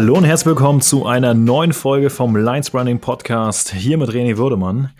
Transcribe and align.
Hallo 0.00 0.14
und 0.14 0.22
herzlich 0.22 0.46
willkommen 0.46 0.80
zu 0.80 1.06
einer 1.06 1.34
neuen 1.34 1.72
Folge 1.72 2.08
vom 2.08 2.36
Lines 2.36 2.72
Running 2.72 3.00
Podcast 3.00 3.72
hier 3.72 3.98
mit 3.98 4.10
René 4.10 4.36
Würdemann. 4.36 4.92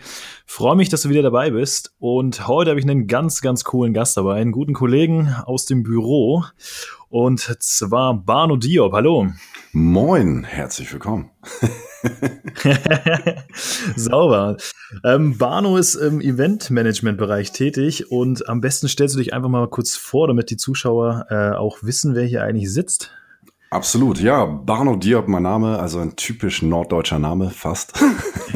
Freue 0.45 0.75
mich, 0.75 0.89
dass 0.89 1.03
du 1.03 1.09
wieder 1.09 1.21
dabei 1.21 1.51
bist 1.51 1.93
und 1.99 2.49
heute 2.49 2.71
habe 2.71 2.81
ich 2.81 2.85
einen 2.85 3.07
ganz, 3.07 3.39
ganz 3.39 3.63
coolen 3.63 3.93
Gast 3.93 4.17
dabei, 4.17 4.41
einen 4.41 4.51
guten 4.51 4.73
Kollegen 4.73 5.33
aus 5.45 5.65
dem 5.65 5.83
Büro 5.83 6.43
und 7.07 7.39
zwar 7.39 8.13
Barno 8.13 8.57
Diop. 8.57 8.91
Hallo. 8.91 9.29
Moin, 9.71 10.43
herzlich 10.43 10.91
willkommen. 10.91 11.29
Sauber. 13.95 14.57
Ähm, 15.05 15.37
Barno 15.37 15.77
ist 15.77 15.95
im 15.95 16.19
Eventmanagement-Bereich 16.19 17.53
tätig 17.53 18.11
und 18.11 18.49
am 18.49 18.59
besten 18.59 18.89
stellst 18.89 19.15
du 19.15 19.19
dich 19.19 19.33
einfach 19.33 19.47
mal 19.47 19.69
kurz 19.69 19.95
vor, 19.95 20.27
damit 20.27 20.49
die 20.49 20.57
Zuschauer 20.57 21.27
äh, 21.29 21.51
auch 21.51 21.77
wissen, 21.83 22.15
wer 22.15 22.25
hier 22.25 22.43
eigentlich 22.43 22.69
sitzt. 22.69 23.13
Absolut, 23.71 24.19
ja. 24.19 24.45
Barno 24.45 24.95
Diop, 24.95 25.27
mein 25.27 25.43
Name, 25.43 25.77
also 25.77 25.99
ein 25.99 26.15
typisch 26.15 26.63
norddeutscher 26.63 27.19
Name, 27.19 27.51
fast. 27.51 27.93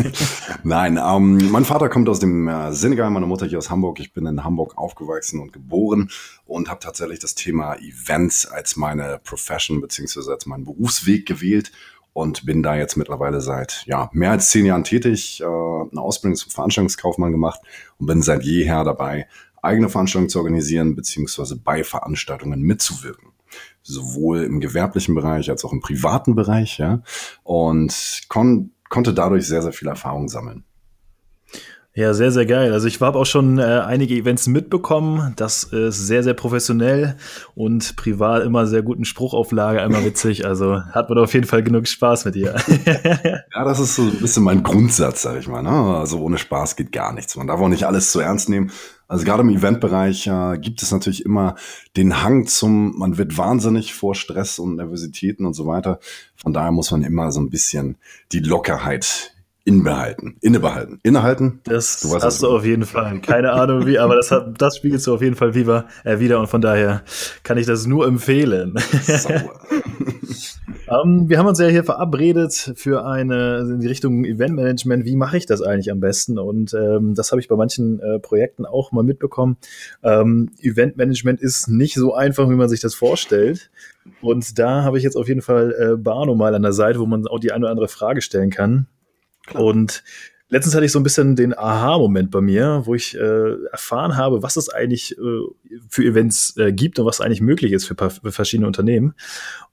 Nein, 0.64 0.98
ähm, 0.98 1.52
mein 1.52 1.66
Vater 1.66 1.88
kommt 1.88 2.10
aus 2.10 2.20
dem 2.20 2.48
äh, 2.48 2.74
Senegal, 2.74 3.12
meine 3.12 3.28
Mutter 3.28 3.46
hier 3.46 3.60
aus 3.60 3.70
Hamburg. 3.70 4.00
Ich 4.00 4.12
bin 4.12 4.26
in 4.26 4.44
Hamburg 4.44 4.76
aufgewachsen 4.76 5.40
und 5.40 5.54
geboren 5.54 6.10
und 6.46 6.68
habe 6.68 6.80
tatsächlich 6.80 7.20
das 7.20 7.36
Thema 7.36 7.76
Events 7.76 8.48
als 8.48 8.76
meine 8.76 9.20
Profession 9.24 9.82
beziehungsweise 9.82 10.32
als 10.32 10.48
meinen 10.48 10.66
Berufsweg 10.66 11.28
gewählt 11.28 11.72
und 12.14 12.48
bin 12.48 12.64
da 12.64 12.76
jetzt 12.76 12.98
mittlerweile 12.98 13.40
seit 13.40 13.84
ja, 13.86 14.10
mehr 14.14 14.32
als 14.32 14.50
zehn 14.50 14.66
Jahren 14.66 14.84
tätig, 14.84 15.42
äh, 15.42 15.46
eine 15.46 16.02
Ausbildung 16.02 16.38
zum 16.38 16.50
Veranstaltungskaufmann 16.50 17.32
gemacht 17.32 17.60
und 18.00 18.08
bin 18.08 18.24
seit 18.24 18.44
jeher 18.44 18.84
dabei, 18.84 19.28
eigene 19.62 19.90
Veranstaltungen 19.90 20.30
zu 20.30 20.40
organisieren 20.40 20.96
beziehungsweise 20.96 21.56
bei 21.56 21.84
Veranstaltungen 21.84 22.62
mitzuwirken 22.62 23.33
sowohl 23.82 24.44
im 24.44 24.60
gewerblichen 24.60 25.16
Bereich 25.16 25.50
als 25.50 25.66
auch 25.66 25.74
im 25.74 25.82
privaten 25.82 26.36
Bereich, 26.36 26.78
ja, 26.78 27.02
und 27.44 28.22
kon 28.30 28.72
konnte 28.90 29.14
dadurch 29.14 29.48
sehr, 29.48 29.64
sehr 29.64 29.74
viel 29.74 29.88
Erfahrung 29.88 30.30
sammeln. 30.30 30.66
Ja, 31.96 32.16
sehr, 32.16 32.32
sehr 32.32 32.48
geil. 32.48 32.74
Also 32.74 32.88
ich 32.88 33.00
habe 33.02 33.20
auch 33.20 33.26
schon 33.26 33.60
äh, 33.60 33.62
einige 33.62 34.16
Events 34.16 34.48
mitbekommen. 34.48 35.34
Das 35.36 35.64
ist 35.64 36.08
sehr, 36.08 36.24
sehr 36.24 36.34
professionell 36.34 37.18
und 37.54 37.96
privat 37.98 38.44
immer 38.44 38.66
sehr 38.66 38.82
guten 38.82 39.06
Spruchauflage, 39.06 39.80
einmal 39.80 40.04
witzig. 40.06 40.44
Also 40.44 40.82
hat 40.82 41.10
man 41.10 41.20
auf 41.20 41.36
jeden 41.36 41.46
Fall 41.46 41.62
genug 41.62 41.88
Spaß 41.88 42.26
mit 42.26 42.34
dir. 42.34 42.56
ja, 43.54 43.64
das 43.64 43.80
ist 43.80 43.96
so 43.96 44.02
ein 44.02 44.18
bisschen 44.18 44.42
mein 44.42 44.64
Grundsatz, 44.64 45.22
sag 45.22 45.38
ich 45.38 45.48
mal. 45.48 45.62
Ne? 45.62 45.70
Also 45.70 46.20
ohne 46.20 46.40
Spaß 46.40 46.76
geht 46.78 46.92
gar 46.92 47.14
nichts. 47.14 47.36
Man 47.36 47.46
darf 47.46 47.60
auch 47.60 47.70
nicht 47.70 47.84
alles 47.84 48.12
zu 48.12 48.20
ernst 48.20 48.50
nehmen. 48.50 48.72
Also 49.08 49.26
gerade 49.26 49.44
im 49.44 49.50
Eventbereich 49.50 50.26
äh, 50.26 50.58
gibt 50.58 50.82
es 50.82 50.92
natürlich 50.92 51.24
immer 51.24 51.54
den 51.96 52.24
Hang 52.24 52.48
zum, 52.48 52.98
man 52.98 53.20
wird 53.20 53.38
wahnsinnig 53.38 53.94
vor 53.94 54.16
Stress 54.16 54.58
und 54.58 54.78
Nervositäten 54.78 55.46
und 55.46 55.54
so 55.54 55.68
weiter. 55.68 56.00
Von 56.36 56.54
daher 56.54 56.72
muss 56.72 56.90
man 56.90 57.04
immer 57.04 57.32
so 57.32 57.40
ein 57.40 57.52
bisschen 57.52 57.98
die 58.32 58.40
Lockerheit 58.40 59.33
inbehalten, 59.66 60.36
innebehalten, 60.42 61.00
innehalten. 61.04 61.62
Das 61.64 62.02
du 62.02 62.12
weißt, 62.12 62.26
hast 62.26 62.44
du 62.44 62.50
auf 62.50 62.66
jeden 62.66 62.86
Fall. 62.86 63.20
Keine 63.22 63.54
Ahnung 63.54 63.86
wie, 63.86 63.98
aber 63.98 64.16
das 64.16 64.30
hat, 64.30 64.62
das 64.62 64.78
spiegelst 64.78 65.08
du 65.08 65.14
auf 65.14 65.22
jeden 65.22 65.36
Fall 65.36 65.56
wieder, 65.56 65.88
äh, 66.04 66.20
wieder 66.20 66.40
und 66.40 66.48
von 66.48 66.62
daher 66.62 67.04
kann 67.44 67.58
ich 67.58 67.66
das 67.66 67.86
nur 67.86 68.06
empfehlen. 68.06 68.76
Um, 70.88 71.22
ähm, 71.22 71.30
wir 71.30 71.38
haben 71.38 71.48
uns 71.48 71.60
ja 71.60 71.68
hier 71.68 71.86
verabredet 71.86 72.74
für 72.76 73.06
eine 73.06 73.60
in 73.60 73.80
die 73.80 73.88
Richtung 73.88 74.26
Eventmanagement. 74.26 75.06
Wie 75.06 75.16
mache 75.16 75.38
ich 75.38 75.46
das 75.46 75.62
eigentlich 75.62 75.92
am 75.92 76.02
besten? 76.02 76.38
Und 76.38 76.74
ähm, 76.74 77.16
das 77.16 77.32
habe 77.32 77.40
ich 77.40 77.48
bei 77.48 77.56
manchen 77.56 78.02
äh, 78.02 78.20
Projekten 78.20 78.66
auch 78.66 78.92
mal 78.92 79.04
mitbekommen. 79.04 79.58
Ähm, 80.04 80.50
Eventmanagement 80.60 81.40
ist 81.40 81.70
nicht 81.70 81.96
so 81.96 82.14
einfach, 82.14 82.50
wie 82.50 82.56
man 82.56 82.68
sich 82.68 82.82
das 82.82 82.96
vorstellt. 82.96 83.72
Und 84.22 84.60
da 84.60 84.84
habe 84.84 84.98
ich 84.98 85.06
jetzt 85.06 85.16
auf 85.16 85.30
jeden 85.30 85.42
Fall 85.42 85.74
äh, 85.80 85.96
Barno 85.96 86.36
mal 86.36 86.54
an 86.54 86.64
der 86.64 86.74
Seite, 86.74 87.00
wo 87.00 87.06
man 87.06 87.26
auch 87.28 87.40
die 87.40 87.54
eine 87.54 87.64
oder 87.64 87.72
andere 87.72 87.88
Frage 87.88 88.22
stellen 88.22 88.50
kann. 88.50 88.88
Klar. 89.46 89.64
Und 89.64 90.04
letztens 90.50 90.76
hatte 90.76 90.86
ich 90.86 90.92
so 90.92 91.00
ein 91.00 91.04
bisschen 91.04 91.36
den 91.36 91.58
Aha-Moment 91.58 92.32
bei 92.32 92.42
mir, 92.42 92.84
wo 92.86 92.96
ich 92.96 93.16
äh, 93.16 93.54
erfahren 93.72 94.16
habe, 94.16 94.44
was 94.44 94.56
es 94.56 94.70
eigentlich 94.70 95.18
äh, 95.18 95.78
für 95.90 96.04
Events 96.04 96.56
äh, 96.58 96.72
gibt 96.72 97.00
und 97.00 97.06
was 97.06 97.22
eigentlich 97.22 97.42
möglich 97.42 97.74
ist 97.74 97.86
für, 97.86 97.96
für, 97.96 98.32
verschiedene 98.32 98.68
Unternehmen. 98.68 99.16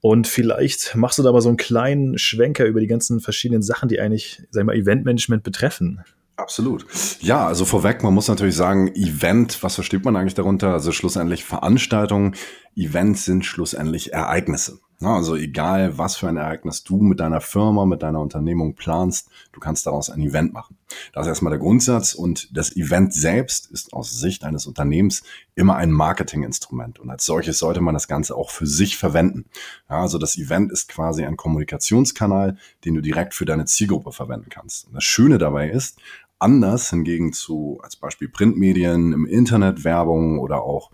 Und 0.01 0.27
vielleicht 0.27 0.95
machst 0.95 1.19
du 1.19 1.23
da 1.23 1.31
mal 1.31 1.41
so 1.41 1.49
einen 1.49 1.57
kleinen 1.57 2.17
Schwenker 2.17 2.65
über 2.65 2.79
die 2.79 2.87
ganzen 2.87 3.19
verschiedenen 3.19 3.61
Sachen, 3.61 3.89
die 3.89 3.99
eigentlich, 3.99 4.43
sag 4.49 4.61
ich 4.61 4.65
mal, 4.65 4.75
Eventmanagement 4.75 5.43
betreffen. 5.43 6.03
Absolut. 6.37 6.85
Ja, 7.19 7.45
also 7.45 7.65
vorweg, 7.65 8.01
man 8.01 8.15
muss 8.15 8.27
natürlich 8.27 8.55
sagen, 8.55 8.87
Event, 8.95 9.61
was 9.61 9.75
versteht 9.75 10.03
man 10.03 10.15
eigentlich 10.15 10.33
darunter? 10.33 10.73
Also 10.73 10.91
schlussendlich 10.91 11.45
Veranstaltungen. 11.45 12.35
Events 12.75 13.25
sind 13.25 13.45
schlussendlich 13.45 14.13
Ereignisse. 14.13 14.79
Also 15.01 15.35
egal, 15.35 15.97
was 15.97 16.15
für 16.15 16.27
ein 16.27 16.37
Ereignis 16.37 16.83
du 16.83 16.97
mit 16.97 17.19
deiner 17.19 17.41
Firma, 17.41 17.85
mit 17.85 18.03
deiner 18.03 18.19
Unternehmung 18.19 18.75
planst, 18.75 19.29
du 19.51 19.59
kannst 19.59 19.87
daraus 19.87 20.09
ein 20.09 20.21
Event 20.21 20.53
machen. 20.53 20.77
Das 21.13 21.25
ist 21.25 21.29
erstmal 21.29 21.51
der 21.51 21.59
Grundsatz 21.59 22.13
und 22.13 22.55
das 22.55 22.75
Event 22.75 23.13
selbst 23.13 23.71
ist 23.71 23.93
aus 23.93 24.19
Sicht 24.19 24.43
eines 24.43 24.67
Unternehmens 24.67 25.23
immer 25.55 25.75
ein 25.75 25.91
Marketinginstrument 25.91 26.99
und 26.99 27.09
als 27.09 27.25
solches 27.25 27.57
sollte 27.57 27.81
man 27.81 27.93
das 27.93 28.07
Ganze 28.07 28.35
auch 28.35 28.51
für 28.51 28.67
sich 28.67 28.97
verwenden. 28.97 29.45
Ja, 29.89 30.01
also 30.01 30.17
das 30.17 30.37
Event 30.37 30.71
ist 30.71 30.87
quasi 30.87 31.25
ein 31.25 31.37
Kommunikationskanal, 31.37 32.57
den 32.85 32.95
du 32.95 33.01
direkt 33.01 33.33
für 33.33 33.45
deine 33.45 33.65
Zielgruppe 33.65 34.11
verwenden 34.11 34.49
kannst. 34.49 34.87
Und 34.87 34.93
das 34.93 35.03
Schöne 35.03 35.37
dabei 35.37 35.69
ist, 35.69 35.97
anders 36.41 36.89
hingegen 36.89 37.33
zu 37.33 37.79
als 37.83 37.95
Beispiel 37.95 38.27
Printmedien, 38.27 39.13
im 39.13 39.25
Internet 39.25 39.83
Werbung 39.83 40.39
oder 40.39 40.63
auch 40.63 40.91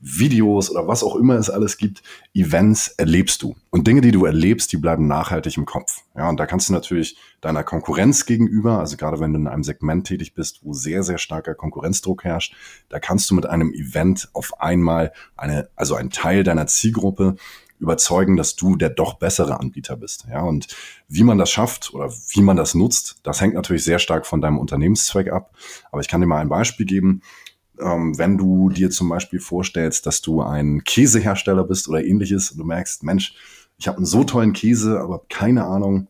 Videos 0.00 0.70
oder 0.70 0.86
was 0.86 1.02
auch 1.02 1.16
immer 1.16 1.34
es 1.34 1.50
alles 1.50 1.76
gibt, 1.76 2.02
Events 2.32 2.88
erlebst 2.98 3.42
du. 3.42 3.56
Und 3.70 3.86
Dinge, 3.86 4.00
die 4.00 4.12
du 4.12 4.24
erlebst, 4.24 4.72
die 4.72 4.76
bleiben 4.76 5.08
nachhaltig 5.08 5.56
im 5.56 5.66
Kopf. 5.66 6.02
Ja, 6.16 6.28
und 6.28 6.38
da 6.38 6.46
kannst 6.46 6.68
du 6.68 6.72
natürlich 6.72 7.16
deiner 7.40 7.64
Konkurrenz 7.64 8.24
gegenüber, 8.24 8.78
also 8.78 8.96
gerade 8.96 9.18
wenn 9.18 9.32
du 9.32 9.40
in 9.40 9.48
einem 9.48 9.64
Segment 9.64 10.06
tätig 10.06 10.34
bist, 10.34 10.60
wo 10.62 10.72
sehr, 10.72 11.02
sehr 11.02 11.18
starker 11.18 11.54
Konkurrenzdruck 11.54 12.24
herrscht, 12.24 12.54
da 12.88 13.00
kannst 13.00 13.30
du 13.30 13.34
mit 13.34 13.46
einem 13.46 13.72
Event 13.72 14.28
auf 14.34 14.60
einmal 14.60 15.12
eine, 15.36 15.68
also 15.74 15.96
ein 15.96 16.10
Teil 16.10 16.44
deiner 16.44 16.68
Zielgruppe 16.68 17.36
überzeugen, 17.80 18.36
dass 18.36 18.56
du 18.56 18.76
der 18.76 18.90
doch 18.90 19.14
bessere 19.14 19.60
Anbieter 19.60 19.96
bist. 19.96 20.26
Ja, 20.30 20.42
und 20.42 20.68
wie 21.08 21.22
man 21.22 21.38
das 21.38 21.50
schafft 21.50 21.94
oder 21.94 22.12
wie 22.30 22.42
man 22.42 22.56
das 22.56 22.74
nutzt, 22.74 23.20
das 23.22 23.40
hängt 23.40 23.54
natürlich 23.54 23.84
sehr 23.84 23.98
stark 23.98 24.26
von 24.26 24.40
deinem 24.40 24.58
Unternehmenszweck 24.58 25.30
ab. 25.30 25.54
Aber 25.90 26.00
ich 26.00 26.08
kann 26.08 26.20
dir 26.20 26.26
mal 26.26 26.40
ein 26.40 26.48
Beispiel 26.48 26.86
geben 26.86 27.22
ähm, 27.80 28.18
wenn 28.18 28.38
du 28.38 28.68
dir 28.68 28.90
zum 28.90 29.08
Beispiel 29.08 29.40
vorstellst, 29.40 30.06
dass 30.06 30.20
du 30.20 30.42
ein 30.42 30.84
Käsehersteller 30.84 31.64
bist 31.64 31.88
oder 31.88 32.04
ähnliches 32.04 32.50
und 32.50 32.58
du 32.58 32.64
merkst, 32.64 33.02
Mensch, 33.02 33.34
ich 33.78 33.88
habe 33.88 33.98
einen 33.98 34.06
so 34.06 34.24
tollen 34.24 34.52
Käse, 34.52 35.00
aber 35.00 35.22
keine 35.28 35.64
Ahnung, 35.64 36.08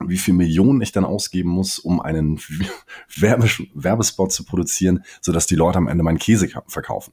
wie 0.00 0.18
viel 0.18 0.34
Millionen 0.34 0.80
ich 0.80 0.92
dann 0.92 1.04
ausgeben 1.04 1.50
muss, 1.50 1.78
um 1.78 2.00
einen 2.00 2.40
Werbes 3.16 3.62
Werbespot 3.74 4.32
zu 4.32 4.44
produzieren, 4.44 5.04
sodass 5.20 5.46
die 5.46 5.56
Leute 5.56 5.78
am 5.78 5.88
Ende 5.88 6.04
meinen 6.04 6.18
Käse 6.18 6.48
verkaufen. 6.66 7.12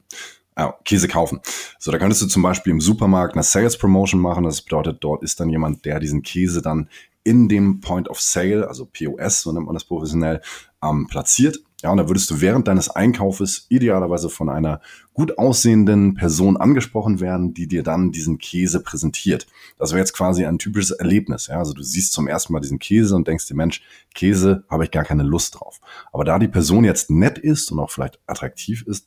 Äh, 0.55 0.69
Käse 0.85 1.07
kaufen. 1.07 1.39
So, 1.79 1.91
da 1.91 1.97
könntest 1.97 2.21
du 2.21 2.27
zum 2.27 2.43
Beispiel 2.43 2.71
im 2.71 2.81
Supermarkt 2.81 3.33
eine 3.33 3.43
Sales 3.43 3.77
Promotion 3.77 4.21
machen. 4.21 4.43
Das 4.43 4.61
bedeutet, 4.61 4.97
dort 5.01 5.23
ist 5.23 5.39
dann 5.39 5.49
jemand, 5.49 5.85
der 5.85 5.99
diesen 5.99 6.21
Käse 6.21 6.61
dann 6.61 6.89
in 7.23 7.47
dem 7.49 7.79
Point 7.79 8.09
of 8.09 8.19
Sale, 8.19 8.67
also 8.67 8.85
POS, 8.85 9.41
so 9.41 9.51
nennt 9.51 9.65
man 9.65 9.73
das 9.73 9.85
professionell, 9.85 10.41
ähm, 10.83 11.07
platziert 11.07 11.57
ja, 11.83 11.91
und 11.91 11.97
da 11.97 12.07
würdest 12.07 12.31
du 12.31 12.39
während 12.39 12.69
deines 12.69 12.89
Einkaufes 12.89 13.65
idealerweise 13.67 14.29
von 14.29 14.47
einer 14.47 14.79
gut 15.13 15.37
aussehenden 15.37 16.13
Person 16.13 16.55
angesprochen 16.55 17.19
werden, 17.19 17.53
die 17.53 17.67
dir 17.67 17.83
dann 17.83 18.13
diesen 18.13 18.37
Käse 18.37 18.81
präsentiert. 18.81 19.47
Das 19.77 19.91
wäre 19.91 19.99
jetzt 19.99 20.13
quasi 20.13 20.45
ein 20.45 20.57
typisches 20.57 20.91
Erlebnis. 20.91 21.47
Ja? 21.47 21.57
Also 21.57 21.73
du 21.73 21.83
siehst 21.83 22.13
zum 22.13 22.27
ersten 22.27 22.53
Mal 22.53 22.61
diesen 22.61 22.79
Käse 22.79 23.17
und 23.17 23.27
denkst 23.27 23.47
dir, 23.47 23.55
Mensch, 23.55 23.81
Käse 24.15 24.63
habe 24.69 24.85
ich 24.85 24.91
gar 24.91 25.03
keine 25.03 25.23
Lust 25.23 25.59
drauf. 25.59 25.81
Aber 26.13 26.23
da 26.23 26.39
die 26.39 26.47
Person 26.47 26.85
jetzt 26.85 27.09
nett 27.09 27.37
ist 27.37 27.69
und 27.69 27.79
auch 27.79 27.91
vielleicht 27.91 28.17
attraktiv 28.27 28.83
ist, 28.87 29.05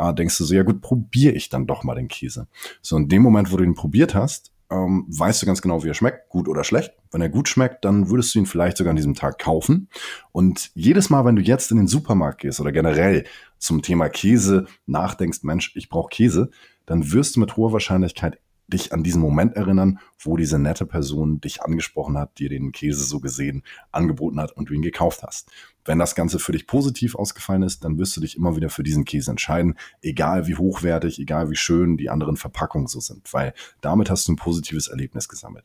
äh, 0.00 0.12
denkst 0.12 0.36
du 0.36 0.44
so, 0.44 0.52
ja 0.52 0.64
gut, 0.64 0.80
probiere 0.80 1.32
ich 1.32 1.48
dann 1.48 1.68
doch 1.68 1.84
mal 1.84 1.94
den 1.94 2.08
Käse. 2.08 2.48
So 2.82 2.96
in 2.96 3.08
dem 3.08 3.22
Moment, 3.22 3.52
wo 3.52 3.56
du 3.56 3.62
ihn 3.62 3.76
probiert 3.76 4.16
hast, 4.16 4.50
ähm, 4.70 5.06
weißt 5.08 5.42
du 5.42 5.46
ganz 5.46 5.62
genau, 5.62 5.84
wie 5.84 5.88
er 5.88 5.94
schmeckt, 5.94 6.28
gut 6.28 6.48
oder 6.48 6.64
schlecht. 6.64 6.92
Wenn 7.10 7.20
er 7.20 7.28
gut 7.28 7.48
schmeckt, 7.48 7.84
dann 7.84 8.10
würdest 8.10 8.34
du 8.34 8.40
ihn 8.40 8.46
vielleicht 8.46 8.76
sogar 8.76 8.90
an 8.90 8.96
diesem 8.96 9.14
Tag 9.14 9.38
kaufen. 9.38 9.88
Und 10.32 10.70
jedes 10.74 11.10
Mal, 11.10 11.24
wenn 11.24 11.36
du 11.36 11.42
jetzt 11.42 11.70
in 11.70 11.76
den 11.76 11.86
Supermarkt 11.86 12.40
gehst 12.40 12.60
oder 12.60 12.72
generell 12.72 13.24
zum 13.58 13.82
Thema 13.82 14.08
Käse 14.08 14.66
nachdenkst, 14.86 15.42
Mensch, 15.42 15.72
ich 15.76 15.88
brauche 15.88 16.08
Käse, 16.08 16.50
dann 16.84 17.12
wirst 17.12 17.36
du 17.36 17.40
mit 17.40 17.56
hoher 17.56 17.72
Wahrscheinlichkeit 17.72 18.38
dich 18.68 18.92
an 18.92 19.02
diesen 19.02 19.20
Moment 19.20 19.54
erinnern, 19.54 19.98
wo 20.18 20.36
diese 20.36 20.58
nette 20.58 20.86
Person 20.86 21.40
dich 21.40 21.62
angesprochen 21.62 22.18
hat, 22.18 22.38
dir 22.38 22.48
den 22.48 22.72
Käse 22.72 23.04
so 23.04 23.20
gesehen 23.20 23.62
angeboten 23.92 24.40
hat 24.40 24.52
und 24.52 24.68
du 24.68 24.74
ihn 24.74 24.82
gekauft 24.82 25.22
hast. 25.22 25.50
Wenn 25.84 25.98
das 26.00 26.16
Ganze 26.16 26.40
für 26.40 26.52
dich 26.52 26.66
positiv 26.66 27.14
ausgefallen 27.14 27.62
ist, 27.62 27.84
dann 27.84 27.96
wirst 27.98 28.16
du 28.16 28.20
dich 28.20 28.36
immer 28.36 28.56
wieder 28.56 28.68
für 28.68 28.82
diesen 28.82 29.04
Käse 29.04 29.30
entscheiden, 29.30 29.76
egal 30.02 30.48
wie 30.48 30.56
hochwertig, 30.56 31.20
egal 31.20 31.50
wie 31.50 31.56
schön 31.56 31.96
die 31.96 32.10
anderen 32.10 32.36
Verpackungen 32.36 32.88
so 32.88 32.98
sind, 32.98 33.32
weil 33.32 33.54
damit 33.80 34.10
hast 34.10 34.26
du 34.26 34.32
ein 34.32 34.36
positives 34.36 34.88
Erlebnis 34.88 35.28
gesammelt. 35.28 35.64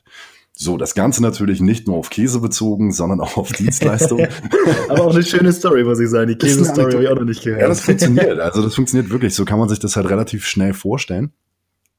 So, 0.53 0.77
das 0.77 0.93
Ganze 0.93 1.23
natürlich 1.23 1.61
nicht 1.61 1.87
nur 1.87 1.97
auf 1.97 2.09
Käse 2.09 2.39
bezogen, 2.39 2.91
sondern 2.91 3.19
auch 3.21 3.37
auf 3.37 3.51
Dienstleistungen. 3.51 4.27
Aber 4.89 5.05
auch 5.05 5.13
eine 5.13 5.23
schöne 5.23 5.51
Story, 5.53 5.83
muss 5.83 5.99
ich 5.99 6.09
sagen. 6.09 6.27
Die 6.27 6.35
Käse-Story 6.35 6.91
habe 6.91 7.03
ich 7.03 7.09
auch 7.09 7.15
noch 7.15 7.23
nicht 7.23 7.43
gehört. 7.43 7.61
Ja, 7.61 7.67
das 7.67 7.81
funktioniert. 7.81 8.37
Also 8.39 8.61
das 8.61 8.75
funktioniert 8.75 9.09
wirklich. 9.09 9.33
So 9.33 9.45
kann 9.45 9.57
man 9.57 9.69
sich 9.69 9.79
das 9.79 9.95
halt 9.95 10.09
relativ 10.09 10.45
schnell 10.45 10.73
vorstellen. 10.73 11.31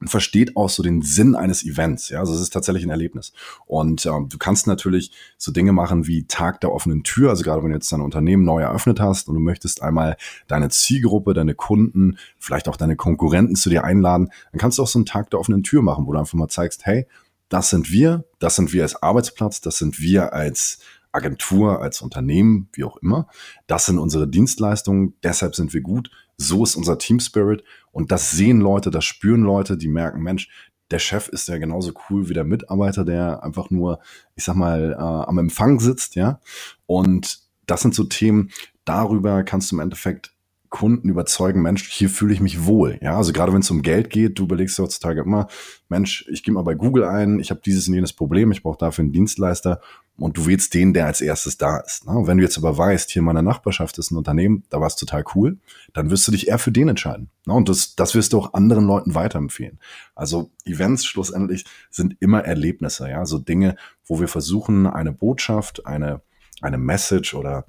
Und 0.03 0.09
versteht 0.09 0.57
auch 0.57 0.69
so 0.69 0.83
den 0.83 1.01
Sinn 1.01 1.33
eines 1.33 1.63
Events. 1.63 2.09
Ja, 2.09 2.19
also 2.19 2.33
es 2.33 2.41
ist 2.41 2.51
tatsächlich 2.51 2.83
ein 2.83 2.89
Erlebnis. 2.89 3.31
Und 3.65 4.05
ähm, 4.05 4.27
du 4.27 4.37
kannst 4.37 4.67
natürlich 4.67 5.13
so 5.37 5.53
Dinge 5.53 5.71
machen 5.71 6.07
wie 6.07 6.25
Tag 6.25 6.59
der 6.59 6.73
offenen 6.73 7.03
Tür. 7.03 7.29
Also 7.29 7.43
gerade 7.43 7.63
wenn 7.63 7.69
du 7.69 7.75
jetzt 7.75 7.89
dein 7.89 8.01
Unternehmen 8.01 8.43
neu 8.43 8.61
eröffnet 8.61 8.99
hast 8.99 9.29
und 9.29 9.35
du 9.35 9.39
möchtest 9.39 9.81
einmal 9.81 10.17
deine 10.47 10.67
Zielgruppe, 10.67 11.33
deine 11.33 11.55
Kunden, 11.55 12.17
vielleicht 12.37 12.67
auch 12.67 12.75
deine 12.75 12.97
Konkurrenten 12.97 13.55
zu 13.55 13.69
dir 13.69 13.85
einladen, 13.85 14.29
dann 14.51 14.59
kannst 14.59 14.77
du 14.77 14.83
auch 14.83 14.87
so 14.87 14.99
einen 14.99 15.05
Tag 15.05 15.29
der 15.29 15.39
offenen 15.39 15.63
Tür 15.63 15.81
machen, 15.81 16.05
wo 16.05 16.11
du 16.11 16.19
einfach 16.19 16.33
mal 16.33 16.49
zeigst, 16.49 16.85
hey, 16.85 17.07
das 17.47 17.69
sind 17.69 17.89
wir, 17.89 18.25
das 18.39 18.57
sind 18.57 18.73
wir 18.73 18.83
als 18.83 19.01
Arbeitsplatz, 19.01 19.61
das 19.61 19.77
sind 19.77 20.01
wir 20.01 20.33
als 20.33 20.79
Agentur, 21.13 21.81
als 21.81 22.01
Unternehmen, 22.01 22.67
wie 22.73 22.83
auch 22.83 22.97
immer. 22.97 23.27
Das 23.67 23.85
sind 23.85 23.99
unsere 23.99 24.27
Dienstleistungen, 24.27 25.13
deshalb 25.23 25.55
sind 25.55 25.73
wir 25.73 25.81
gut. 25.81 26.09
So 26.37 26.63
ist 26.63 26.75
unser 26.75 26.97
Team 26.97 27.19
Spirit 27.19 27.63
und 27.91 28.11
das 28.11 28.31
sehen 28.31 28.59
Leute, 28.59 28.91
das 28.91 29.05
spüren 29.05 29.43
Leute, 29.43 29.77
die 29.77 29.87
merken, 29.87 30.21
Mensch, 30.21 30.49
der 30.91 30.99
Chef 30.99 31.27
ist 31.29 31.47
ja 31.47 31.57
genauso 31.57 31.93
cool 32.09 32.29
wie 32.29 32.33
der 32.33 32.43
Mitarbeiter, 32.43 33.05
der 33.05 33.43
einfach 33.43 33.69
nur, 33.69 33.99
ich 34.35 34.43
sag 34.43 34.55
mal, 34.55 34.91
äh, 34.91 34.95
am 34.95 35.37
Empfang 35.37 35.79
sitzt, 35.79 36.15
ja. 36.15 36.39
Und 36.85 37.39
das 37.65 37.81
sind 37.81 37.95
so 37.95 38.03
Themen, 38.03 38.51
darüber 38.85 39.43
kannst 39.43 39.71
du 39.71 39.75
im 39.75 39.79
Endeffekt 39.79 40.32
Kunden 40.73 41.07
überzeugen, 41.07 41.61
Mensch, 41.61 41.87
hier 41.87 42.09
fühle 42.09 42.33
ich 42.33 42.41
mich 42.41 42.65
wohl. 42.65 42.97
Ja, 42.99 43.15
also 43.15 43.31
gerade 43.31 43.53
wenn 43.53 43.59
es 43.59 43.69
um 43.69 43.83
Geld 43.83 44.09
geht, 44.09 44.39
du 44.39 44.45
überlegst 44.45 44.79
heutzutage 44.79 45.21
immer, 45.21 45.47
Mensch, 45.87 46.25
ich 46.31 46.41
gebe 46.41 46.55
mal 46.55 46.63
bei 46.63 46.73
Google 46.73 47.03
ein, 47.03 47.39
ich 47.39 47.51
habe 47.51 47.61
dieses 47.63 47.87
und 47.87 47.93
jenes 47.93 48.11
Problem, 48.11 48.51
ich 48.51 48.63
brauche 48.63 48.79
dafür 48.79 49.03
einen 49.03 49.11
Dienstleister 49.11 49.81
und 50.17 50.35
du 50.35 50.47
wählst 50.47 50.73
den, 50.73 50.91
der 50.91 51.05
als 51.05 51.21
erstes 51.21 51.59
da 51.59 51.77
ist. 51.77 52.07
Ne? 52.07 52.23
Wenn 52.25 52.39
du 52.39 52.43
jetzt 52.43 52.57
aber 52.57 52.75
weißt, 52.75 53.11
hier 53.11 53.19
in 53.19 53.25
meiner 53.25 53.43
Nachbarschaft 53.43 53.99
ist 53.99 54.09
ein 54.09 54.17
Unternehmen, 54.17 54.63
da 54.71 54.79
war 54.79 54.87
es 54.87 54.95
total 54.95 55.23
cool, 55.35 55.59
dann 55.93 56.09
wirst 56.09 56.27
du 56.27 56.31
dich 56.31 56.47
eher 56.47 56.57
für 56.57 56.71
den 56.71 56.89
entscheiden. 56.89 57.29
Ne? 57.45 57.53
Und 57.53 57.69
das, 57.69 57.95
das 57.95 58.15
wirst 58.15 58.33
du 58.33 58.39
auch 58.39 58.55
anderen 58.55 58.87
Leuten 58.87 59.13
weiterempfehlen. 59.13 59.77
Also 60.15 60.49
Events 60.65 61.05
schlussendlich 61.05 61.65
sind 61.91 62.17
immer 62.19 62.45
Erlebnisse, 62.45 63.07
ja, 63.07 63.27
so 63.27 63.37
Dinge, 63.37 63.75
wo 64.07 64.19
wir 64.19 64.27
versuchen, 64.27 64.87
eine 64.87 65.11
Botschaft, 65.11 65.85
eine, 65.85 66.21
eine 66.61 66.79
Message 66.79 67.35
oder 67.35 67.67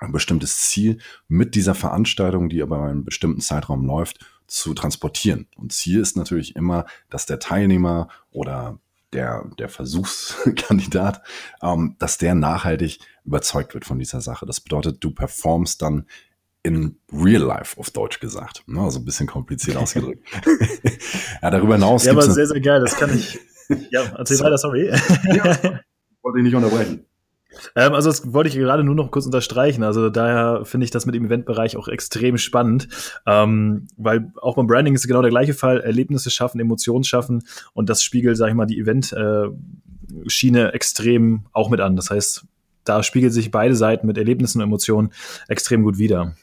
ein 0.00 0.12
bestimmtes 0.12 0.58
Ziel 0.68 0.98
mit 1.28 1.54
dieser 1.54 1.74
Veranstaltung, 1.74 2.48
die 2.48 2.62
aber 2.62 2.78
in 2.78 2.84
einem 2.84 3.04
bestimmten 3.04 3.40
Zeitraum 3.40 3.84
läuft, 3.84 4.18
zu 4.46 4.74
transportieren. 4.74 5.46
Und 5.56 5.72
Ziel 5.72 6.00
ist 6.00 6.16
natürlich 6.16 6.56
immer, 6.56 6.86
dass 7.08 7.26
der 7.26 7.38
Teilnehmer 7.38 8.08
oder 8.30 8.80
der, 9.12 9.44
der 9.58 9.68
Versuchskandidat, 9.68 11.22
ähm, 11.62 11.96
dass 11.98 12.18
der 12.18 12.34
nachhaltig 12.34 13.00
überzeugt 13.24 13.74
wird 13.74 13.84
von 13.84 13.98
dieser 13.98 14.20
Sache. 14.20 14.46
Das 14.46 14.60
bedeutet, 14.60 15.02
du 15.02 15.10
performst 15.10 15.82
dann 15.82 16.06
in 16.62 16.98
real 17.12 17.42
life, 17.42 17.78
auf 17.78 17.90
Deutsch 17.90 18.20
gesagt. 18.20 18.64
Ne? 18.66 18.80
Also 18.80 18.98
ein 18.98 19.04
bisschen 19.04 19.26
kompliziert 19.26 19.76
ausgedrückt. 19.76 20.26
ja, 21.42 21.50
darüber 21.50 21.74
hinaus. 21.74 22.04
Ja, 22.04 22.12
aber 22.12 22.22
sehr, 22.22 22.46
sehr 22.46 22.60
geil. 22.60 22.80
Das 22.80 22.96
kann 22.96 23.16
ich. 23.16 23.38
Ja, 23.90 24.02
erzähl 24.18 24.36
so. 24.36 24.44
weiter, 24.44 24.58
sorry. 24.58 24.88
ja, 24.88 25.58
wollte 26.22 26.38
ich 26.38 26.44
nicht 26.44 26.54
unterbrechen. 26.54 27.06
Ähm, 27.74 27.94
also 27.94 28.08
das 28.10 28.32
wollte 28.32 28.48
ich 28.48 28.54
gerade 28.56 28.84
nur 28.84 28.94
noch 28.94 29.10
kurz 29.10 29.26
unterstreichen. 29.26 29.82
Also 29.82 30.10
daher 30.10 30.64
finde 30.64 30.84
ich 30.84 30.90
das 30.90 31.06
mit 31.06 31.14
dem 31.14 31.26
Eventbereich 31.26 31.76
auch 31.76 31.88
extrem 31.88 32.38
spannend, 32.38 32.88
ähm, 33.26 33.88
weil 33.96 34.32
auch 34.40 34.56
beim 34.56 34.66
Branding 34.66 34.94
ist 34.94 35.06
genau 35.06 35.22
der 35.22 35.30
gleiche 35.30 35.54
Fall. 35.54 35.80
Erlebnisse 35.80 36.30
schaffen, 36.30 36.60
Emotionen 36.60 37.04
schaffen 37.04 37.42
und 37.72 37.88
das 37.88 38.02
spiegelt, 38.02 38.36
sage 38.36 38.50
ich 38.50 38.56
mal, 38.56 38.66
die 38.66 38.78
Event-Schiene 38.78 40.68
äh, 40.68 40.74
extrem 40.74 41.46
auch 41.52 41.70
mit 41.70 41.80
an. 41.80 41.96
Das 41.96 42.10
heißt, 42.10 42.44
da 42.84 43.02
spiegelt 43.02 43.32
sich 43.32 43.50
beide 43.50 43.74
Seiten 43.74 44.06
mit 44.06 44.18
Erlebnissen 44.18 44.58
und 44.58 44.64
Emotionen 44.64 45.10
extrem 45.48 45.82
gut 45.82 45.98
wider. 45.98 46.34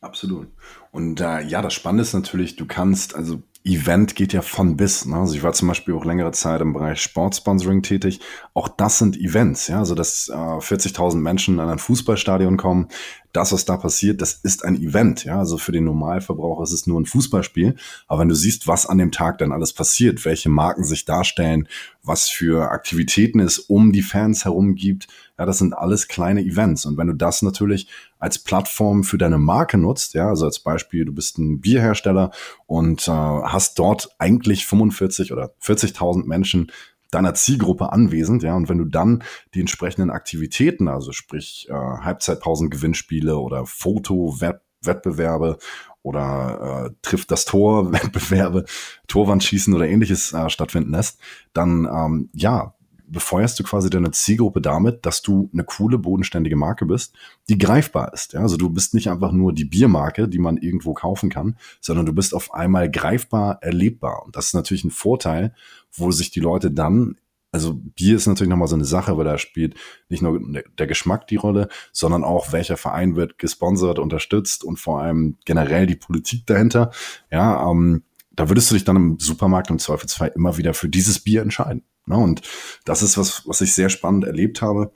Absolut. 0.00 0.48
Und 0.92 1.20
äh, 1.20 1.42
ja, 1.42 1.62
das 1.62 1.74
Spannende 1.74 2.02
ist 2.02 2.12
natürlich, 2.14 2.56
du 2.56 2.66
kannst, 2.66 3.14
also 3.14 3.42
Event 3.66 4.14
geht 4.14 4.32
ja 4.32 4.42
von 4.42 4.76
bis. 4.76 5.06
Ne? 5.06 5.16
Also 5.16 5.34
ich 5.34 5.42
war 5.42 5.52
zum 5.52 5.68
Beispiel 5.68 5.94
auch 5.94 6.04
längere 6.04 6.30
Zeit 6.30 6.60
im 6.60 6.72
Bereich 6.72 7.02
Sportsponsoring 7.02 7.82
tätig. 7.82 8.20
Auch 8.54 8.68
das 8.68 8.98
sind 8.98 9.16
Events, 9.16 9.66
ja. 9.66 9.80
Also 9.80 9.94
dass 9.94 10.28
äh, 10.28 10.34
40.000 10.34 11.16
Menschen 11.16 11.58
an 11.58 11.68
ein 11.68 11.78
Fußballstadion 11.78 12.56
kommen, 12.56 12.88
das, 13.36 13.52
was 13.52 13.66
da 13.66 13.76
passiert, 13.76 14.22
das 14.22 14.32
ist 14.32 14.64
ein 14.64 14.80
Event. 14.80 15.24
Ja, 15.24 15.38
also 15.38 15.58
für 15.58 15.72
den 15.72 15.84
Normalverbraucher 15.84 16.62
ist 16.62 16.72
es 16.72 16.86
nur 16.86 16.98
ein 16.98 17.06
Fußballspiel. 17.06 17.76
Aber 18.08 18.20
wenn 18.20 18.28
du 18.28 18.34
siehst, 18.34 18.66
was 18.66 18.86
an 18.86 18.98
dem 18.98 19.12
Tag 19.12 19.38
dann 19.38 19.52
alles 19.52 19.74
passiert, 19.74 20.24
welche 20.24 20.48
Marken 20.48 20.84
sich 20.84 21.04
darstellen, 21.04 21.68
was 22.02 22.28
für 22.28 22.70
Aktivitäten 22.70 23.40
es 23.40 23.58
um 23.58 23.92
die 23.92 24.02
Fans 24.02 24.44
herum 24.44 24.74
gibt, 24.74 25.08
ja, 25.38 25.44
das 25.44 25.58
sind 25.58 25.74
alles 25.74 26.08
kleine 26.08 26.40
Events. 26.40 26.86
Und 26.86 26.96
wenn 26.96 27.08
du 27.08 27.12
das 27.12 27.42
natürlich 27.42 27.88
als 28.18 28.38
Plattform 28.38 29.04
für 29.04 29.18
deine 29.18 29.38
Marke 29.38 29.76
nutzt, 29.76 30.14
ja, 30.14 30.28
also 30.28 30.46
als 30.46 30.60
Beispiel, 30.60 31.04
du 31.04 31.12
bist 31.12 31.36
ein 31.36 31.60
Bierhersteller 31.60 32.30
und 32.66 33.06
äh, 33.06 33.10
hast 33.10 33.78
dort 33.78 34.08
eigentlich 34.18 34.66
45 34.66 35.32
oder 35.32 35.52
40.000 35.62 36.24
Menschen 36.24 36.72
deiner 37.10 37.34
Zielgruppe 37.34 37.92
anwesend, 37.92 38.42
ja, 38.42 38.54
und 38.54 38.68
wenn 38.68 38.78
du 38.78 38.84
dann 38.84 39.22
die 39.54 39.60
entsprechenden 39.60 40.10
Aktivitäten, 40.10 40.88
also 40.88 41.12
sprich 41.12 41.68
äh, 41.70 41.72
Halbzeitpausen-Gewinnspiele 41.72 43.36
oder 43.36 43.66
Foto-Wettbewerbe 43.66 45.58
oder 46.02 46.86
äh, 46.86 46.94
trifft 47.02 47.30
das 47.30 47.44
Tor, 47.44 47.92
Wettbewerbe, 47.92 48.64
Torwandschießen 49.08 49.74
oder 49.74 49.88
ähnliches 49.88 50.32
äh, 50.32 50.48
stattfinden 50.50 50.92
lässt, 50.92 51.20
dann 51.52 51.84
ähm, 51.84 52.30
ja, 52.32 52.74
befeuerst 53.08 53.58
du 53.58 53.64
quasi 53.64 53.90
deine 53.90 54.10
Zielgruppe 54.10 54.60
damit, 54.60 55.06
dass 55.06 55.22
du 55.22 55.48
eine 55.52 55.64
coole, 55.64 55.98
bodenständige 55.98 56.56
Marke 56.56 56.86
bist, 56.86 57.14
die 57.48 57.58
greifbar 57.58 58.12
ist. 58.12 58.32
Ja? 58.32 58.40
Also 58.40 58.56
du 58.56 58.70
bist 58.70 58.94
nicht 58.94 59.10
einfach 59.10 59.32
nur 59.32 59.52
die 59.52 59.64
Biermarke, 59.64 60.28
die 60.28 60.38
man 60.38 60.56
irgendwo 60.56 60.94
kaufen 60.94 61.30
kann, 61.30 61.56
sondern 61.80 62.06
du 62.06 62.12
bist 62.12 62.34
auf 62.34 62.54
einmal 62.54 62.90
greifbar, 62.90 63.58
erlebbar. 63.62 64.24
Und 64.24 64.36
das 64.36 64.46
ist 64.46 64.54
natürlich 64.54 64.84
ein 64.84 64.90
Vorteil, 64.90 65.54
wo 65.92 66.10
sich 66.10 66.30
die 66.30 66.40
Leute 66.40 66.70
dann 66.70 67.16
also 67.52 67.72
Bier 67.74 68.16
ist 68.16 68.26
natürlich 68.26 68.50
nochmal 68.50 68.68
so 68.68 68.74
eine 68.74 68.84
Sache, 68.84 69.16
weil 69.16 69.24
da 69.24 69.38
spielt 69.38 69.76
nicht 70.10 70.20
nur 70.20 70.38
der 70.78 70.86
Geschmack 70.86 71.26
die 71.26 71.36
Rolle, 71.36 71.68
sondern 71.90 72.22
auch 72.22 72.52
welcher 72.52 72.76
Verein 72.76 73.16
wird 73.16 73.38
gesponsert, 73.38 73.98
unterstützt 73.98 74.62
und 74.62 74.78
vor 74.78 75.00
allem 75.00 75.38
generell 75.46 75.86
die 75.86 75.96
Politik 75.96 76.46
dahinter. 76.46 76.90
Ja, 77.30 77.70
ähm, 77.70 78.02
da 78.36 78.48
würdest 78.48 78.70
du 78.70 78.74
dich 78.74 78.84
dann 78.84 78.96
im 78.96 79.18
Supermarkt 79.18 79.70
im 79.70 79.78
Zweifelsfall 79.78 80.32
immer 80.34 80.56
wieder 80.56 80.74
für 80.74 80.88
dieses 80.88 81.18
Bier 81.18 81.42
entscheiden. 81.42 81.82
Ne? 82.06 82.16
Und 82.16 82.42
das 82.84 83.02
ist 83.02 83.18
was, 83.18 83.46
was 83.46 83.60
ich 83.60 83.74
sehr 83.74 83.88
spannend 83.88 84.24
erlebt 84.24 84.62
habe. 84.62 84.92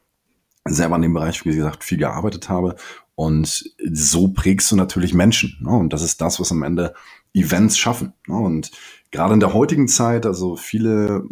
Selber 0.69 0.97
in 0.97 1.03
dem 1.03 1.15
Bereich, 1.15 1.45
wie 1.45 1.55
gesagt, 1.55 1.85
viel 1.85 1.99
gearbeitet 1.99 2.49
habe. 2.49 2.77
Und 3.15 3.65
so 3.91 4.29
prägst 4.29 4.71
du 4.71 4.77
natürlich 4.77 5.15
Menschen. 5.15 5.59
Ne? 5.61 5.71
Und 5.71 5.93
das 5.93 6.03
ist 6.03 6.21
das, 6.21 6.39
was 6.39 6.53
am 6.53 6.63
Ende 6.63 6.95
Events 7.35 7.79
schaffen. 7.79 8.13
Ne? 8.27 8.37
Und 8.37 8.71
gerade 9.11 9.35
in 9.35 9.41
der 9.41 9.55
heutigen 9.55 9.89
Zeit, 9.89 10.27
also 10.27 10.57
viele 10.57 11.25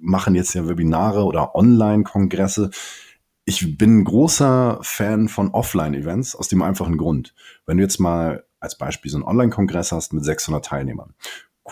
machen 0.00 0.34
jetzt 0.34 0.54
ja 0.54 0.68
Webinare 0.68 1.24
oder 1.24 1.54
Online-Kongresse. 1.54 2.70
Ich 3.44 3.78
bin 3.78 4.04
großer 4.04 4.78
Fan 4.82 5.28
von 5.28 5.50
Offline-Events 5.50 6.36
aus 6.36 6.48
dem 6.48 6.62
einfachen 6.62 6.98
Grund. 6.98 7.34
Wenn 7.66 7.78
du 7.78 7.82
jetzt 7.82 7.98
mal 7.98 8.44
als 8.60 8.76
Beispiel 8.76 9.10
so 9.10 9.18
einen 9.18 9.24
Online-Kongress 9.24 9.92
hast 9.92 10.12
mit 10.12 10.24
600 10.24 10.64
Teilnehmern 10.64 11.14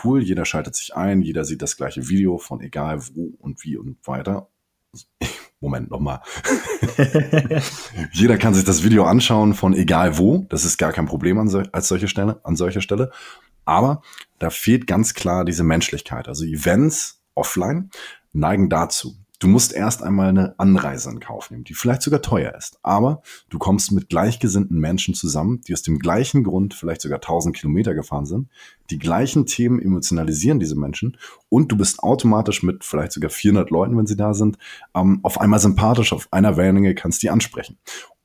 cool, 0.03 0.21
jeder 0.21 0.45
schaltet 0.45 0.75
sich 0.75 0.95
ein, 0.95 1.21
jeder 1.21 1.45
sieht 1.45 1.61
das 1.61 1.77
gleiche 1.77 2.07
Video 2.09 2.37
von 2.37 2.61
egal 2.61 3.01
wo 3.13 3.33
und 3.39 3.63
wie 3.63 3.77
und 3.77 3.97
weiter. 4.05 4.49
Moment 5.59 5.89
nochmal. 5.89 6.21
jeder 8.11 8.37
kann 8.37 8.53
sich 8.53 8.63
das 8.63 8.83
Video 8.83 9.05
anschauen 9.05 9.55
von 9.55 9.73
egal 9.73 10.19
wo. 10.19 10.45
Das 10.49 10.63
ist 10.65 10.77
gar 10.77 10.93
kein 10.93 11.07
Problem 11.07 11.39
an, 11.39 11.47
so, 11.47 11.63
als 11.71 11.87
solche 11.87 12.07
Stelle, 12.07 12.39
an 12.43 12.55
solcher 12.55 12.81
Stelle. 12.81 13.11
Aber 13.65 14.01
da 14.37 14.51
fehlt 14.51 14.85
ganz 14.85 15.15
klar 15.15 15.45
diese 15.45 15.63
Menschlichkeit. 15.63 16.27
Also 16.27 16.45
Events 16.45 17.23
offline 17.33 17.89
neigen 18.33 18.69
dazu, 18.69 19.15
Du 19.39 19.47
musst 19.47 19.71
erst 19.71 20.01
einmal 20.01 20.29
eine 20.29 20.55
Anreise 20.57 21.11
in 21.11 21.19
Kauf 21.19 21.51
nehmen, 21.51 21.63
die 21.63 21.75
vielleicht 21.75 22.01
sogar 22.01 22.23
teuer 22.23 22.55
ist. 22.55 22.79
Aber 22.81 23.21
du 23.49 23.59
kommst 23.59 23.91
mit 23.91 24.09
gleichgesinnten 24.09 24.79
Menschen 24.79 25.13
zusammen, 25.13 25.61
die 25.67 25.73
aus 25.73 25.83
dem 25.83 25.99
gleichen 25.99 26.43
Grund 26.43 26.73
vielleicht 26.73 27.01
sogar 27.01 27.17
1000 27.17 27.55
Kilometer 27.55 27.93
gefahren 27.93 28.25
sind. 28.25 28.49
Die 28.89 28.97
gleichen 28.97 29.45
Themen 29.45 29.79
emotionalisieren 29.79 30.59
diese 30.59 30.75
Menschen 30.75 31.17
und 31.49 31.71
du 31.71 31.77
bist 31.77 32.01
automatisch 32.01 32.63
mit 32.63 32.83
vielleicht 32.83 33.11
sogar 33.11 33.29
400 33.29 33.69
Leuten, 33.69 33.95
wenn 33.95 34.07
sie 34.07 34.15
da 34.15 34.33
sind, 34.33 34.57
ähm, 34.95 35.19
auf 35.21 35.39
einmal 35.39 35.59
sympathisch, 35.59 36.13
auf 36.13 36.27
einer 36.31 36.57
Wellenlänge 36.57 36.95
kannst 36.95 37.21
die 37.21 37.29
ansprechen. 37.29 37.77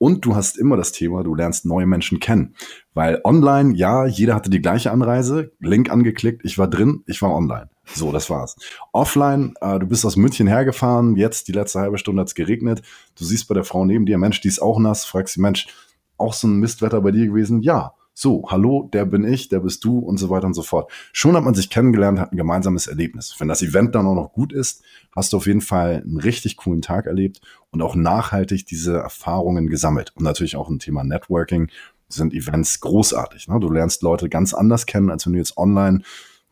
Und 0.03 0.25
du 0.25 0.35
hast 0.35 0.59
immer 0.59 0.77
das 0.77 0.91
Thema, 0.91 1.23
du 1.23 1.33
lernst 1.33 1.65
neue 1.65 1.87
Menschen 1.87 2.19
kennen. 2.19 2.57
Weil 2.93 3.21
online, 3.23 3.77
ja, 3.77 4.05
jeder 4.05 4.35
hatte 4.35 4.51
die 4.51 4.61
gleiche 4.61 4.91
Anreise, 4.91 5.53
Link 5.61 5.93
angeklickt, 5.93 6.41
ich 6.45 6.59
war 6.59 6.67
drin, 6.67 7.05
ich 7.07 7.23
war 7.23 7.33
online. 7.33 7.71
So, 7.85 8.11
das 8.11 8.29
war's. 8.29 8.57
Offline, 8.93 9.55
äh, 9.61 9.79
du 9.79 9.87
bist 9.87 10.05
aus 10.05 10.17
München 10.17 10.49
hergefahren, 10.49 11.15
jetzt 11.15 11.47
die 11.47 11.53
letzte 11.53 11.79
halbe 11.79 11.99
Stunde 11.99 12.23
hat's 12.23 12.35
geregnet. 12.35 12.83
Du 13.17 13.25
siehst 13.25 13.47
bei 13.47 13.55
der 13.55 13.63
Frau 13.63 13.85
neben 13.85 14.05
dir, 14.05 14.19
Mensch, 14.19 14.41
die 14.41 14.49
ist 14.49 14.61
auch 14.61 14.81
nass, 14.81 15.05
fragst 15.05 15.35
sie, 15.35 15.41
Mensch, 15.41 15.69
auch 16.17 16.35
so 16.35 16.49
ein 16.49 16.57
Mistwetter 16.57 17.01
bei 17.01 17.13
dir 17.13 17.29
gewesen? 17.29 17.63
Ja. 17.63 17.95
So, 18.15 18.45
hallo, 18.51 18.91
der 18.93 19.07
bin 19.07 19.25
ich, 19.25 19.49
der 19.49 19.61
bist 19.61 19.85
du 19.85 19.99
und 19.99 20.19
so 20.19 20.29
weiter 20.29 20.47
und 20.47 20.53
so 20.53 20.63
fort. 20.63 20.93
Schon 21.13 21.35
hat 21.35 21.45
man 21.45 21.55
sich 21.55 21.71
kennengelernt, 21.71 22.21
hat 22.21 22.33
ein 22.33 22.37
gemeinsames 22.37 22.87
Erlebnis. 22.87 23.35
Wenn 23.39 23.49
das 23.49 23.63
Event 23.63 23.95
dann 23.95 24.07
auch 24.07 24.15
noch 24.15 24.33
gut 24.33 24.53
ist, 24.53 24.83
hast 25.17 25.33
du 25.33 25.39
auf 25.39 25.47
jeden 25.47 25.63
Fall 25.63 26.03
einen 26.05 26.19
richtig 26.19 26.59
coolen 26.59 26.83
Tag 26.83 27.07
erlebt 27.07 27.41
und 27.71 27.81
auch 27.81 27.95
nachhaltig 27.95 28.67
diese 28.67 28.99
Erfahrungen 28.99 29.69
gesammelt. 29.69 30.13
Und 30.15 30.25
natürlich 30.25 30.57
auch 30.57 30.69
ein 30.69 30.79
Thema 30.79 31.05
Networking 31.05 31.69
sind 32.09 32.35
Events 32.35 32.81
großartig. 32.81 33.49
Ne? 33.49 33.59
Du 33.61 33.71
lernst 33.71 34.03
Leute 34.03 34.29
ganz 34.29 34.53
anders 34.53 34.85
kennen, 34.85 35.11
als 35.11 35.25
wenn 35.25 35.33
du 35.33 35.39
jetzt 35.39 35.57
online 35.57 36.03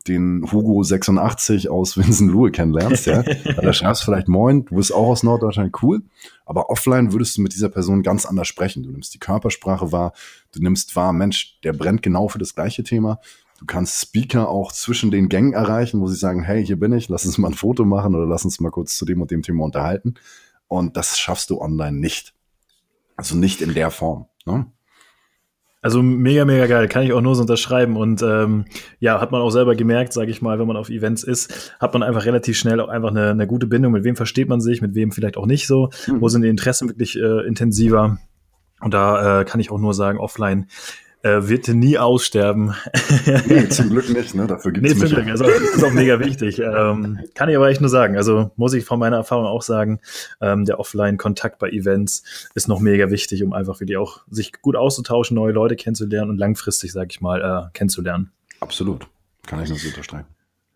den 0.09 0.51
Hugo 0.51 0.83
86 0.83 1.69
aus 1.69 1.99
Vincent 1.99 2.31
Lue 2.31 2.51
kennenlernst, 2.51 3.07
ja, 3.07 3.23
da 3.63 3.73
schreibst 3.75 4.03
du 4.03 4.07
vielleicht 4.07 4.29
Moin, 4.29 4.65
du 4.65 4.77
bist 4.77 4.95
auch 4.95 5.09
aus 5.09 5.23
Norddeutschland, 5.23 5.77
cool, 5.83 6.03
aber 6.51 6.69
offline 6.69 7.13
würdest 7.13 7.37
du 7.37 7.43
mit 7.43 7.55
dieser 7.55 7.69
Person 7.69 8.03
ganz 8.03 8.27
anders 8.27 8.49
sprechen. 8.49 8.83
Du 8.83 8.91
nimmst 8.91 9.15
die 9.15 9.21
Körpersprache 9.21 9.93
wahr, 9.93 10.13
du 10.51 10.61
nimmst 10.61 10.97
wahr, 10.97 11.13
Mensch, 11.13 11.61
der 11.63 11.73
brennt 11.73 12.03
genau 12.03 12.27
für 12.27 12.41
das 12.41 12.57
gleiche 12.57 12.83
Thema. 12.83 13.21
Du 13.61 13.67
kannst 13.67 14.01
Speaker 14.01 14.49
auch 14.49 14.73
zwischen 14.73 15.13
den 15.13 15.29
Gängen 15.29 15.53
erreichen, 15.53 16.01
wo 16.01 16.09
sie 16.09 16.17
sagen, 16.17 16.43
hey, 16.43 16.67
hier 16.67 16.77
bin 16.77 16.93
ich, 16.93 17.09
lass 17.09 17.25
uns 17.25 17.39
mal 17.39 17.53
ein 17.53 17.55
Foto 17.55 17.85
machen 17.85 18.17
oder 18.17 18.27
lass 18.27 18.45
uns 18.45 18.59
mal 18.59 18.71
kurz 18.71 18.97
zu 18.97 19.05
dem 19.05 19.23
und 19.23 19.31
dem 19.31 19.43
Thema 19.43 19.63
unterhalten. 19.63 20.15
Und 20.67 20.97
das 20.97 21.21
schaffst 21.21 21.51
du 21.51 21.61
online 21.61 21.97
nicht. 21.97 22.35
Also 23.15 23.37
nicht 23.37 23.61
in 23.61 23.73
der 23.73 23.93
Form. 23.93 24.27
Ne? 24.45 24.67
Also 25.83 26.03
mega, 26.03 26.45
mega 26.45 26.67
geil, 26.67 26.89
kann 26.89 27.05
ich 27.05 27.13
auch 27.15 27.23
nur 27.23 27.35
so 27.35 27.41
unterschreiben. 27.43 27.97
Und 27.97 28.23
ähm, 28.23 28.67
ja, 28.99 29.21
hat 29.21 29.33
man 29.33 29.41
auch 29.41 29.51
selber 29.51 29.75
gemerkt, 29.75 30.13
sage 30.13 30.31
ich 30.31 30.43
mal, 30.43 30.59
wenn 30.59 30.67
man 30.67 30.77
auf 30.77 30.91
Events 30.91 31.23
ist, 31.23 31.75
hat 31.81 31.95
man 31.95 32.03
einfach 32.03 32.27
relativ 32.27 32.59
schnell 32.59 32.81
auch 32.81 32.89
einfach 32.89 33.11
eine, 33.11 33.31
eine 33.31 33.47
gute 33.47 33.67
Bindung. 33.67 33.93
Mit 33.93 34.05
wem 34.05 34.17
versteht 34.17 34.49
man 34.49 34.61
sich, 34.61 34.83
mit 34.83 34.95
wem 34.95 35.11
vielleicht 35.11 35.39
auch 35.39 35.47
nicht 35.47 35.67
so. 35.67 35.89
Mhm. 36.07 36.21
Wo 36.21 36.29
sind 36.29 36.43
die 36.43 36.49
Interessen 36.49 36.89
wirklich 36.89 37.17
äh, 37.17 37.47
intensiver? 37.47 38.19
Und 38.81 38.93
da 38.93 39.41
äh, 39.41 39.45
kann 39.45 39.61
ich 39.61 39.71
auch 39.71 39.79
nur 39.79 39.95
sagen, 39.95 40.19
offline 40.19 40.67
äh, 41.23 41.49
wird 41.49 41.69
nie 41.69 41.99
aussterben. 41.99 42.75
nee, 43.47 43.69
zum 43.69 43.91
Glück 43.91 44.09
nicht, 44.09 44.35
ne? 44.35 44.47
Dafür 44.47 44.73
gibt's 44.73 44.95
nee, 44.95 44.99
zum 44.99 45.09
Glück. 45.09 45.29
Also, 45.29 45.45
das 45.45 45.61
ist 45.61 45.85
auch 45.85 45.93
mega 45.93 46.19
wichtig. 46.21 46.59
Ähm, 46.59 47.21
kann 47.35 47.49
ich 47.49 47.57
aber 47.57 47.69
echt 47.69 47.81
nur 47.81 47.91
sagen. 47.91 48.17
Also 48.17 48.51
muss 48.57 48.73
ich 48.73 48.85
von 48.85 48.99
meiner 48.99 49.17
Erfahrung 49.17 49.47
auch 49.47 49.63
sagen, 49.63 50.01
ähm, 50.41 50.65
der 50.65 50.81
Offline-Kontakt 50.81 51.59
bei 51.59 51.69
Events 51.71 52.51
ist 52.55 52.69
noch 52.69 52.81
mega 52.81 53.11
wichtig, 53.11 53.43
um 53.43 53.53
einfach 53.53 53.81
wirklich 53.81 53.99
auch 53.99 54.23
sich 54.31 54.61
gut 54.63 54.77
auszutauschen, 54.77 55.35
neue 55.35 55.53
Leute 55.53 55.77
kennenzulernen 55.77 56.31
und 56.31 56.39
langfristig, 56.39 56.93
sag 56.93 57.11
ich 57.11 57.21
mal, 57.21 57.41
äh, 57.41 57.71
kennenzulernen. 57.73 58.33
Absolut. 58.61 59.07
Kann 59.47 59.63
ich 59.63 59.69
nur 59.69 59.79
so 59.79 59.89
unterstreichen. 59.89 60.27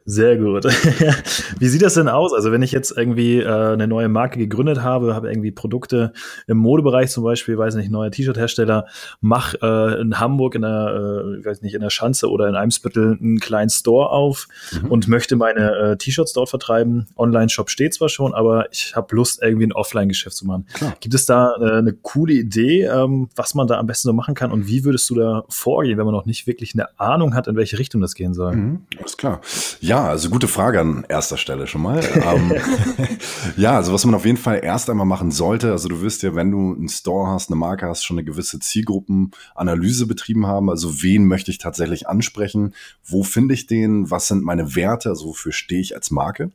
Sehr 0.07 0.37
gut. 0.37 0.65
Wie 1.59 1.69
sieht 1.69 1.81
das 1.81 1.95
denn 1.95 2.09
aus? 2.09 2.35
Also 2.35 2.53
wenn 2.53 2.61
ich 2.61 2.73
jetzt 2.73 2.95
irgendwie 2.95 3.39
äh, 3.39 3.49
eine 3.49 3.89
neue 3.89 4.11
Marke 4.11 4.39
gegründet 4.39 4.83
habe, 4.83 5.15
habe 5.15 5.31
irgendwie 5.31 5.51
Produkte 5.51 6.13
im 6.47 6.59
Modebereich 6.59 7.11
zum 7.11 7.25
Beispiel, 7.25 7.57
weiß 7.57 7.75
nicht, 7.77 7.91
neuer 7.91 8.11
T-Shirt-Hersteller, 8.11 8.87
mach 9.23 9.55
äh, 9.63 10.01
in 10.03 10.21
Hamburg 10.21 10.57
in 10.57 10.63
der, 10.63 11.41
äh, 11.41 11.47
weiß 11.47 11.63
nicht, 11.63 11.75
in 11.75 11.81
der 11.81 11.89
Schanze 11.89 12.31
oder 12.31 12.49
in 12.49 12.55
Eimsbüttel 12.55 13.17
einen 13.19 13.41
kleinen 13.41 13.71
Store 13.71 14.11
auf 14.11 14.47
mhm. 14.73 14.91
und 14.91 15.09
möchte 15.09 15.37
meine 15.37 15.75
äh, 15.75 15.97
T-Shirts 15.97 16.35
dort 16.35 16.51
vertreiben. 16.51 17.07
Online-Shop 17.17 17.71
steht 17.71 17.95
zwar 17.95 18.11
schon, 18.11 18.35
aber 18.35 18.71
ich 18.73 18.95
habe 18.95 19.17
Lust, 19.17 19.41
irgendwie 19.43 19.69
ein 19.69 19.73
Offline-Geschäft 19.73 20.37
zu 20.37 20.47
machen. 20.47 20.67
Klar. 20.75 20.97
Gibt 21.01 21.15
es 21.15 21.25
da 21.25 21.55
äh, 21.59 21.79
eine 21.79 21.95
coole 21.95 22.35
Idee, 22.35 22.83
ähm, 22.83 23.31
was 23.37 23.55
man 23.55 23.69
da 23.69 23.79
am 23.79 23.87
besten 23.87 24.09
so 24.09 24.13
machen 24.13 24.35
kann 24.35 24.53
und 24.53 24.67
wie 24.67 24.85
würdest 24.85 25.09
du 25.09 25.15
da 25.15 25.45
vorgehen, 25.49 25.97
wenn 25.97 26.05
man 26.05 26.15
noch 26.15 26.27
nicht 26.27 26.47
wirklich 26.47 26.75
eine 26.75 26.89
Ahnung 27.01 27.35
hat, 27.35 27.47
in 27.47 27.57
welche 27.57 27.79
Richtung 27.79 28.03
das 28.03 28.15
gehen 28.15 28.35
soll? 28.35 28.55
Mhm. 28.55 28.83
Alles 28.99 29.17
klar. 29.17 29.41
Ja, 29.81 29.94
ja, 29.95 30.09
also 30.09 30.29
gute 30.29 30.49
Frage 30.49 30.81
an 30.81 31.07
erster 31.09 31.37
Stelle 31.37 31.69
schon 31.69 31.83
mal. 31.83 32.01
ähm, 32.15 32.53
ja, 33.57 33.77
also 33.77 33.93
was 33.93 34.05
man 34.05 34.17
auf 34.17 34.25
jeden 34.27 34.39
Fall 34.39 34.59
erst 34.61 34.91
einmal 34.91 35.07
machen 35.07 35.31
sollte, 35.31 35.71
also 35.71 35.89
du 35.89 36.01
wirst 36.03 36.25
ja, 36.25 36.35
wenn 36.35 36.51
du 36.51 36.75
einen 36.75 36.89
Store 36.89 37.31
hast, 37.31 37.49
eine 37.49 37.57
Marke 37.57 37.87
hast, 37.87 38.03
schon 38.05 38.19
eine 38.19 38.25
gewisse 38.25 38.59
Zielgruppenanalyse 38.59 40.09
betrieben 40.09 40.49
haben. 40.49 40.69
Also 40.69 41.01
wen 41.05 41.27
möchte 41.27 41.53
ich 41.53 41.59
tatsächlich 41.59 42.09
ansprechen? 42.09 42.75
Wo 43.05 43.23
finde 43.23 43.55
ich 43.55 43.69
den? 43.69 44.11
Was 44.11 44.27
sind 44.27 44.43
meine 44.43 44.75
Werte? 44.75 45.11
Also 45.11 45.27
wofür 45.27 45.53
stehe 45.53 45.81
ich 45.81 45.95
als 45.95 46.11
Marke? 46.11 46.51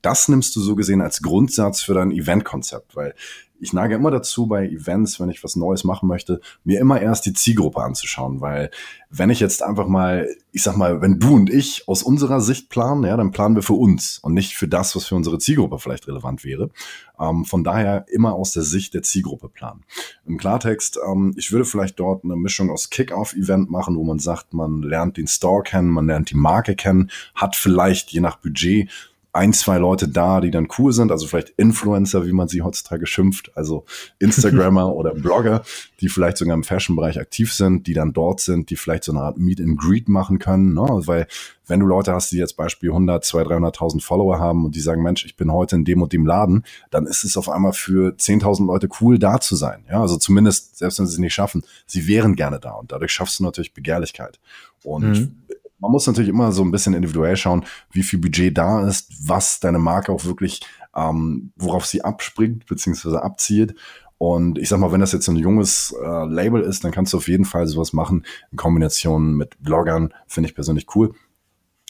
Das 0.00 0.28
nimmst 0.28 0.54
du 0.54 0.60
so 0.60 0.76
gesehen 0.76 1.00
als 1.00 1.20
Grundsatz 1.20 1.82
für 1.82 1.94
dein 1.94 2.12
Eventkonzept, 2.12 2.94
weil 2.94 3.14
ich 3.60 3.72
neige 3.72 3.94
immer 3.94 4.10
dazu, 4.10 4.46
bei 4.46 4.66
Events, 4.68 5.20
wenn 5.20 5.30
ich 5.30 5.42
was 5.44 5.56
Neues 5.56 5.84
machen 5.84 6.08
möchte, 6.08 6.40
mir 6.64 6.80
immer 6.80 7.00
erst 7.00 7.26
die 7.26 7.32
Zielgruppe 7.32 7.82
anzuschauen, 7.82 8.40
weil 8.40 8.70
wenn 9.10 9.30
ich 9.30 9.40
jetzt 9.40 9.62
einfach 9.62 9.86
mal, 9.86 10.28
ich 10.52 10.62
sag 10.62 10.76
mal, 10.76 11.00
wenn 11.00 11.20
du 11.20 11.34
und 11.34 11.48
ich 11.50 11.86
aus 11.86 12.02
unserer 12.02 12.40
Sicht 12.40 12.68
planen, 12.68 13.04
ja, 13.04 13.16
dann 13.16 13.30
planen 13.30 13.54
wir 13.54 13.62
für 13.62 13.74
uns 13.74 14.18
und 14.18 14.34
nicht 14.34 14.54
für 14.54 14.66
das, 14.66 14.96
was 14.96 15.06
für 15.06 15.14
unsere 15.14 15.38
Zielgruppe 15.38 15.78
vielleicht 15.78 16.08
relevant 16.08 16.44
wäre. 16.44 16.70
Ähm, 17.18 17.44
von 17.44 17.62
daher 17.62 18.06
immer 18.08 18.34
aus 18.34 18.52
der 18.52 18.64
Sicht 18.64 18.92
der 18.92 19.02
Zielgruppe 19.02 19.48
planen. 19.48 19.84
Im 20.26 20.36
Klartext, 20.36 20.98
ähm, 21.08 21.34
ich 21.36 21.52
würde 21.52 21.64
vielleicht 21.64 22.00
dort 22.00 22.24
eine 22.24 22.36
Mischung 22.36 22.70
aus 22.70 22.90
Kick-Off-Event 22.90 23.70
machen, 23.70 23.96
wo 23.96 24.04
man 24.04 24.18
sagt, 24.18 24.52
man 24.52 24.82
lernt 24.82 25.16
den 25.16 25.28
Store 25.28 25.62
kennen, 25.62 25.90
man 25.90 26.06
lernt 26.06 26.30
die 26.30 26.36
Marke 26.36 26.74
kennen, 26.74 27.10
hat 27.34 27.54
vielleicht 27.54 28.10
je 28.10 28.20
nach 28.20 28.36
Budget 28.36 28.90
ein, 29.34 29.52
zwei 29.52 29.78
Leute 29.78 30.06
da, 30.06 30.40
die 30.40 30.52
dann 30.52 30.68
cool 30.78 30.92
sind, 30.92 31.10
also 31.10 31.26
vielleicht 31.26 31.50
Influencer, 31.56 32.24
wie 32.24 32.32
man 32.32 32.46
sie 32.46 32.62
heutzutage 32.62 33.04
schimpft, 33.04 33.50
also 33.56 33.84
Instagrammer 34.20 34.94
oder 34.94 35.12
Blogger, 35.12 35.64
die 36.00 36.08
vielleicht 36.08 36.36
sogar 36.36 36.54
im 36.54 36.62
Fashion-Bereich 36.62 37.18
aktiv 37.18 37.52
sind, 37.52 37.88
die 37.88 37.94
dann 37.94 38.12
dort 38.12 38.38
sind, 38.38 38.70
die 38.70 38.76
vielleicht 38.76 39.02
so 39.02 39.12
eine 39.12 39.22
Art 39.22 39.36
Meet 39.36 39.60
and 39.60 39.76
Greet 39.76 40.08
machen 40.08 40.38
können, 40.38 40.72
ne? 40.72 40.86
weil 41.06 41.26
wenn 41.66 41.80
du 41.80 41.86
Leute 41.86 42.12
hast, 42.12 42.30
die 42.30 42.36
jetzt 42.36 42.56
Beispiel 42.56 42.90
100, 42.90 43.24
200, 43.24 43.76
300.000 43.76 44.02
Follower 44.02 44.38
haben 44.38 44.64
und 44.64 44.76
die 44.76 44.80
sagen, 44.80 45.02
Mensch, 45.02 45.24
ich 45.24 45.36
bin 45.36 45.50
heute 45.50 45.74
in 45.74 45.84
dem 45.84 46.00
und 46.00 46.12
dem 46.12 46.26
Laden, 46.26 46.62
dann 46.92 47.06
ist 47.06 47.24
es 47.24 47.36
auf 47.36 47.48
einmal 47.48 47.72
für 47.72 48.14
10.000 48.14 48.66
Leute 48.66 48.88
cool, 49.00 49.18
da 49.18 49.40
zu 49.40 49.56
sein. 49.56 49.84
Ja, 49.90 50.00
also 50.00 50.16
zumindest, 50.16 50.78
selbst 50.78 51.00
wenn 51.00 51.06
sie 51.06 51.14
es 51.14 51.18
nicht 51.18 51.34
schaffen, 51.34 51.64
sie 51.86 52.06
wären 52.06 52.36
gerne 52.36 52.60
da 52.60 52.72
und 52.72 52.92
dadurch 52.92 53.12
schaffst 53.12 53.40
du 53.40 53.44
natürlich 53.44 53.74
Begehrlichkeit. 53.74 54.38
Und 54.84 55.02
mhm 55.04 55.44
man 55.84 55.92
muss 55.92 56.06
natürlich 56.06 56.30
immer 56.30 56.50
so 56.50 56.62
ein 56.64 56.70
bisschen 56.70 56.94
individuell 56.94 57.36
schauen, 57.36 57.66
wie 57.92 58.02
viel 58.02 58.18
Budget 58.18 58.56
da 58.56 58.88
ist, 58.88 59.12
was 59.28 59.60
deine 59.60 59.78
Marke 59.78 60.12
auch 60.12 60.24
wirklich, 60.24 60.62
ähm, 60.96 61.52
worauf 61.56 61.84
sie 61.84 62.02
abspringt 62.02 62.64
beziehungsweise 62.64 63.22
abzielt. 63.22 63.74
Und 64.16 64.56
ich 64.58 64.70
sag 64.70 64.80
mal, 64.80 64.92
wenn 64.92 65.00
das 65.00 65.12
jetzt 65.12 65.28
ein 65.28 65.36
junges 65.36 65.94
äh, 66.02 66.24
Label 66.24 66.62
ist, 66.62 66.84
dann 66.84 66.90
kannst 66.90 67.12
du 67.12 67.18
auf 67.18 67.28
jeden 67.28 67.44
Fall 67.44 67.66
sowas 67.66 67.92
machen 67.92 68.24
in 68.50 68.56
Kombination 68.56 69.34
mit 69.34 69.62
Bloggern, 69.62 70.14
finde 70.26 70.48
ich 70.48 70.54
persönlich 70.54 70.86
cool. 70.94 71.12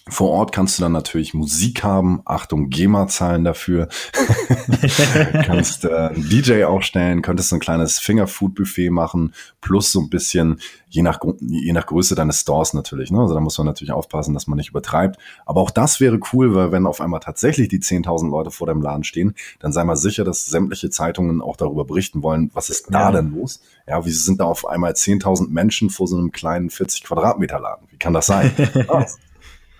Vor 0.07 0.29
Ort 0.33 0.53
kannst 0.53 0.79
du 0.79 0.83
dann 0.83 0.93
natürlich 0.93 1.33
Musik 1.33 1.83
haben. 1.83 2.21
Achtung, 2.27 2.69
GEMA-Zahlen 2.69 3.43
dafür. 3.43 3.89
kannst 5.47 5.87
äh, 5.87 5.95
einen 5.95 6.29
DJ 6.29 6.65
aufstellen, 6.65 7.23
könntest 7.23 7.49
so 7.49 7.57
ein 7.57 7.61
kleines 7.61 7.99
Fingerfood-Buffet 8.01 8.91
machen, 8.91 9.33
plus 9.63 9.93
so 9.93 10.01
ein 10.01 10.11
bisschen, 10.11 10.61
je 10.91 11.01
nach, 11.01 11.21
je 11.41 11.73
nach 11.73 11.87
Größe 11.87 12.15
deines 12.15 12.43
Stores 12.43 12.75
natürlich. 12.75 13.11
Ne? 13.11 13.19
Also 13.19 13.33
da 13.33 13.41
muss 13.41 13.57
man 13.57 13.67
natürlich 13.67 13.93
aufpassen, 13.93 14.35
dass 14.35 14.47
man 14.47 14.59
nicht 14.59 14.69
übertreibt. 14.69 15.19
Aber 15.47 15.63
auch 15.63 15.71
das 15.71 16.01
wäre 16.01 16.21
cool, 16.35 16.55
weil 16.55 16.71
wenn 16.71 16.87
auf 16.87 17.01
einmal 17.01 17.21
tatsächlich 17.21 17.69
die 17.69 17.81
10.000 17.81 18.29
Leute 18.29 18.51
vor 18.51 18.67
deinem 18.67 18.83
Laden 18.83 19.05
stehen, 19.05 19.35
dann 19.61 19.73
sei 19.73 19.85
mal 19.85 19.97
sicher, 19.97 20.25
dass 20.25 20.45
sämtliche 20.45 20.91
Zeitungen 20.91 21.41
auch 21.41 21.57
darüber 21.57 21.87
berichten 21.87 22.23
wollen, 22.23 22.51
was 22.53 22.69
ist 22.69 22.93
da 22.93 23.11
ja. 23.11 23.13
denn 23.13 23.31
los? 23.31 23.63
Ja, 23.89 24.05
wie 24.05 24.11
sind 24.11 24.41
da 24.41 24.45
auf 24.45 24.69
einmal 24.69 24.93
10.000 24.93 25.49
Menschen 25.49 25.89
vor 25.89 26.07
so 26.07 26.19
einem 26.19 26.31
kleinen 26.31 26.69
40 26.69 27.05
Quadratmeter 27.05 27.59
Laden? 27.59 27.87
Wie 27.91 27.97
kann 27.97 28.13
das 28.13 28.27
sein? 28.27 28.53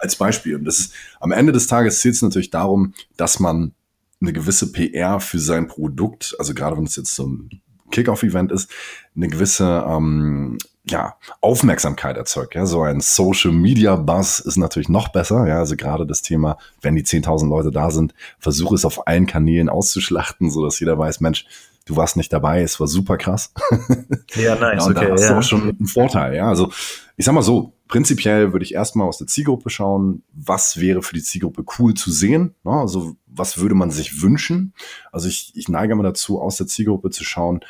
als 0.05 0.17
Beispiel. 0.17 0.57
Und 0.57 0.65
das 0.65 0.79
ist 0.79 0.93
am 1.21 1.33
Ende 1.33 1.53
des 1.53 1.67
Tages 1.67 2.01
zählt 2.01 2.15
es 2.15 2.23
natürlich 2.23 2.51
darum, 2.51 2.95
dass 3.17 3.41
man 3.41 3.73
eine 4.21 4.33
gewisse 4.33 4.73
PR 4.73 5.21
für 5.21 5.39
sein 5.39 5.67
Produkt, 5.67 6.35
also 6.39 6.55
gerade 6.55 6.77
wenn 6.77 6.85
es 6.85 6.97
jetzt 6.97 7.15
so 7.15 7.27
ein 7.27 7.51
Kickoff-Event 7.91 8.51
ist, 8.53 8.71
eine 9.15 9.29
gewisse 9.29 9.85
ähm, 9.87 10.59
ja, 10.89 11.17
Aufmerksamkeit 11.41 12.17
erzeugt. 12.17 12.55
Ja, 12.55 12.67
so 12.67 12.83
ein 12.83 13.01
Social 13.01 13.53
Media 13.53 13.97
Buzz 13.97 14.39
ist 14.39 14.57
natürlich 14.57 14.89
noch 14.89 15.09
besser. 15.09 15.47
Ja, 15.47 15.59
also 15.59 15.77
gerade 15.77 16.07
das 16.07 16.23
Thema, 16.23 16.59
wenn 16.83 16.95
die 16.95 17.05
10.000 17.05 17.49
Leute 17.49 17.71
da 17.71 17.91
sind, 17.91 18.15
versuche 18.39 18.75
es 18.75 18.85
auf 18.85 19.07
allen 19.07 19.27
Kanälen 19.27 19.69
auszuschlachten, 19.69 20.51
so 20.51 20.65
dass 20.65 20.81
jeder 20.81 20.99
weiß, 20.99 21.21
Mensch, 21.21 21.47
du 21.85 21.97
warst 21.97 22.17
nicht 22.17 22.33
dabei, 22.33 22.63
es 22.63 22.81
war 22.81 22.87
super 22.87 23.17
krass. 23.17 23.53
Ja, 24.37 24.57
nice, 24.57 24.81
ja, 24.81 24.87
und 24.87 24.97
okay. 24.97 25.07
Da 25.07 25.13
hast 25.13 25.23
ja. 25.23 25.29
du 25.29 25.39
auch 25.39 25.43
schon 25.43 25.63
einen 25.63 25.87
Vorteil. 25.87 26.35
Ja, 26.35 26.49
also 26.49 26.73
ich 27.17 27.25
sag 27.25 27.35
mal 27.35 27.43
so, 27.43 27.73
prinzipiell 27.87 28.53
würde 28.53 28.65
ich 28.65 28.75
erstmal 28.75 29.07
aus 29.07 29.19
der 29.19 29.29
Zielgruppe 29.29 29.71
schauen, 29.71 30.25
was 30.33 30.81
wäre 30.81 31.03
für 31.03 31.15
die 31.15 31.23
Zielgruppe 31.23 31.65
cool 31.79 31.95
zu 31.95 32.11
sehen. 32.11 32.57
Ne? 32.65 32.73
Also 32.73 33.15
was 33.27 33.59
würde 33.59 33.77
man 33.77 33.93
sich 33.93 34.23
wünschen? 34.23 34.75
Also 35.13 35.29
ich, 35.29 35.53
ich 35.55 35.69
neige 35.69 35.95
mal 35.95 36.03
dazu, 36.03 36.41
aus 36.41 36.57
der 36.57 36.67
Zielgruppe 36.67 37.11
zu 37.11 37.23
schauen, 37.23 37.61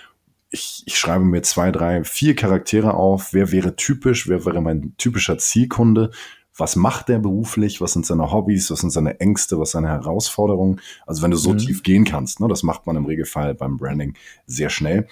ich, 0.48 0.84
ich 0.86 0.98
schreibe 0.98 1.24
mir 1.24 1.42
zwei, 1.42 1.70
drei, 1.70 2.04
vier 2.04 2.34
Charaktere 2.34 2.94
auf, 2.94 3.32
wer 3.32 3.50
wäre 3.52 3.76
typisch, 3.76 4.28
wer 4.28 4.46
wäre 4.46 4.62
mein 4.62 4.94
typischer 4.96 5.36
Zielkunde, 5.36 6.12
was 6.56 6.76
macht 6.76 7.08
der 7.08 7.18
beruflich, 7.18 7.80
was 7.80 7.92
sind 7.92 8.06
seine 8.06 8.30
Hobbys, 8.30 8.70
was 8.70 8.80
sind 8.80 8.90
seine 8.90 9.20
Ängste, 9.20 9.58
was 9.58 9.72
seine 9.72 9.88
Herausforderungen. 9.88 10.80
Also 11.06 11.22
wenn 11.22 11.30
du 11.30 11.36
so 11.36 11.52
mhm. 11.52 11.58
tief 11.58 11.82
gehen 11.82 12.04
kannst, 12.04 12.40
ne, 12.40 12.48
das 12.48 12.62
macht 12.62 12.86
man 12.86 12.96
im 12.96 13.06
Regelfall 13.06 13.54
beim 13.54 13.76
Branding 13.76 14.14
sehr 14.46 14.70
schnell. 14.70 15.08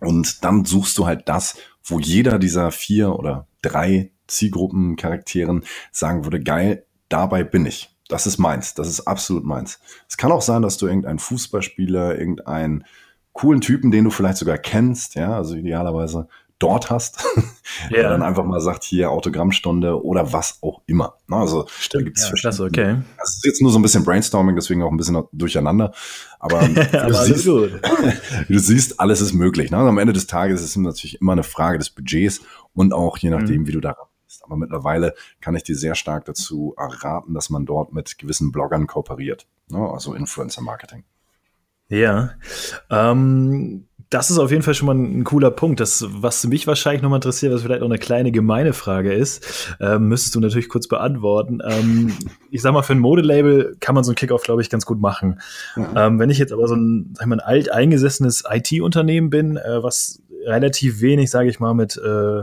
Und 0.00 0.44
dann 0.44 0.64
suchst 0.64 0.98
du 0.98 1.06
halt 1.06 1.28
das, 1.28 1.56
wo 1.84 1.98
jeder 1.98 2.38
dieser 2.38 2.70
vier 2.70 3.18
oder 3.18 3.46
drei 3.60 4.10
Zielgruppencharakteren 4.26 5.64
sagen 5.90 6.24
würde, 6.24 6.40
geil, 6.40 6.84
dabei 7.08 7.44
bin 7.44 7.66
ich. 7.66 7.90
Das 8.08 8.26
ist 8.26 8.38
meins. 8.38 8.74
Das 8.74 8.88
ist 8.88 9.00
absolut 9.06 9.44
meins. 9.44 9.80
Es 10.08 10.16
kann 10.16 10.32
auch 10.32 10.42
sein, 10.42 10.62
dass 10.62 10.76
du 10.76 10.86
irgendeinen 10.86 11.18
Fußballspieler, 11.18 12.18
irgendeinen 12.18 12.84
coolen 13.32 13.60
Typen, 13.60 13.90
den 13.90 14.04
du 14.04 14.10
vielleicht 14.10 14.36
sogar 14.36 14.58
kennst, 14.58 15.14
ja, 15.14 15.34
also 15.34 15.54
idealerweise 15.54 16.28
dort 16.62 16.90
hast, 16.90 17.24
der 17.90 18.08
dann 18.08 18.22
einfach 18.22 18.44
mal 18.44 18.60
sagt, 18.60 18.84
hier 18.84 19.10
Autogrammstunde 19.10 20.02
oder 20.04 20.32
was 20.32 20.58
auch 20.62 20.82
immer. 20.86 21.14
Also 21.28 21.66
Stimmt, 21.68 22.02
da 22.02 22.04
gibt's 22.04 22.28
ja, 22.28 22.34
klasse, 22.34 22.64
okay. 22.64 22.96
Das 23.18 23.36
ist 23.36 23.44
jetzt 23.44 23.62
nur 23.62 23.72
so 23.72 23.78
ein 23.78 23.82
bisschen 23.82 24.04
Brainstorming, 24.04 24.54
deswegen 24.54 24.82
auch 24.82 24.90
ein 24.90 24.96
bisschen 24.96 25.22
durcheinander. 25.32 25.92
Aber, 26.38 26.60
Aber 26.92 27.08
du, 27.08 27.14
siehst, 27.14 27.46
du 28.48 28.58
siehst, 28.58 29.00
alles 29.00 29.20
ist 29.20 29.32
möglich. 29.32 29.70
Ne? 29.70 29.78
Am 29.78 29.98
Ende 29.98 30.12
des 30.12 30.26
Tages 30.26 30.60
ist 30.60 30.70
es 30.70 30.76
natürlich 30.76 31.20
immer 31.20 31.32
eine 31.32 31.42
Frage 31.42 31.78
des 31.78 31.90
Budgets 31.90 32.42
und 32.74 32.92
auch 32.92 33.18
je 33.18 33.30
nachdem, 33.30 33.62
mhm. 33.62 33.66
wie 33.66 33.72
du 33.72 33.80
da 33.80 33.96
ist. 34.26 34.44
Aber 34.44 34.56
mittlerweile 34.56 35.14
kann 35.40 35.54
ich 35.56 35.62
dir 35.62 35.76
sehr 35.76 35.94
stark 35.94 36.24
dazu 36.24 36.74
raten, 36.76 37.34
dass 37.34 37.50
man 37.50 37.66
dort 37.66 37.92
mit 37.92 38.18
gewissen 38.18 38.52
Bloggern 38.52 38.86
kooperiert. 38.86 39.46
Ne? 39.68 39.78
Also 39.78 40.14
Influencer-Marketing. 40.14 41.04
Ja, 41.88 42.30
ähm, 42.88 43.86
das 44.12 44.30
ist 44.30 44.38
auf 44.38 44.50
jeden 44.50 44.62
Fall 44.62 44.74
schon 44.74 44.86
mal 44.86 44.94
ein, 44.94 45.24
cooler 45.24 45.50
Punkt. 45.50 45.80
Das, 45.80 46.04
was 46.06 46.46
mich 46.46 46.66
wahrscheinlich 46.66 47.00
nochmal 47.00 47.16
interessiert, 47.16 47.52
was 47.52 47.62
vielleicht 47.62 47.80
auch 47.80 47.86
eine 47.86 47.98
kleine 47.98 48.30
gemeine 48.30 48.74
Frage 48.74 49.12
ist, 49.12 49.74
ähm, 49.80 50.08
müsstest 50.08 50.34
du 50.34 50.40
natürlich 50.40 50.68
kurz 50.68 50.86
beantworten. 50.86 51.60
Ähm, 51.64 52.12
ich 52.50 52.60
sag 52.60 52.74
mal, 52.74 52.82
für 52.82 52.92
ein 52.92 52.98
Modelabel 52.98 53.74
kann 53.80 53.94
man 53.94 54.04
so 54.04 54.10
einen 54.10 54.16
Kickoff, 54.16 54.42
glaube 54.42 54.60
ich, 54.60 54.68
ganz 54.68 54.84
gut 54.84 55.00
machen. 55.00 55.40
Mhm. 55.76 55.86
Ähm, 55.96 56.18
wenn 56.18 56.28
ich 56.28 56.38
jetzt 56.38 56.52
aber 56.52 56.68
so 56.68 56.74
ein, 56.74 57.14
sag 57.14 57.24
ich 57.24 57.28
mal, 57.28 57.40
ein 57.40 57.46
alteingesessenes 57.46 58.44
IT-Unternehmen 58.48 59.30
bin, 59.30 59.56
äh, 59.56 59.82
was 59.82 60.20
relativ 60.44 61.00
wenig, 61.00 61.30
sage 61.30 61.48
ich 61.48 61.58
mal, 61.58 61.72
mit 61.72 61.96
äh, 61.96 62.42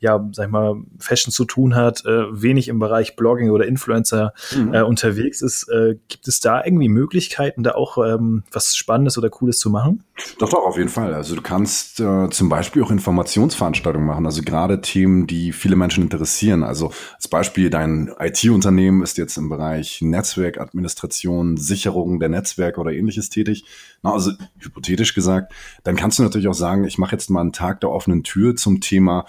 ja, 0.00 0.26
sag 0.32 0.46
ich 0.46 0.50
mal, 0.50 0.76
Fashion 0.98 1.30
zu 1.30 1.44
tun 1.44 1.74
hat, 1.74 2.04
äh, 2.06 2.24
wenig 2.30 2.68
im 2.68 2.78
Bereich 2.78 3.16
Blogging 3.16 3.50
oder 3.50 3.66
Influencer 3.66 4.32
mhm. 4.56 4.72
äh, 4.72 4.82
unterwegs 4.82 5.42
ist, 5.42 5.68
äh, 5.68 5.96
gibt 6.08 6.26
es 6.26 6.40
da 6.40 6.64
irgendwie 6.64 6.88
Möglichkeiten, 6.88 7.62
da 7.62 7.72
auch 7.72 7.98
ähm, 7.98 8.42
was 8.50 8.74
Spannendes 8.74 9.18
oder 9.18 9.28
Cooles 9.28 9.58
zu 9.58 9.68
machen? 9.68 10.02
Doch, 10.38 10.48
doch, 10.48 10.64
auf 10.64 10.78
jeden 10.78 10.88
Fall. 10.88 11.12
Also 11.12 11.36
du 11.36 11.42
kannst 11.42 12.00
äh, 12.00 12.30
zum 12.30 12.48
Beispiel 12.48 12.82
auch 12.82 12.90
Informationsveranstaltungen 12.90 14.06
machen, 14.06 14.24
also 14.24 14.42
gerade 14.42 14.80
Themen, 14.80 15.26
die 15.26 15.52
viele 15.52 15.76
Menschen 15.76 16.04
interessieren. 16.04 16.62
Also 16.62 16.92
als 17.16 17.28
Beispiel, 17.28 17.68
dein 17.68 18.10
IT-Unternehmen 18.18 19.02
ist 19.02 19.18
jetzt 19.18 19.36
im 19.36 19.50
Bereich 19.50 20.00
Netzwerkadministration, 20.00 21.58
Sicherung 21.58 22.20
der 22.20 22.30
Netzwerke 22.30 22.80
oder 22.80 22.92
ähnliches 22.92 23.28
tätig. 23.28 23.64
Na, 24.02 24.14
also 24.14 24.32
hypothetisch 24.58 25.14
gesagt, 25.14 25.52
dann 25.84 25.96
kannst 25.96 26.18
du 26.18 26.22
natürlich 26.22 26.48
auch 26.48 26.54
sagen, 26.54 26.84
ich 26.84 26.96
mache 26.96 27.12
jetzt 27.12 27.28
mal 27.28 27.42
einen 27.42 27.52
Tag 27.52 27.80
der 27.80 27.90
offenen 27.90 28.22
Tür 28.22 28.56
zum 28.56 28.80
Thema 28.80 29.26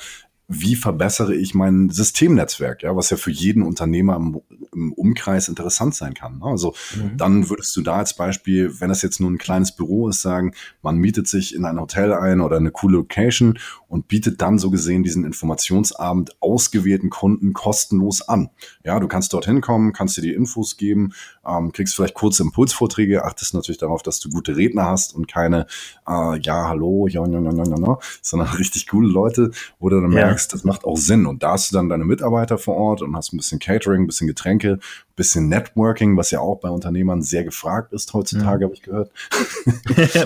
wie 0.54 0.76
verbessere 0.76 1.34
ich 1.34 1.54
mein 1.54 1.90
Systemnetzwerk, 1.90 2.84
ja, 2.84 2.96
was 2.96 3.10
ja 3.10 3.18
für 3.18 3.32
jeden 3.32 3.64
Unternehmer 3.64 4.18
im, 4.18 4.42
im 4.74 4.92
Umkreis 4.94 5.48
interessant 5.48 5.96
sein 5.96 6.14
kann. 6.14 6.40
Ne? 6.40 6.46
Also 6.46 6.76
mhm. 6.96 7.18
dann 7.18 7.50
würdest 7.50 7.76
du 7.78 7.82
da 7.82 7.98
als 7.98 8.16
Beispiel, 8.16 8.80
wenn 8.80 8.90
es 8.90 9.02
jetzt 9.02 9.22
nur 9.22 9.32
ein 9.32 9.38
kleines 9.38 9.74
Büro 9.74 10.10
ist, 10.10 10.22
sagen, 10.22 10.54
man 10.82 10.98
mietet 10.98 11.28
sich 11.28 11.56
in 11.56 11.64
ein 11.64 11.80
Hotel 11.80 12.14
ein 12.14 12.42
oder 12.42 12.58
eine 12.58 12.72
coole 12.72 12.98
Location 12.98 13.60
und 13.92 14.08
bietet 14.08 14.42
dann 14.42 14.58
so 14.58 14.72
gesehen 14.72 15.04
diesen 15.04 15.26
Informationsabend 15.26 16.42
ausgewählten 16.42 17.10
Kunden 17.10 17.52
kostenlos 17.52 18.22
an. 18.22 18.50
Ja, 18.86 19.02
du 19.02 19.10
kannst 19.10 19.34
dorthin 19.34 19.60
kommen, 19.60 19.92
kannst 19.92 20.16
dir 20.16 20.22
die 20.22 20.34
Infos 20.34 20.78
geben, 20.78 21.12
ähm, 21.46 21.74
kriegst 21.74 21.96
vielleicht 21.98 22.14
kurze 22.14 22.44
Impulsvorträge, 22.44 23.26
achtest 23.26 23.54
natürlich 23.54 23.80
darauf, 23.80 24.02
dass 24.02 24.22
du 24.22 24.30
gute 24.30 24.56
Redner 24.56 24.86
hast 24.86 25.14
und 25.14 25.28
keine, 25.28 25.68
äh, 26.08 26.40
ja, 26.40 26.70
hallo, 26.70 27.08
ja, 27.08 27.28
ja, 27.28 27.42
ja, 27.42 27.52
ja, 27.52 27.64
ja, 27.66 28.00
sondern 28.22 28.48
richtig 28.58 28.88
coole 28.88 29.10
Leute, 29.10 29.52
wo 29.78 29.90
du 29.90 30.00
dann 30.00 30.14
ja. 30.14 30.26
merkst, 30.26 30.54
das 30.54 30.64
macht 30.64 30.86
auch 30.86 30.96
Sinn. 30.96 31.26
Und 31.26 31.44
da 31.44 31.52
hast 31.52 31.72
du 31.72 31.76
dann 31.76 31.90
deine 31.90 32.06
Mitarbeiter 32.06 32.58
vor 32.58 32.78
Ort 32.78 33.02
und 33.02 33.14
hast 33.18 33.34
ein 33.34 33.38
bisschen 33.38 33.60
Catering, 33.60 34.04
ein 34.04 34.08
bisschen 34.08 34.28
Getränke, 34.28 34.80
ein 34.80 35.16
bisschen 35.18 35.50
Networking, 35.50 36.16
was 36.16 36.32
ja 36.32 36.40
auch 36.40 36.62
bei 36.62 36.70
Unternehmern 36.70 37.22
sehr 37.24 37.44
gefragt 37.44 37.92
ist 37.92 38.14
heutzutage, 38.14 38.62
ja. 38.62 38.66
habe 38.68 38.74
ich 38.74 38.84
gehört. 38.84 39.12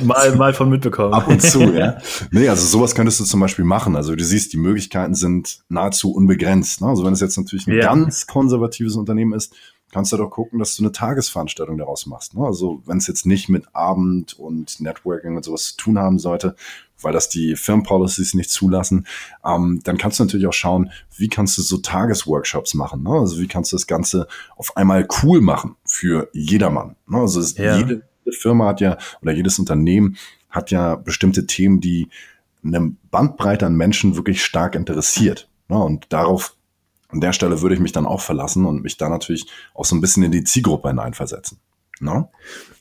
mal, 0.03 0.35
mal 0.35 0.53
von 0.53 0.69
mitbekommen. 0.69 1.15
Ab 1.15 1.27
und 1.27 1.41
zu, 1.41 1.61
ja. 1.61 1.97
Nee, 2.29 2.47
also 2.47 2.67
sowas 2.67 2.93
könntest 2.93 3.19
du 3.19 3.23
zum 3.23 3.39
Beispiel 3.55 3.65
machen. 3.65 3.95
Also 3.95 4.15
du 4.15 4.23
siehst, 4.23 4.51
die 4.51 4.57
Möglichkeiten 4.57 5.15
sind 5.15 5.59
nahezu 5.69 6.11
unbegrenzt. 6.11 6.81
Ne? 6.81 6.87
Also 6.87 7.05
wenn 7.05 7.13
es 7.13 7.21
jetzt 7.21 7.37
natürlich 7.37 7.67
ein 7.67 7.77
ja. 7.77 7.85
ganz 7.85 8.27
konservatives 8.27 8.95
Unternehmen 8.97 9.31
ist, 9.31 9.55
kannst 9.93 10.11
du 10.11 10.17
doch 10.17 10.29
gucken, 10.29 10.59
dass 10.59 10.75
du 10.75 10.83
eine 10.83 10.91
Tagesveranstaltung 10.91 11.77
daraus 11.77 12.05
machst. 12.05 12.33
Ne? 12.33 12.43
Also 12.43 12.81
wenn 12.85 12.97
es 12.97 13.07
jetzt 13.07 13.25
nicht 13.25 13.47
mit 13.47 13.73
Abend 13.73 14.37
und 14.37 14.81
Networking 14.81 15.37
und 15.37 15.45
sowas 15.45 15.67
zu 15.67 15.77
tun 15.77 15.97
haben 15.97 16.19
sollte, 16.19 16.57
weil 17.01 17.13
das 17.13 17.29
die 17.29 17.55
Firmenpolicies 17.55 18.33
nicht 18.33 18.49
zulassen, 18.49 19.07
ähm, 19.45 19.79
dann 19.85 19.97
kannst 19.97 20.19
du 20.19 20.25
natürlich 20.25 20.47
auch 20.47 20.53
schauen, 20.53 20.91
wie 21.15 21.29
kannst 21.29 21.57
du 21.57 21.61
so 21.61 21.77
Tagesworkshops 21.77 22.73
machen. 22.73 23.03
Ne? 23.03 23.11
Also 23.11 23.39
wie 23.39 23.47
kannst 23.47 23.71
du 23.71 23.77
das 23.77 23.87
Ganze 23.87 24.27
auf 24.57 24.75
einmal 24.75 25.07
cool 25.23 25.39
machen 25.39 25.77
für 25.85 26.29
jedermann. 26.33 26.97
Ne? 27.07 27.19
Also 27.19 27.39
ja. 27.61 27.77
jede 27.77 28.01
Firma 28.31 28.67
hat 28.67 28.81
ja 28.81 28.97
oder 29.21 29.31
jedes 29.31 29.59
Unternehmen 29.59 30.17
hat 30.49 30.71
ja 30.71 30.95
bestimmte 30.95 31.47
Themen, 31.47 31.79
die 31.79 32.09
eine 32.65 32.93
Bandbreite 33.11 33.65
an 33.65 33.75
Menschen 33.75 34.15
wirklich 34.15 34.43
stark 34.43 34.75
interessiert. 34.75 35.49
Ne? 35.69 35.77
Und 35.77 36.11
darauf 36.11 36.55
an 37.09 37.21
der 37.21 37.33
Stelle 37.33 37.61
würde 37.61 37.75
ich 37.75 37.81
mich 37.81 37.91
dann 37.91 38.05
auch 38.05 38.21
verlassen 38.21 38.65
und 38.65 38.83
mich 38.83 38.97
da 38.97 39.09
natürlich 39.09 39.47
auch 39.73 39.85
so 39.85 39.95
ein 39.95 40.01
bisschen 40.01 40.23
in 40.23 40.31
die 40.31 40.43
Zielgruppe 40.43 40.89
hineinversetzen. 40.89 41.59
No? 42.01 42.29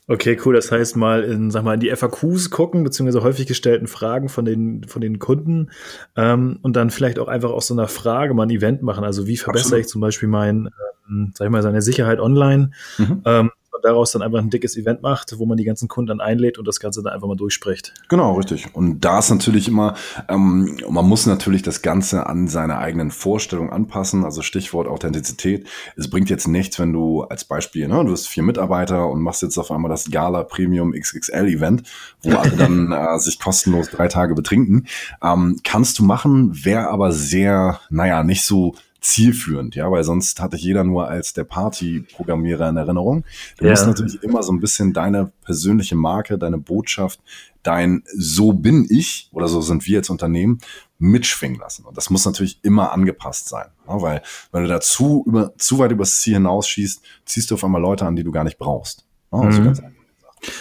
Okay, 0.07 0.37
cool. 0.45 0.53
Das 0.53 0.71
heißt 0.71 0.97
mal 0.97 1.23
in, 1.23 1.49
sag 1.49 1.63
mal, 1.63 1.75
in 1.75 1.79
die 1.79 1.89
FAQs 1.95 2.49
gucken, 2.49 2.83
beziehungsweise 2.83 3.23
häufig 3.23 3.47
gestellten 3.47 3.87
Fragen 3.87 4.29
von 4.29 4.45
den, 4.45 4.83
von 4.83 5.01
den 5.01 5.19
Kunden 5.19 5.71
ähm, 6.15 6.59
und 6.61 6.75
dann 6.75 6.91
vielleicht 6.91 7.17
auch 7.17 7.27
einfach 7.27 7.51
aus 7.51 7.67
so 7.67 7.73
einer 7.73 7.87
Frage 7.87 8.33
mal 8.33 8.43
ein 8.43 8.49
Event 8.49 8.81
machen. 8.81 9.03
Also 9.03 9.25
wie 9.25 9.37
verbessere 9.37 9.67
Absolut. 9.67 9.85
ich 9.85 9.87
zum 9.89 10.01
Beispiel 10.01 10.29
mein, 10.29 10.69
ähm, 11.09 11.31
sag 11.33 11.45
ich 11.45 11.51
mal, 11.51 11.63
seine 11.63 11.81
Sicherheit 11.81 12.19
online? 12.19 12.71
Mhm. 12.97 13.21
Ähm, 13.25 13.51
daraus 13.81 14.11
dann 14.11 14.21
einfach 14.21 14.39
ein 14.39 14.49
dickes 14.49 14.77
Event 14.77 15.01
macht, 15.01 15.37
wo 15.37 15.45
man 15.45 15.57
die 15.57 15.63
ganzen 15.63 15.87
Kunden 15.87 16.07
dann 16.07 16.21
einlädt 16.21 16.57
und 16.57 16.67
das 16.67 16.79
Ganze 16.79 17.01
dann 17.03 17.13
einfach 17.13 17.27
mal 17.27 17.35
durchspricht. 17.35 17.93
Genau, 18.09 18.33
richtig. 18.35 18.67
Und 18.73 19.01
da 19.01 19.19
ist 19.19 19.29
natürlich 19.29 19.67
immer, 19.67 19.95
ähm, 20.27 20.77
man 20.89 21.05
muss 21.05 21.25
natürlich 21.25 21.61
das 21.61 21.81
Ganze 21.81 22.27
an 22.27 22.47
seine 22.47 22.77
eigenen 22.77 23.11
Vorstellungen 23.11 23.71
anpassen, 23.71 24.23
also 24.23 24.41
Stichwort 24.41 24.87
Authentizität. 24.87 25.67
Es 25.95 26.09
bringt 26.09 26.29
jetzt 26.29 26.47
nichts, 26.47 26.79
wenn 26.79 26.93
du 26.93 27.23
als 27.23 27.45
Beispiel, 27.45 27.87
ne, 27.87 28.03
du 28.03 28.11
hast 28.11 28.27
vier 28.27 28.43
Mitarbeiter 28.43 29.09
und 29.09 29.21
machst 29.21 29.41
jetzt 29.41 29.57
auf 29.57 29.71
einmal 29.71 29.89
das 29.89 30.09
Gala 30.09 30.43
Premium 30.43 30.93
XXL 30.93 31.47
Event, 31.47 31.83
wo 32.21 32.31
alle 32.37 32.55
dann 32.55 32.91
äh, 32.91 33.19
sich 33.19 33.39
kostenlos 33.39 33.89
drei 33.89 34.07
Tage 34.07 34.35
betrinken. 34.35 34.87
Ähm, 35.23 35.59
kannst 35.63 35.99
du 35.99 36.03
machen, 36.03 36.65
wäre 36.65 36.89
aber 36.89 37.11
sehr, 37.11 37.79
naja, 37.89 38.23
nicht 38.23 38.43
so 38.43 38.75
zielführend, 39.05 39.75
ja, 39.75 39.89
weil 39.91 40.03
sonst 40.03 40.41
hatte 40.41 40.57
jeder 40.57 40.83
nur 40.83 41.07
als 41.07 41.33
der 41.33 41.43
Party-Programmierer 41.43 42.69
in 42.69 42.77
Erinnerung. 42.77 43.23
Du 43.57 43.65
ja. 43.65 43.71
musst 43.71 43.85
natürlich 43.85 44.21
immer 44.23 44.41
so 44.41 44.51
ein 44.51 44.59
bisschen 44.59 44.93
deine 44.93 45.31
persönliche 45.43 45.95
Marke, 45.95 46.39
deine 46.39 46.57
Botschaft, 46.57 47.19
dein 47.61 48.03
So 48.15 48.51
bin 48.53 48.87
ich 48.89 49.29
oder 49.31 49.47
so 49.47 49.61
sind 49.61 49.85
wir 49.85 49.99
als 49.99 50.09
Unternehmen 50.09 50.59
mitschwingen 50.97 51.59
lassen. 51.59 51.85
Und 51.85 51.97
das 51.97 52.09
muss 52.09 52.25
natürlich 52.25 52.59
immer 52.63 52.91
angepasst 52.91 53.47
sein, 53.47 53.67
ja, 53.87 54.01
weil 54.01 54.23
wenn 54.51 54.63
du 54.63 54.69
da 54.69 54.81
zu, 54.81 55.23
über, 55.27 55.55
zu 55.57 55.77
weit 55.77 55.91
übers 55.91 56.21
Ziel 56.21 56.35
hinausschießt, 56.35 57.01
ziehst 57.25 57.51
du 57.51 57.55
auf 57.55 57.63
einmal 57.63 57.81
Leute 57.81 58.07
an, 58.07 58.15
die 58.15 58.23
du 58.23 58.31
gar 58.31 58.43
nicht 58.43 58.57
brauchst. 58.57 59.05
Ja, 59.31 59.39
also 59.39 59.61
mhm. 59.61 59.65
ganz 59.65 59.79
einfach. 59.81 59.94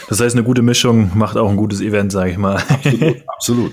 Das 0.09 0.21
heißt, 0.21 0.35
eine 0.35 0.45
gute 0.45 0.63
Mischung 0.63 1.11
macht 1.15 1.37
auch 1.37 1.51
ein 1.51 1.57
gutes 1.57 1.81
Event, 1.81 2.13
sage 2.13 2.31
ich 2.31 2.39
mal. 2.39 2.63
Absolut, 2.69 3.17
absolut. 3.27 3.73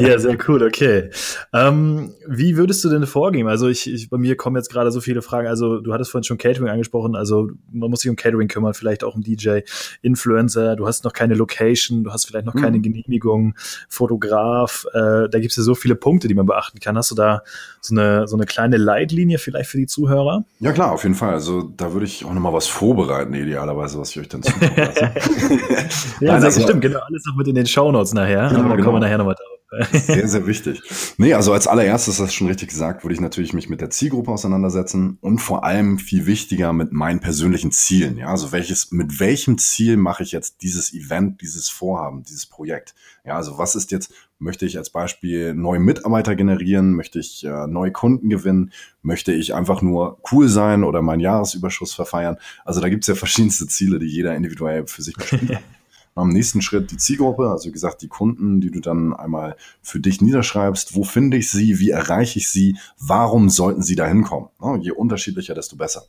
ja, 0.00 0.18
sehr 0.18 0.36
cool, 0.48 0.62
okay. 0.62 1.10
Ähm, 1.52 2.12
wie 2.26 2.56
würdest 2.56 2.84
du 2.84 2.88
denn 2.88 3.06
vorgehen? 3.06 3.48
Also 3.48 3.68
ich, 3.68 3.92
ich 3.92 4.10
bei 4.10 4.18
mir 4.18 4.36
kommen 4.36 4.56
jetzt 4.56 4.70
gerade 4.70 4.90
so 4.90 5.00
viele 5.00 5.22
Fragen. 5.22 5.48
Also 5.48 5.80
du 5.80 5.92
hattest 5.92 6.10
vorhin 6.10 6.24
schon 6.24 6.38
Catering 6.38 6.68
angesprochen. 6.68 7.16
Also 7.16 7.50
man 7.70 7.90
muss 7.90 8.00
sich 8.00 8.10
um 8.10 8.16
Catering 8.16 8.48
kümmern, 8.48 8.74
vielleicht 8.74 9.04
auch 9.04 9.14
um 9.14 9.22
DJ, 9.22 9.60
Influencer. 10.02 10.76
Du 10.76 10.86
hast 10.86 11.04
noch 11.04 11.12
keine 11.12 11.34
Location, 11.34 12.04
du 12.04 12.12
hast 12.12 12.26
vielleicht 12.26 12.46
noch 12.46 12.54
keine 12.54 12.78
mhm. 12.78 12.82
Genehmigung, 12.82 13.54
Fotograf. 13.88 14.86
Äh, 14.92 15.28
da 15.28 15.38
gibt 15.38 15.50
es 15.50 15.56
ja 15.56 15.62
so 15.62 15.74
viele 15.74 15.94
Punkte, 15.94 16.28
die 16.28 16.34
man 16.34 16.46
beachten 16.46 16.80
kann. 16.80 16.96
Hast 16.96 17.10
du 17.10 17.14
da 17.14 17.42
so 17.80 17.94
eine, 17.94 18.28
so 18.28 18.36
eine 18.36 18.46
kleine 18.46 18.76
Leitlinie 18.76 19.38
vielleicht 19.38 19.70
für 19.70 19.78
die 19.78 19.86
Zuhörer? 19.86 20.44
Ja 20.60 20.72
klar, 20.72 20.92
auf 20.92 21.02
jeden 21.02 21.14
Fall. 21.14 21.32
Also 21.32 21.62
da 21.76 21.92
würde 21.92 22.06
ich 22.06 22.24
auch 22.24 22.32
noch 22.32 22.40
mal 22.40 22.52
was 22.52 22.66
vorbereiten, 22.66 23.34
idealerweise, 23.34 23.98
was 23.98 24.10
ich 24.10 24.20
euch 24.20 24.28
dann 24.28 24.42
zukommen 24.42 24.72
lasse. 24.76 25.12
ja, 26.20 26.32
Nein, 26.32 26.44
also, 26.44 26.60
stimmt, 26.60 26.80
genau. 26.80 27.00
Alles 27.00 27.24
noch 27.26 27.36
mit 27.36 27.48
in 27.48 27.54
den 27.54 27.66
Shownotes 27.66 28.12
nachher. 28.14 28.48
Genau, 28.48 28.62
da 28.62 28.74
genau. 28.74 28.84
kommen 28.84 28.96
wir 28.96 29.00
nachher 29.00 29.18
nochmal 29.18 29.34
drauf. 29.34 29.51
Sehr, 29.92 30.28
sehr 30.28 30.46
wichtig. 30.46 30.82
Nee, 31.16 31.32
also 31.32 31.52
als 31.52 31.66
allererstes, 31.66 32.18
das 32.18 32.34
schon 32.34 32.46
richtig 32.46 32.68
gesagt, 32.68 33.04
würde 33.04 33.14
ich 33.14 33.20
natürlich 33.20 33.54
mich 33.54 33.70
mit 33.70 33.80
der 33.80 33.88
Zielgruppe 33.88 34.30
auseinandersetzen 34.30 35.16
und 35.22 35.38
vor 35.38 35.64
allem 35.64 35.98
viel 35.98 36.26
wichtiger 36.26 36.74
mit 36.74 36.92
meinen 36.92 37.20
persönlichen 37.20 37.72
Zielen. 37.72 38.18
Ja, 38.18 38.28
also 38.28 38.52
welches, 38.52 38.92
mit 38.92 39.18
welchem 39.18 39.56
Ziel 39.56 39.96
mache 39.96 40.22
ich 40.24 40.32
jetzt 40.32 40.62
dieses 40.62 40.92
Event, 40.92 41.40
dieses 41.40 41.70
Vorhaben, 41.70 42.22
dieses 42.22 42.44
Projekt? 42.44 42.94
Ja, 43.24 43.36
also 43.36 43.56
was 43.56 43.74
ist 43.74 43.92
jetzt, 43.92 44.12
möchte 44.38 44.66
ich 44.66 44.76
als 44.76 44.90
Beispiel 44.90 45.54
neue 45.54 45.80
Mitarbeiter 45.80 46.36
generieren? 46.36 46.92
Möchte 46.92 47.18
ich 47.18 47.44
äh, 47.44 47.66
neue 47.66 47.92
Kunden 47.92 48.28
gewinnen? 48.28 48.72
Möchte 49.00 49.32
ich 49.32 49.54
einfach 49.54 49.80
nur 49.80 50.20
cool 50.32 50.48
sein 50.48 50.84
oder 50.84 51.00
meinen 51.00 51.20
Jahresüberschuss 51.20 51.94
verfeiern? 51.94 52.36
Also 52.64 52.80
da 52.82 52.90
gibt's 52.90 53.06
ja 53.06 53.14
verschiedenste 53.14 53.66
Ziele, 53.68 53.98
die 53.98 54.06
jeder 54.06 54.34
individuell 54.34 54.86
für 54.86 55.02
sich 55.02 55.14
bestimmt. 55.14 55.58
Am 56.14 56.28
nächsten 56.28 56.60
Schritt 56.60 56.90
die 56.90 56.98
Zielgruppe, 56.98 57.50
also 57.50 57.68
wie 57.68 57.72
gesagt, 57.72 58.02
die 58.02 58.08
Kunden, 58.08 58.60
die 58.60 58.70
du 58.70 58.80
dann 58.80 59.14
einmal 59.14 59.56
für 59.80 59.98
dich 59.98 60.20
niederschreibst. 60.20 60.94
Wo 60.94 61.04
finde 61.04 61.38
ich 61.38 61.50
sie? 61.50 61.78
Wie 61.78 61.90
erreiche 61.90 62.38
ich 62.38 62.50
sie? 62.50 62.76
Warum 62.98 63.48
sollten 63.48 63.82
sie 63.82 63.96
da 63.96 64.06
hinkommen? 64.06 64.48
Je 64.80 64.90
unterschiedlicher, 64.90 65.54
desto 65.54 65.76
besser. 65.76 66.02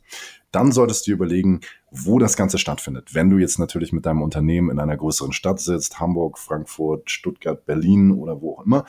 Dann 0.52 0.72
solltest 0.72 1.06
du 1.06 1.10
überlegen, 1.10 1.60
wo 1.90 2.18
das 2.18 2.36
Ganze 2.36 2.58
stattfindet. 2.58 3.14
Wenn 3.14 3.30
du 3.30 3.38
jetzt 3.38 3.58
natürlich 3.58 3.92
mit 3.92 4.06
deinem 4.06 4.22
Unternehmen 4.22 4.70
in 4.70 4.78
einer 4.78 4.96
größeren 4.96 5.32
Stadt 5.32 5.58
sitzt, 5.58 5.98
Hamburg, 6.00 6.38
Frankfurt, 6.38 7.10
Stuttgart, 7.10 7.64
Berlin 7.64 8.12
oder 8.12 8.40
wo 8.40 8.54
auch 8.54 8.64
immer, 8.64 8.84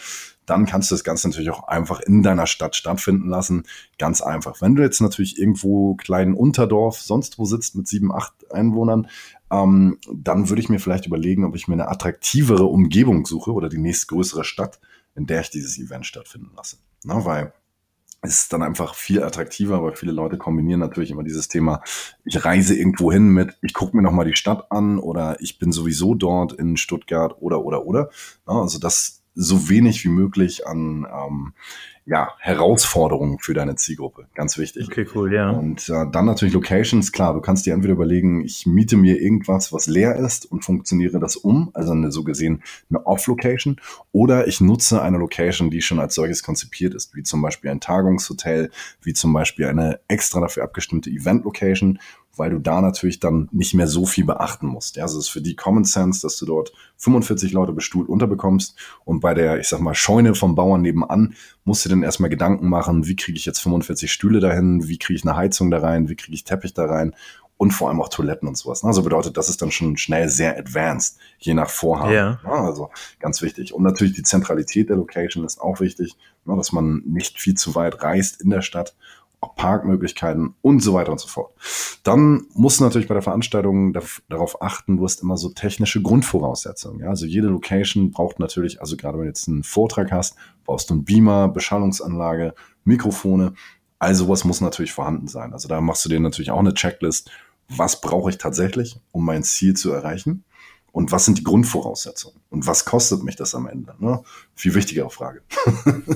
dann 0.45 0.65
kannst 0.65 0.91
du 0.91 0.95
das 0.95 1.03
Ganze 1.03 1.27
natürlich 1.27 1.49
auch 1.49 1.67
einfach 1.67 2.01
in 2.01 2.21
deiner 2.21 2.45
Stadt 2.45 2.75
stattfinden 2.75 3.29
lassen. 3.29 3.63
Ganz 3.97 4.21
einfach. 4.21 4.61
Wenn 4.61 4.75
du 4.75 4.83
jetzt 4.83 5.01
natürlich 5.01 5.39
irgendwo 5.39 5.95
kleinen 5.95 6.35
Unterdorf, 6.35 6.99
sonst 6.99 7.39
wo 7.39 7.45
sitzt 7.45 7.75
mit 7.75 7.87
sieben, 7.87 8.11
acht 8.11 8.33
Einwohnern, 8.51 9.07
ähm, 9.63 9.97
dann 10.13 10.49
würde 10.49 10.61
ich 10.61 10.69
mir 10.69 10.79
vielleicht 10.79 11.05
überlegen, 11.05 11.45
ob 11.45 11.55
ich 11.55 11.67
mir 11.67 11.75
eine 11.75 11.89
attraktivere 11.89 12.65
Umgebung 12.65 13.25
suche 13.25 13.51
oder 13.53 13.69
die 13.69 13.77
nächstgrößere 13.77 14.43
Stadt, 14.43 14.79
in 15.15 15.25
der 15.25 15.41
ich 15.41 15.49
dieses 15.49 15.77
Event 15.77 16.05
stattfinden 16.05 16.51
lasse. 16.55 16.77
Na, 17.03 17.25
weil 17.25 17.53
ist 18.25 18.53
dann 18.53 18.63
einfach 18.63 18.95
viel 18.95 19.23
attraktiver, 19.23 19.83
weil 19.83 19.95
viele 19.95 20.11
Leute 20.11 20.37
kombinieren 20.37 20.79
natürlich 20.79 21.11
immer 21.11 21.23
dieses 21.23 21.47
Thema, 21.47 21.81
ich 22.23 22.43
reise 22.43 22.75
irgendwo 22.75 23.11
hin 23.11 23.29
mit, 23.29 23.55
ich 23.61 23.73
gucke 23.73 23.95
mir 23.95 24.03
nochmal 24.03 24.25
die 24.25 24.35
Stadt 24.35 24.71
an 24.71 24.99
oder 24.99 25.37
ich 25.39 25.59
bin 25.59 25.71
sowieso 25.71 26.15
dort 26.15 26.53
in 26.53 26.77
Stuttgart 26.77 27.35
oder 27.39 27.63
oder 27.63 27.85
oder. 27.85 28.09
also 28.45 28.79
das 28.79 29.21
so 29.35 29.69
wenig 29.69 30.03
wie 30.03 30.09
möglich 30.09 30.65
an 30.65 31.05
ähm, 31.11 31.53
ja, 32.07 32.29
Herausforderungen 32.39 33.39
für 33.39 33.55
deine 33.55 33.75
Zielgruppe. 33.75 34.27
Ganz 34.35 34.59
wichtig. 34.59 34.87
Okay, 34.87 35.07
cool, 35.15 35.33
ja. 35.33 35.49
Und 35.49 35.89
äh, 35.89 36.05
dann 36.11 36.25
natürlich 36.25 36.53
Locations. 36.53 37.11
Klar, 37.11 37.33
du 37.33 37.41
kannst 37.41 37.65
dir 37.65 37.73
entweder 37.73 37.93
überlegen, 37.93 38.45
ich 38.45 38.67
miete 38.67 38.95
mir 38.95 39.19
irgendwas, 39.19 39.73
was 39.73 39.87
leer 39.87 40.15
ist 40.15 40.45
und 40.51 40.63
funktioniere 40.63 41.19
das 41.19 41.35
um, 41.35 41.71
also 41.73 41.93
eine 41.93 42.11
so 42.11 42.23
gesehen 42.23 42.61
eine 42.89 43.05
Off-Location, 43.07 43.81
oder 44.11 44.47
ich 44.47 44.61
nutze 44.61 45.01
eine 45.01 45.17
Location, 45.17 45.71
die 45.71 45.81
schon 45.81 45.99
als 45.99 46.13
solches 46.13 46.43
konzipiert 46.43 46.93
ist, 46.93 47.15
wie 47.15 47.23
zum 47.23 47.41
Beispiel 47.41 47.71
ein 47.71 47.79
Tagungshotel, 47.79 48.69
wie 49.01 49.13
zum 49.13 49.33
Beispiel 49.33 49.65
eine 49.65 49.99
extra 50.07 50.39
dafür 50.39 50.63
abgestimmte 50.63 51.09
Event-Location, 51.09 51.99
weil 52.37 52.51
du 52.51 52.59
da 52.59 52.81
natürlich 52.81 53.19
dann 53.19 53.49
nicht 53.51 53.73
mehr 53.73 53.87
so 53.87 54.05
viel 54.05 54.25
beachten 54.25 54.67
musst. 54.67 54.95
Ja, 54.95 55.03
also 55.03 55.17
es 55.17 55.25
ist 55.25 55.31
für 55.31 55.41
die 55.41 55.55
Common 55.55 55.85
Sense, 55.85 56.21
dass 56.21 56.37
du 56.37 56.45
dort 56.45 56.73
45 56.97 57.53
Leute 57.53 57.73
bestuhlt 57.73 58.09
unterbekommst 58.09 58.77
und 59.05 59.19
bei 59.19 59.33
der, 59.33 59.59
ich 59.59 59.67
sag 59.67 59.79
mal, 59.79 59.95
Scheune 59.95 60.35
vom 60.35 60.55
Bauern 60.55 60.81
nebenan 60.81 61.35
musst 61.63 61.85
du 61.85 61.89
dann 61.95 62.03
erstmal 62.03 62.29
Gedanken 62.29 62.69
machen, 62.69 63.07
wie 63.07 63.15
kriege 63.15 63.37
ich 63.37 63.45
jetzt 63.45 63.59
45 63.59 64.11
Stühle 64.11 64.39
dahin, 64.39 64.87
wie 64.87 64.97
kriege 64.97 65.17
ich 65.17 65.25
eine 65.25 65.35
Heizung 65.35 65.71
da 65.71 65.79
rein, 65.79 66.09
wie 66.09 66.15
kriege 66.15 66.33
ich 66.35 66.43
Teppich 66.43 66.73
da 66.73 66.85
rein 66.85 67.15
und 67.57 67.71
vor 67.71 67.89
allem 67.89 68.01
auch 68.01 68.09
Toiletten 68.09 68.47
und 68.47 68.57
sowas. 68.57 68.83
Also 68.83 69.01
bedeutet, 69.03 69.37
das 69.37 69.49
ist 69.49 69.61
dann 69.61 69.71
schon 69.71 69.97
schnell 69.97 70.29
sehr 70.29 70.57
advanced, 70.57 71.17
je 71.39 71.53
nach 71.53 71.69
Vorhaben. 71.69 72.13
Ja. 72.13 72.39
Also 72.43 72.89
ganz 73.19 73.41
wichtig. 73.41 73.73
Und 73.73 73.83
natürlich 73.83 74.13
die 74.13 74.23
Zentralität 74.23 74.89
der 74.89 74.97
Location 74.97 75.45
ist 75.45 75.59
auch 75.59 75.79
wichtig, 75.79 76.15
dass 76.45 76.71
man 76.71 77.01
nicht 77.05 77.39
viel 77.39 77.55
zu 77.55 77.75
weit 77.75 78.01
reist 78.03 78.41
in 78.41 78.49
der 78.49 78.61
Stadt 78.61 78.95
Parkmöglichkeiten 79.53 80.55
und 80.61 80.79
so 80.81 80.95
weiter 80.95 81.11
und 81.11 81.19
so 81.19 81.27
fort. 81.27 81.53
Dann 82.03 82.47
musst 82.53 82.79
du 82.79 82.83
natürlich 82.83 83.07
bei 83.07 83.13
der 83.13 83.21
Veranstaltung 83.21 83.93
darauf 84.27 84.61
achten, 84.61 84.97
du 84.97 85.03
hast 85.03 85.21
immer 85.21 85.37
so 85.37 85.49
technische 85.49 86.01
Grundvoraussetzungen. 86.01 87.01
Ja? 87.01 87.09
Also 87.09 87.25
jede 87.25 87.47
Location 87.47 88.09
braucht 88.11 88.39
natürlich, 88.39 88.81
also 88.81 88.97
gerade 88.97 89.17
wenn 89.17 89.25
du 89.25 89.29
jetzt 89.29 89.47
einen 89.47 89.63
Vortrag 89.63 90.11
hast, 90.11 90.35
brauchst 90.65 90.89
du 90.89 90.95
einen 90.95 91.05
Beamer, 91.05 91.49
Beschallungsanlage, 91.49 92.55
Mikrofone. 92.83 93.53
Also 93.99 94.27
was 94.27 94.43
muss 94.43 94.61
natürlich 94.61 94.93
vorhanden 94.93 95.27
sein. 95.27 95.53
Also 95.53 95.67
da 95.67 95.81
machst 95.81 96.03
du 96.05 96.09
dir 96.09 96.19
natürlich 96.19 96.51
auch 96.51 96.59
eine 96.59 96.73
Checklist. 96.73 97.29
Was 97.67 98.01
brauche 98.01 98.29
ich 98.29 98.37
tatsächlich, 98.37 98.99
um 99.11 99.25
mein 99.25 99.43
Ziel 99.43 99.75
zu 99.75 99.91
erreichen? 99.91 100.43
Und 100.95 101.11
was 101.11 101.25
sind 101.25 101.37
die 101.37 101.43
Grundvoraussetzungen? 101.43 102.39
Und 102.49 102.67
was 102.67 102.85
kostet 102.85 103.21
mich 103.21 103.35
das 103.35 103.53
am 103.53 103.67
Ende? 103.67 103.95
Ne? 103.99 104.23
Viel 104.53 104.75
wichtigere 104.75 105.09
Frage. 105.09 105.41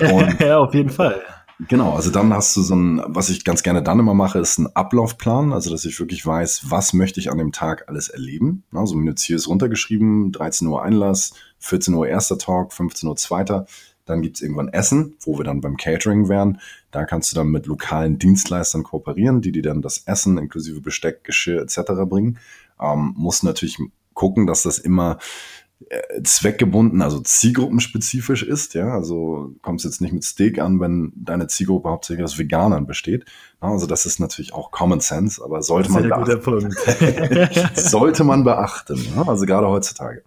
ja, 0.40 0.58
auf 0.58 0.74
jeden 0.74 0.90
Fall. 0.90 1.22
Genau, 1.68 1.94
also 1.94 2.10
dann 2.10 2.32
hast 2.32 2.56
du 2.56 2.62
so 2.62 2.74
ein, 2.74 3.02
was 3.06 3.28
ich 3.28 3.44
ganz 3.44 3.62
gerne 3.62 3.82
dann 3.82 3.98
immer 3.98 4.14
mache, 4.14 4.38
ist 4.38 4.58
ein 4.58 4.74
Ablaufplan, 4.74 5.52
also 5.52 5.70
dass 5.70 5.84
ich 5.84 5.98
wirklich 6.00 6.24
weiß, 6.24 6.70
was 6.70 6.92
möchte 6.94 7.20
ich 7.20 7.30
an 7.30 7.38
dem 7.38 7.52
Tag 7.52 7.88
alles 7.88 8.08
erleben. 8.08 8.64
Also 8.72 8.94
minutiös 8.94 9.46
runtergeschrieben, 9.46 10.32
13 10.32 10.68
Uhr 10.68 10.82
Einlass, 10.82 11.34
14 11.58 11.92
Uhr 11.94 12.08
erster 12.08 12.38
Talk, 12.38 12.72
15 12.72 13.08
Uhr 13.08 13.16
zweiter. 13.16 13.66
Dann 14.06 14.22
gibt's 14.22 14.40
irgendwann 14.40 14.68
Essen, 14.68 15.16
wo 15.20 15.38
wir 15.38 15.44
dann 15.44 15.60
beim 15.60 15.76
Catering 15.76 16.28
wären. 16.28 16.60
Da 16.90 17.04
kannst 17.04 17.30
du 17.30 17.36
dann 17.36 17.48
mit 17.48 17.66
lokalen 17.66 18.18
Dienstleistern 18.18 18.82
kooperieren, 18.82 19.42
die 19.42 19.52
dir 19.52 19.62
dann 19.62 19.82
das 19.82 19.98
Essen 20.06 20.38
inklusive 20.38 20.80
Besteck, 20.80 21.24
Geschirr 21.24 21.60
etc. 21.60 21.92
bringen. 22.08 22.38
Ähm, 22.80 23.14
musst 23.16 23.44
natürlich 23.44 23.78
gucken, 24.14 24.46
dass 24.46 24.62
das 24.62 24.78
immer 24.78 25.18
zweckgebunden, 26.22 27.02
also 27.02 27.20
zielgruppenspezifisch 27.20 28.42
ist, 28.42 28.74
ja, 28.74 28.92
also 28.92 29.54
kommst 29.62 29.84
jetzt 29.84 30.00
nicht 30.00 30.12
mit 30.12 30.24
Steak 30.24 30.58
an, 30.58 30.78
wenn 30.78 31.12
deine 31.16 31.46
Zielgruppe 31.46 31.88
hauptsächlich 31.88 32.24
aus 32.24 32.38
Veganern 32.38 32.86
besteht. 32.86 33.24
Also 33.60 33.86
das 33.86 34.06
ist 34.06 34.18
natürlich 34.20 34.54
auch 34.54 34.70
Common 34.70 35.00
Sense, 35.00 35.42
aber 35.44 35.62
sollte 35.62 35.92
man 35.92 36.08
beachten. 36.08 36.74
sollte 37.74 38.24
man 38.24 38.42
beachten, 38.42 39.06
ja? 39.14 39.28
also 39.28 39.44
gerade 39.44 39.68
heutzutage. 39.68 40.22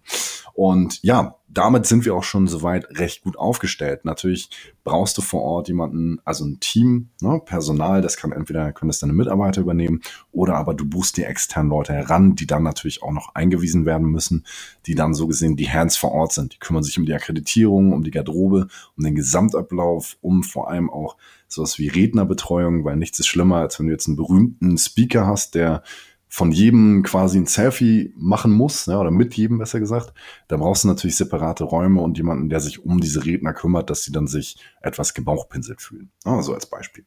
Und 0.54 1.02
ja, 1.02 1.34
damit 1.48 1.86
sind 1.86 2.04
wir 2.04 2.14
auch 2.14 2.22
schon 2.22 2.46
soweit 2.46 2.88
recht 2.98 3.22
gut 3.24 3.36
aufgestellt. 3.36 4.04
Natürlich 4.04 4.50
brauchst 4.84 5.18
du 5.18 5.22
vor 5.22 5.42
Ort 5.42 5.66
jemanden, 5.66 6.20
also 6.24 6.44
ein 6.44 6.60
Team, 6.60 7.10
ne, 7.20 7.40
Personal, 7.44 8.02
das 8.02 8.16
kann 8.16 8.30
entweder 8.30 8.72
können 8.72 8.88
das 8.88 9.00
deine 9.00 9.12
Mitarbeiter 9.12 9.60
übernehmen 9.60 10.00
oder 10.30 10.54
aber 10.54 10.74
du 10.74 10.84
buchst 10.84 11.16
die 11.16 11.24
externen 11.24 11.70
Leute 11.70 11.92
heran, 11.92 12.36
die 12.36 12.46
dann 12.46 12.62
natürlich 12.62 13.02
auch 13.02 13.12
noch 13.12 13.34
eingewiesen 13.34 13.84
werden 13.84 14.06
müssen, 14.08 14.44
die 14.86 14.94
dann 14.94 15.14
so 15.14 15.26
gesehen 15.26 15.56
die 15.56 15.70
Hands 15.70 15.96
vor 15.96 16.12
Ort 16.12 16.32
sind. 16.32 16.54
Die 16.54 16.58
kümmern 16.58 16.84
sich 16.84 16.98
um 16.98 17.06
die 17.06 17.14
Akkreditierung, 17.14 17.92
um 17.92 18.04
die 18.04 18.12
Garderobe, 18.12 18.68
um 18.96 19.04
den 19.04 19.16
Gesamtablauf, 19.16 20.18
um 20.20 20.44
vor 20.44 20.70
allem 20.70 20.88
auch 20.88 21.16
sowas 21.54 21.78
wie 21.78 21.88
Rednerbetreuung, 21.88 22.84
weil 22.84 22.96
nichts 22.96 23.18
ist 23.18 23.26
schlimmer, 23.26 23.56
als 23.56 23.78
wenn 23.78 23.86
du 23.86 23.92
jetzt 23.92 24.06
einen 24.06 24.16
berühmten 24.16 24.76
Speaker 24.78 25.26
hast, 25.26 25.54
der 25.54 25.82
von 26.34 26.50
jedem 26.50 27.04
quasi 27.04 27.38
ein 27.38 27.46
Selfie 27.46 28.12
machen 28.16 28.50
muss, 28.50 28.86
ja, 28.86 28.98
oder 28.98 29.12
mit 29.12 29.34
jedem 29.34 29.58
besser 29.58 29.78
gesagt, 29.78 30.12
da 30.48 30.56
brauchst 30.56 30.82
du 30.82 30.88
natürlich 30.88 31.14
separate 31.14 31.62
Räume 31.62 32.00
und 32.00 32.16
jemanden, 32.16 32.48
der 32.48 32.58
sich 32.58 32.84
um 32.84 32.98
diese 33.00 33.24
Redner 33.24 33.52
kümmert, 33.52 33.88
dass 33.88 34.02
sie 34.02 34.10
dann 34.10 34.26
sich 34.26 34.56
etwas 34.82 35.14
gebauchpinselt 35.14 35.80
fühlen. 35.80 36.10
Ja, 36.24 36.42
so 36.42 36.52
als 36.52 36.66
Beispiel. 36.66 37.06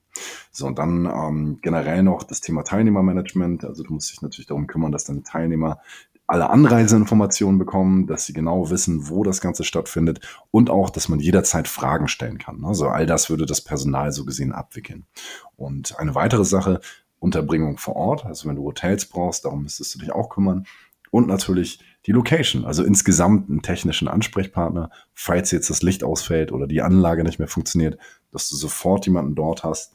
So, 0.50 0.66
und 0.66 0.80
dann 0.80 1.06
ähm, 1.08 1.60
generell 1.62 2.04
noch 2.04 2.24
das 2.24 2.40
Thema 2.40 2.64
Teilnehmermanagement. 2.64 3.66
Also 3.66 3.84
du 3.84 3.96
musst 3.96 4.12
dich 4.12 4.22
natürlich 4.22 4.48
darum 4.48 4.66
kümmern, 4.66 4.94
dass 4.94 5.04
deine 5.04 5.24
Teilnehmer 5.24 5.82
alle 6.28 6.50
Anreiseinformationen 6.50 7.58
bekommen, 7.58 8.06
dass 8.06 8.26
sie 8.26 8.34
genau 8.34 8.70
wissen, 8.70 9.08
wo 9.10 9.24
das 9.24 9.40
Ganze 9.40 9.64
stattfindet 9.64 10.20
und 10.52 10.70
auch, 10.70 10.90
dass 10.90 11.08
man 11.08 11.20
jederzeit 11.20 11.70
Fragen 11.70 12.10
stellen 12.10 12.38
kann. 12.38 12.66
Also 12.66 12.90
all 12.90 13.06
das 13.06 13.30
würde 13.30 13.46
das 13.46 13.62
Personal 13.62 14.12
so 14.12 14.26
gesehen 14.26 14.52
abwickeln. 14.52 15.06
Und 15.56 15.98
eine 15.98 16.16
weitere 16.16 16.44
Sache, 16.44 16.82
Unterbringung 17.20 17.78
vor 17.78 17.96
Ort, 17.96 18.26
also 18.26 18.48
wenn 18.48 18.58
du 18.58 18.64
Hotels 18.64 19.06
brauchst, 19.06 19.46
darum 19.46 19.64
müsstest 19.64 19.96
du 19.96 20.00
dich 20.00 20.12
auch 20.12 20.30
kümmern. 20.30 20.68
Und 21.10 21.28
natürlich 21.28 21.80
die 22.06 22.12
Location, 22.12 22.66
also 22.66 22.84
insgesamt 22.84 23.50
einen 23.50 23.62
technischen 23.62 24.10
Ansprechpartner, 24.10 24.92
falls 25.14 25.52
jetzt 25.52 25.70
das 25.70 25.82
Licht 25.82 26.04
ausfällt 26.04 26.52
oder 26.52 26.68
die 26.68 26.82
Anlage 26.82 27.24
nicht 27.24 27.40
mehr 27.40 27.48
funktioniert, 27.48 27.98
dass 28.32 28.50
du 28.50 28.58
sofort 28.58 29.06
jemanden 29.06 29.34
dort 29.34 29.64
hast, 29.64 29.94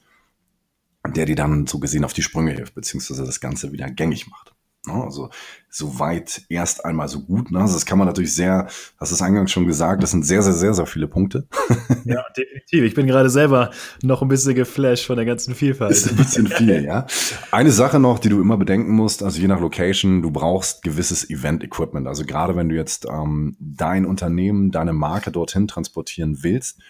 der 1.06 1.26
dir 1.26 1.36
dann 1.36 1.66
so 1.66 1.78
gesehen 1.78 2.04
auf 2.04 2.14
die 2.14 2.22
Sprünge 2.22 2.52
hilft, 2.52 2.74
beziehungsweise 2.74 3.24
das 3.26 3.40
Ganze 3.40 3.72
wieder 3.72 3.90
gängig 3.90 4.28
macht. 4.28 4.54
Ne? 4.86 4.94
Also 4.94 5.30
soweit 5.68 6.42
erst 6.48 6.84
einmal 6.84 7.08
so 7.08 7.20
gut. 7.20 7.50
Ne? 7.50 7.60
Also 7.60 7.74
das 7.74 7.86
kann 7.86 7.98
man 7.98 8.06
natürlich 8.06 8.34
sehr, 8.34 8.66
hast 8.98 9.12
es 9.12 9.22
eingangs 9.22 9.52
schon 9.52 9.66
gesagt, 9.66 10.02
das 10.02 10.10
sind 10.10 10.26
sehr, 10.26 10.42
sehr, 10.42 10.52
sehr, 10.52 10.74
sehr 10.74 10.86
viele 10.86 11.08
Punkte. 11.08 11.46
Ja, 12.04 12.24
definitiv. 12.36 12.82
Ich 12.82 12.94
bin 12.94 13.06
gerade 13.06 13.30
selber 13.30 13.70
noch 14.02 14.22
ein 14.22 14.28
bisschen 14.28 14.56
geflasht 14.56 15.06
von 15.06 15.14
der 15.14 15.24
ganzen 15.24 15.54
Vielfalt. 15.54 15.92
Ist 15.92 16.10
ein 16.10 16.16
bisschen 16.16 16.48
viel, 16.48 16.84
ja. 16.84 17.06
Eine 17.52 17.70
Sache 17.70 18.00
noch, 18.00 18.18
die 18.18 18.28
du 18.28 18.40
immer 18.40 18.56
bedenken 18.56 18.90
musst, 18.90 19.22
also 19.22 19.40
je 19.40 19.46
nach 19.46 19.60
Location, 19.60 20.20
du 20.20 20.32
brauchst 20.32 20.82
gewisses 20.82 21.30
Event-Equipment. 21.30 22.08
Also 22.08 22.24
gerade 22.24 22.56
wenn 22.56 22.68
du 22.68 22.74
jetzt 22.74 23.06
ähm, 23.08 23.56
dein 23.60 24.04
Unternehmen, 24.04 24.72
deine 24.72 24.92
Marke 24.92 25.30
dorthin 25.30 25.68
transportieren 25.68 26.42
willst, 26.42 26.80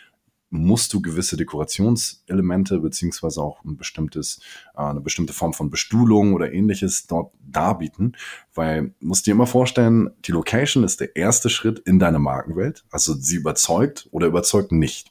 musst 0.52 0.92
du 0.92 1.00
gewisse 1.00 1.38
Dekorationselemente 1.38 2.78
beziehungsweise 2.78 3.42
auch 3.42 3.64
ein 3.64 3.78
bestimmtes, 3.78 4.40
äh, 4.76 4.82
eine 4.82 5.00
bestimmte 5.00 5.32
Form 5.32 5.54
von 5.54 5.70
Bestuhlung 5.70 6.34
oder 6.34 6.52
ähnliches 6.52 7.06
dort 7.06 7.32
darbieten, 7.40 8.16
weil 8.54 8.94
musst 9.00 9.26
dir 9.26 9.32
immer 9.32 9.46
vorstellen, 9.46 10.10
die 10.26 10.32
Location 10.32 10.84
ist 10.84 11.00
der 11.00 11.16
erste 11.16 11.48
Schritt 11.48 11.78
in 11.80 11.98
deine 11.98 12.18
Markenwelt, 12.18 12.84
also 12.90 13.14
sie 13.14 13.36
überzeugt 13.36 14.08
oder 14.10 14.26
überzeugt 14.26 14.72
nicht. 14.72 15.10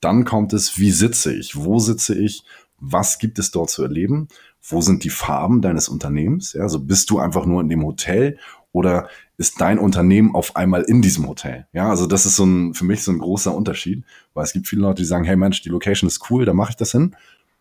Dann 0.00 0.24
kommt 0.24 0.52
es, 0.52 0.76
wie 0.76 0.90
sitze 0.90 1.32
ich, 1.32 1.54
wo 1.54 1.78
sitze 1.78 2.18
ich, 2.18 2.42
was 2.80 3.18
gibt 3.18 3.38
es 3.38 3.52
dort 3.52 3.70
zu 3.70 3.82
erleben, 3.82 4.26
wo 4.62 4.80
sind 4.80 5.04
die 5.04 5.10
Farben 5.10 5.62
deines 5.62 5.88
Unternehmens, 5.88 6.54
ja, 6.54 6.62
also 6.62 6.80
bist 6.80 7.10
du 7.10 7.18
einfach 7.20 7.46
nur 7.46 7.60
in 7.60 7.68
dem 7.68 7.84
Hotel 7.84 8.38
oder 8.72 9.08
ist 9.36 9.60
dein 9.60 9.78
Unternehmen 9.78 10.34
auf 10.34 10.56
einmal 10.56 10.82
in 10.82 11.02
diesem 11.02 11.26
Hotel? 11.28 11.66
Ja, 11.72 11.90
also 11.90 12.06
das 12.06 12.26
ist 12.26 12.36
so 12.36 12.44
ein, 12.44 12.74
für 12.74 12.84
mich 12.84 13.02
so 13.02 13.10
ein 13.10 13.18
großer 13.18 13.54
Unterschied, 13.54 14.04
weil 14.34 14.44
es 14.44 14.52
gibt 14.52 14.68
viele 14.68 14.82
Leute, 14.82 15.02
die 15.02 15.06
sagen, 15.06 15.24
hey 15.24 15.36
Mensch, 15.36 15.62
die 15.62 15.70
Location 15.70 16.08
ist 16.08 16.30
cool, 16.30 16.44
da 16.44 16.54
mache 16.54 16.70
ich 16.70 16.76
das 16.76 16.92
hin. 16.92 17.16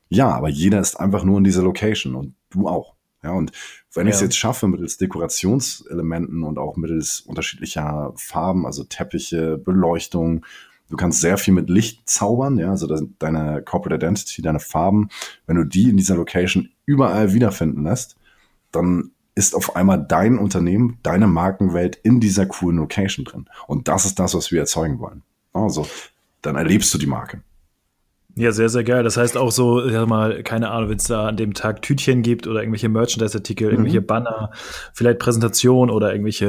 Ja, 0.09 0.29
aber 0.29 0.49
jeder 0.49 0.79
ist 0.79 0.99
einfach 0.99 1.23
nur 1.23 1.37
in 1.37 1.43
dieser 1.43 1.61
Location 1.61 2.15
und 2.15 2.35
du 2.49 2.67
auch. 2.67 2.95
Ja, 3.23 3.31
und 3.31 3.51
wenn 3.93 4.07
ja. 4.07 4.09
ich 4.09 4.15
es 4.15 4.21
jetzt 4.21 4.37
schaffe, 4.37 4.67
mittels 4.67 4.97
Dekorationselementen 4.97 6.43
und 6.43 6.57
auch 6.57 6.77
mittels 6.77 7.21
unterschiedlicher 7.21 8.13
Farben, 8.15 8.65
also 8.65 8.83
Teppiche, 8.83 9.57
Beleuchtung, 9.57 10.45
du 10.89 10.95
kannst 10.95 11.21
sehr 11.21 11.37
viel 11.37 11.53
mit 11.53 11.69
Licht 11.69 12.09
zaubern, 12.09 12.57
ja, 12.57 12.69
also 12.69 12.87
deine 13.19 13.61
Corporate 13.61 14.05
Identity, 14.05 14.41
deine 14.41 14.59
Farben, 14.59 15.09
wenn 15.47 15.57
du 15.57 15.65
die 15.65 15.89
in 15.89 15.97
dieser 15.97 16.15
Location 16.15 16.69
überall 16.85 17.33
wiederfinden 17.33 17.83
lässt, 17.83 18.15
dann 18.71 19.11
ist 19.35 19.55
auf 19.55 19.75
einmal 19.75 20.05
dein 20.05 20.37
Unternehmen, 20.37 20.97
deine 21.03 21.27
Markenwelt 21.27 21.95
in 21.95 22.19
dieser 22.19 22.45
coolen 22.45 22.77
Location 22.77 23.25
drin. 23.25 23.45
Und 23.67 23.87
das 23.87 24.05
ist 24.05 24.19
das, 24.19 24.33
was 24.33 24.51
wir 24.51 24.59
erzeugen 24.59 24.99
wollen. 24.99 25.23
Also, 25.53 25.87
dann 26.41 26.55
erlebst 26.55 26.93
du 26.93 26.97
die 26.97 27.05
Marke. 27.05 27.41
Ja, 28.35 28.53
sehr, 28.53 28.69
sehr 28.69 28.85
geil. 28.85 29.03
Das 29.03 29.17
heißt 29.17 29.35
auch 29.35 29.51
so, 29.51 29.85
ja 29.85 30.05
mal, 30.05 30.43
keine 30.43 30.71
Ahnung, 30.71 30.89
wenn 30.89 30.97
es 30.97 31.05
da 31.05 31.27
an 31.27 31.35
dem 31.35 31.53
Tag 31.53 31.81
Tütchen 31.81 32.21
gibt 32.21 32.47
oder 32.47 32.61
irgendwelche 32.61 32.87
Merchandise-Artikel, 32.87 33.67
mhm. 33.67 33.73
irgendwelche 33.73 34.01
Banner, 34.01 34.51
vielleicht 34.93 35.19
Präsentation 35.19 35.89
oder 35.89 36.13
irgendwelche 36.13 36.45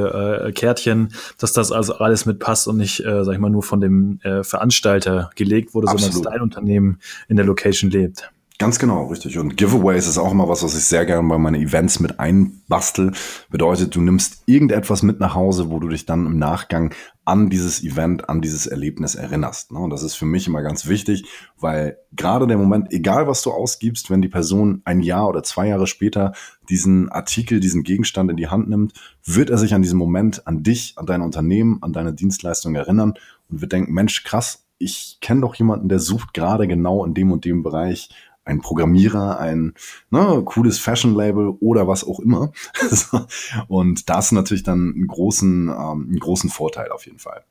äh, 0.47 0.53
Kärtchen, 0.53 1.13
dass 1.39 1.53
das 1.53 1.73
also 1.73 1.95
alles 1.95 2.27
mitpasst 2.27 2.69
und 2.69 2.77
nicht, 2.77 3.05
äh, 3.05 3.25
sag 3.25 3.33
ich 3.33 3.41
mal, 3.41 3.51
nur 3.51 3.65
von 3.65 3.81
dem 3.81 4.21
äh, 4.23 4.45
Veranstalter 4.45 5.31
gelegt 5.35 5.75
wurde, 5.75 5.89
Absolut. 5.89 6.13
sondern 6.13 6.23
dass 6.23 6.33
dein 6.33 6.43
Unternehmen 6.43 6.99
in 7.29 7.37
der 7.37 7.47
Location 7.47 7.91
lebt. 7.91 8.31
Ganz 8.61 8.79
genau, 8.79 9.07
richtig. 9.07 9.39
Und 9.39 9.57
Giveaways 9.57 10.07
ist 10.07 10.19
auch 10.19 10.33
immer 10.33 10.47
was, 10.47 10.63
was 10.63 10.77
ich 10.77 10.85
sehr 10.85 11.07
gerne 11.07 11.27
bei 11.27 11.39
meinen 11.39 11.63
Events 11.63 11.99
mit 11.99 12.21
einbastel. 12.21 13.13
Bedeutet, 13.49 13.97
du 13.97 14.03
nimmst 14.03 14.43
irgendetwas 14.45 15.03
mit 15.03 15.19
nach 15.19 15.35
Hause, 15.35 15.71
wo 15.71 15.79
du 15.79 15.89
dich 15.89 16.05
dann 16.05 16.27
im 16.27 16.39
Nachgang 16.39 16.93
an 17.25 17.49
dieses 17.49 17.83
Event, 17.83 18.29
an 18.29 18.43
dieses 18.43 18.67
Erlebnis 18.67 19.15
erinnerst. 19.15 19.73
Ne? 19.73 19.79
Und 19.79 19.89
das 19.89 20.03
ist 20.03 20.15
für 20.15 20.27
mich 20.27 20.47
immer 20.47 20.61
ganz 20.61 20.87
wichtig, 20.87 21.25
weil 21.59 21.97
gerade 22.13 22.47
der 22.47 22.59
Moment, 22.59 22.93
egal 22.93 23.27
was 23.27 23.41
du 23.41 23.51
ausgibst, 23.51 24.11
wenn 24.11 24.21
die 24.21 24.29
Person 24.29 24.83
ein 24.85 25.01
Jahr 25.01 25.27
oder 25.27 25.43
zwei 25.43 25.69
Jahre 25.69 25.87
später 25.87 26.35
diesen 26.69 27.09
Artikel, 27.09 27.61
diesen 27.61 27.83
Gegenstand 27.83 28.31
in 28.31 28.37
die 28.37 28.49
Hand 28.49 28.69
nimmt, 28.69 28.93
wird 29.25 29.49
er 29.49 29.57
sich 29.57 29.73
an 29.73 29.81
diesem 29.81 29.99
Moment, 29.99 30.47
an 30.47 30.63
dich, 30.63 30.93
an 30.97 31.07
dein 31.07 31.23
Unternehmen, 31.23 31.79
an 31.81 31.95
deine 31.95 32.13
Dienstleistung 32.13 32.75
erinnern 32.75 33.15
und 33.49 33.63
wird 33.63 33.73
denken, 33.73 33.95
Mensch, 33.95 34.23
krass, 34.23 34.67
ich 34.83 35.19
kenne 35.21 35.43
doch 35.43 35.55
jemanden, 35.55 35.89
der 35.89 35.99
sucht 35.99 36.33
gerade 36.33 36.67
genau 36.67 37.05
in 37.05 37.13
dem 37.13 37.33
und 37.33 37.45
dem 37.45 37.63
Bereich 37.63 38.09
ein 38.51 38.61
Programmierer, 38.61 39.39
ein 39.39 39.75
ne, 40.11 40.43
cooles 40.45 40.79
Fashion-Label 40.79 41.57
oder 41.61 41.89
was 41.89 42.05
auch 42.05 42.21
immer. 42.21 42.53
und 43.69 44.09
das 44.09 44.27
ist 44.27 44.33
natürlich 44.33 44.63
dann 44.63 44.93
einen 44.95 45.07
großen, 45.07 45.69
ähm, 45.69 46.07
einen 46.09 46.19
großen 46.19 46.51
Vorteil 46.51 46.91
auf 46.91 47.07
jeden 47.07 47.19
Fall. 47.19 47.45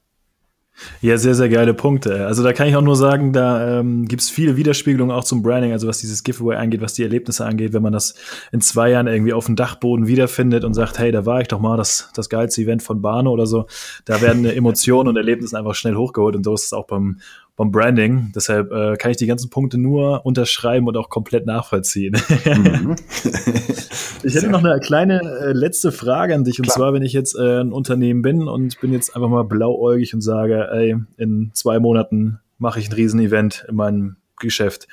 Ja, 1.01 1.17
sehr, 1.17 1.35
sehr 1.35 1.49
geile 1.49 1.73
Punkte. 1.73 2.25
Also 2.25 2.43
da 2.43 2.53
kann 2.53 2.67
ich 2.67 2.75
auch 2.75 2.81
nur 2.81 2.95
sagen, 2.95 3.33
da 3.33 3.79
ähm, 3.79 4.05
gibt 4.05 4.21
es 4.21 4.29
viele 4.29 4.55
Widerspiegelungen 4.55 5.15
auch 5.15 5.23
zum 5.23 5.41
Branding, 5.41 5.71
also 5.71 5.87
was 5.87 5.99
dieses 5.99 6.23
Giveaway 6.23 6.55
angeht, 6.55 6.81
was 6.81 6.93
die 6.93 7.03
Erlebnisse 7.03 7.45
angeht, 7.45 7.73
wenn 7.73 7.81
man 7.81 7.93
das 7.93 8.15
in 8.51 8.61
zwei 8.61 8.91
Jahren 8.91 9.07
irgendwie 9.07 9.33
auf 9.33 9.45
dem 9.45 9.55
Dachboden 9.55 10.07
wiederfindet 10.07 10.63
und 10.63 10.73
sagt, 10.73 10.97
hey, 10.99 11.11
da 11.11 11.25
war 11.25 11.41
ich 11.41 11.47
doch 11.47 11.59
mal, 11.59 11.77
das, 11.77 12.11
das 12.15 12.29
geilste 12.29 12.61
Event 12.61 12.83
von 12.83 13.01
Bano 13.01 13.31
oder 13.31 13.45
so, 13.45 13.65
da 14.05 14.21
werden 14.21 14.45
Emotionen 14.45 15.09
und 15.09 15.17
Erlebnisse 15.17 15.57
einfach 15.57 15.75
schnell 15.75 15.95
hochgeholt 15.95 16.35
und 16.35 16.43
so 16.43 16.53
ist 16.53 16.65
es 16.65 16.73
auch 16.73 16.87
beim 16.87 17.19
vom 17.59 17.73
Branding. 17.73 18.31
Deshalb 18.33 18.71
äh, 18.71 18.95
kann 18.95 19.11
ich 19.11 19.17
die 19.17 19.27
ganzen 19.27 19.49
Punkte 19.49 19.77
nur 19.77 20.25
unterschreiben 20.25 20.87
und 20.87 20.95
auch 20.95 21.09
komplett 21.09 21.45
nachvollziehen. 21.45 22.15
Mhm. 22.45 22.95
ich 24.23 24.33
hätte 24.33 24.49
noch 24.49 24.63
eine 24.63 24.79
kleine 24.79 25.21
äh, 25.21 25.51
letzte 25.51 25.91
Frage 25.91 26.33
an 26.33 26.45
dich. 26.45 26.55
Klar. 26.55 26.65
Und 26.65 26.71
zwar, 26.71 26.93
wenn 26.93 27.03
ich 27.03 27.11
jetzt 27.11 27.35
äh, 27.35 27.59
ein 27.59 27.73
Unternehmen 27.73 28.21
bin 28.21 28.47
und 28.47 28.79
bin 28.79 28.93
jetzt 28.93 29.13
einfach 29.15 29.27
mal 29.27 29.43
blauäugig 29.43 30.13
und 30.13 30.21
sage, 30.21 30.69
ey, 30.71 30.95
in 31.17 31.51
zwei 31.53 31.79
Monaten 31.79 32.39
mache 32.57 32.79
ich 32.79 32.89
ein 32.89 32.93
Riesenevent 32.93 33.65
in 33.67 33.75
meinem 33.75 34.15
Geschäft. 34.39 34.87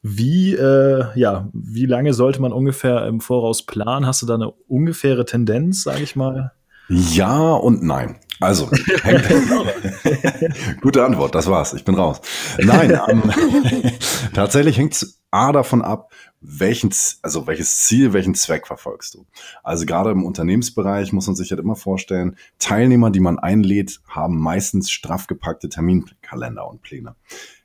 Wie, 0.00 0.54
äh, 0.54 1.04
ja, 1.14 1.50
wie 1.52 1.86
lange 1.86 2.14
sollte 2.14 2.40
man 2.40 2.52
ungefähr 2.52 3.06
im 3.06 3.20
Voraus 3.20 3.64
planen? 3.64 4.06
Hast 4.06 4.22
du 4.22 4.26
da 4.26 4.34
eine 4.34 4.50
ungefähre 4.50 5.26
Tendenz, 5.26 5.82
sage 5.82 6.02
ich 6.02 6.16
mal? 6.16 6.52
Ja 6.88 7.52
und 7.52 7.82
nein. 7.82 8.16
Also, 8.42 8.68
gute 10.80 11.04
Antwort, 11.04 11.32
das 11.32 11.46
war's, 11.46 11.74
ich 11.74 11.84
bin 11.84 11.94
raus. 11.94 12.20
Nein, 12.58 12.98
ähm, 13.08 13.22
tatsächlich 14.34 14.78
hängt's 14.78 15.22
A 15.30 15.52
davon 15.52 15.80
ab, 15.80 16.10
welchen, 16.40 16.92
also 17.22 17.46
welches 17.46 17.84
Ziel, 17.84 18.12
welchen 18.12 18.34
Zweck 18.34 18.66
verfolgst 18.66 19.14
du. 19.14 19.26
Also 19.62 19.86
gerade 19.86 20.10
im 20.10 20.24
Unternehmensbereich 20.24 21.12
muss 21.12 21.28
man 21.28 21.36
sich 21.36 21.52
halt 21.52 21.60
immer 21.60 21.76
vorstellen, 21.76 22.36
Teilnehmer, 22.58 23.10
die 23.10 23.20
man 23.20 23.38
einlädt, 23.38 24.00
haben 24.08 24.40
meistens 24.40 24.90
straff 24.90 25.28
gepackte 25.28 25.68
Terminkalender 25.68 26.68
und 26.68 26.82
Pläne. 26.82 27.14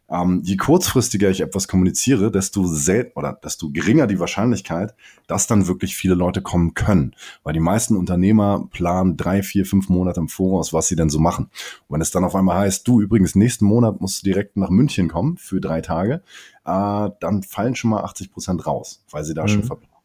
Ähm, 0.10 0.42
je 0.44 0.56
kurzfristiger 0.56 1.30
ich 1.30 1.42
etwas 1.42 1.68
kommuniziere, 1.68 2.32
desto 2.32 2.66
selten 2.66 3.18
oder 3.18 3.34
desto 3.34 3.70
geringer 3.70 4.08
die 4.08 4.20
Wahrscheinlichkeit, 4.20 4.96
dass 5.28 5.48
dann 5.48 5.68
wirklich 5.68 5.96
viele 5.96 6.16
Leute 6.16 6.42
kommen 6.42 6.74
können. 6.74 7.14
Weil 7.44 7.54
die 7.54 7.60
meisten 7.60 7.96
Unternehmer 7.96 8.68
planen 8.72 9.18
drei, 9.18 9.44
vier, 9.44 9.66
fünf 9.66 9.90
Monate 9.90 10.20
im 10.20 10.30
Voraus, 10.30 10.72
was 10.72 10.88
sie 10.88 10.96
denn 10.96 11.10
so 11.10 11.20
machen. 11.20 11.50
Und 11.88 11.96
wenn 11.96 12.02
es 12.02 12.12
dann 12.12 12.24
auf 12.24 12.36
einmal 12.36 12.58
heißt, 12.58 12.88
du 12.88 13.02
übrigens 13.02 13.36
nächsten 13.36 13.66
Monat 13.66 14.00
musst 14.00 14.22
du 14.22 14.26
direkt 14.26 14.56
nach 14.56 14.70
München 14.70 15.10
kommen 15.10 15.38
für 15.38 15.60
drei 15.60 15.82
Tage, 15.82 16.22
äh, 16.66 17.10
dann 17.20 17.44
fallen 17.44 17.76
schon 17.76 17.92
mal 17.92 18.04
80 18.04 18.32
Prozent 18.32 18.66
raus, 18.66 19.04
weil 19.12 19.24
sie 19.24 19.34
da 19.34 19.44
mhm. 19.44 19.48
schon 19.50 19.64
verplanen. 19.64 19.97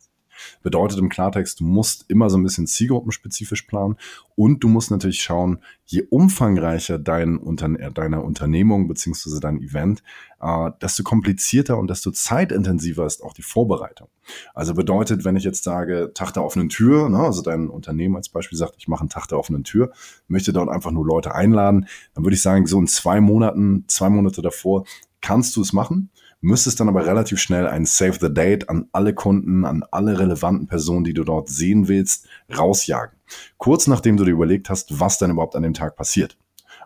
Bedeutet 0.62 0.98
im 0.98 1.09
Klartext, 1.09 1.61
du 1.61 1.64
musst 1.64 2.05
immer 2.09 2.31
so 2.31 2.37
ein 2.37 2.42
bisschen 2.42 2.66
zielgruppenspezifisch 2.66 3.62
planen 3.62 3.96
und 4.35 4.64
du 4.64 4.68
musst 4.68 4.90
natürlich 4.90 5.22
schauen, 5.22 5.59
je 5.85 6.02
umfangreicher 6.09 6.98
dein 6.98 7.37
Unter 7.37 7.68
deine 7.68 8.22
Unternehmung 8.22 8.88
beziehungsweise 8.88 9.40
dein 9.40 9.61
Event, 9.61 10.02
äh, 10.40 10.70
desto 10.81 11.02
komplizierter 11.02 11.78
und 11.78 11.88
desto 11.88 12.11
zeitintensiver 12.11 13.07
ist 13.07 13.22
auch 13.22 13.35
die 13.35 13.42
Vorbereitung. 13.42 14.09
Also 14.55 14.74
bedeutet, 14.74 15.24
wenn 15.24 15.37
ich 15.37 15.44
jetzt 15.44 15.64
sage, 15.64 16.12
Tag 16.14 16.33
der 16.33 16.44
offenen 16.44 16.68
Tür, 16.68 17.09
ne, 17.09 17.18
also 17.18 17.42
dein 17.42 17.68
Unternehmen 17.68 18.16
als 18.16 18.28
Beispiel 18.28 18.59
sagt, 18.59 18.74
ich 18.78 18.88
mache 18.88 19.00
einen 19.00 19.11
Tag 19.11 19.26
der 19.28 19.38
offenen 19.38 19.64
Tür, 19.64 19.92
möchte 20.28 20.52
dort 20.52 20.68
einfach 20.68 20.90
nur 20.90 21.07
Leute 21.07 21.35
einladen, 21.35 21.87
dann 22.14 22.24
würde 22.24 22.35
ich 22.35 22.42
sagen, 22.42 22.66
so 22.66 22.78
in 22.78 22.87
zwei 22.87 23.20
Monaten, 23.20 23.85
zwei 23.88 24.09
Monate 24.09 24.42
davor 24.42 24.85
kannst 25.20 25.57
du 25.57 25.62
es 25.62 25.72
machen 25.72 26.11
müsstest 26.42 26.81
dann 26.81 26.88
aber 26.88 27.07
relativ 27.07 27.38
schnell 27.38 27.66
ein 27.66 27.87
Save 27.87 28.18
the 28.20 28.33
Date 28.33 28.68
an 28.68 28.88
alle 28.92 29.14
Kunden, 29.14 29.64
an 29.64 29.85
alle 29.90 30.18
relevanten 30.18 30.66
Personen, 30.66 31.05
die 31.05 31.14
du 31.14 31.24
dort 31.24 31.48
sehen 31.48 31.88
willst, 31.88 32.26
rausjagen. 32.57 33.16
Kurz 33.57 33.87
nachdem 33.87 34.18
du 34.18 34.24
dir 34.24 34.33
überlegt 34.33 34.68
hast, 34.68 35.00
was 35.00 35.18
dann 35.18 35.31
überhaupt 35.31 35.57
an 35.57 35.62
dem 35.62 35.72
Tag 35.72 35.96
passiert. 35.96 36.37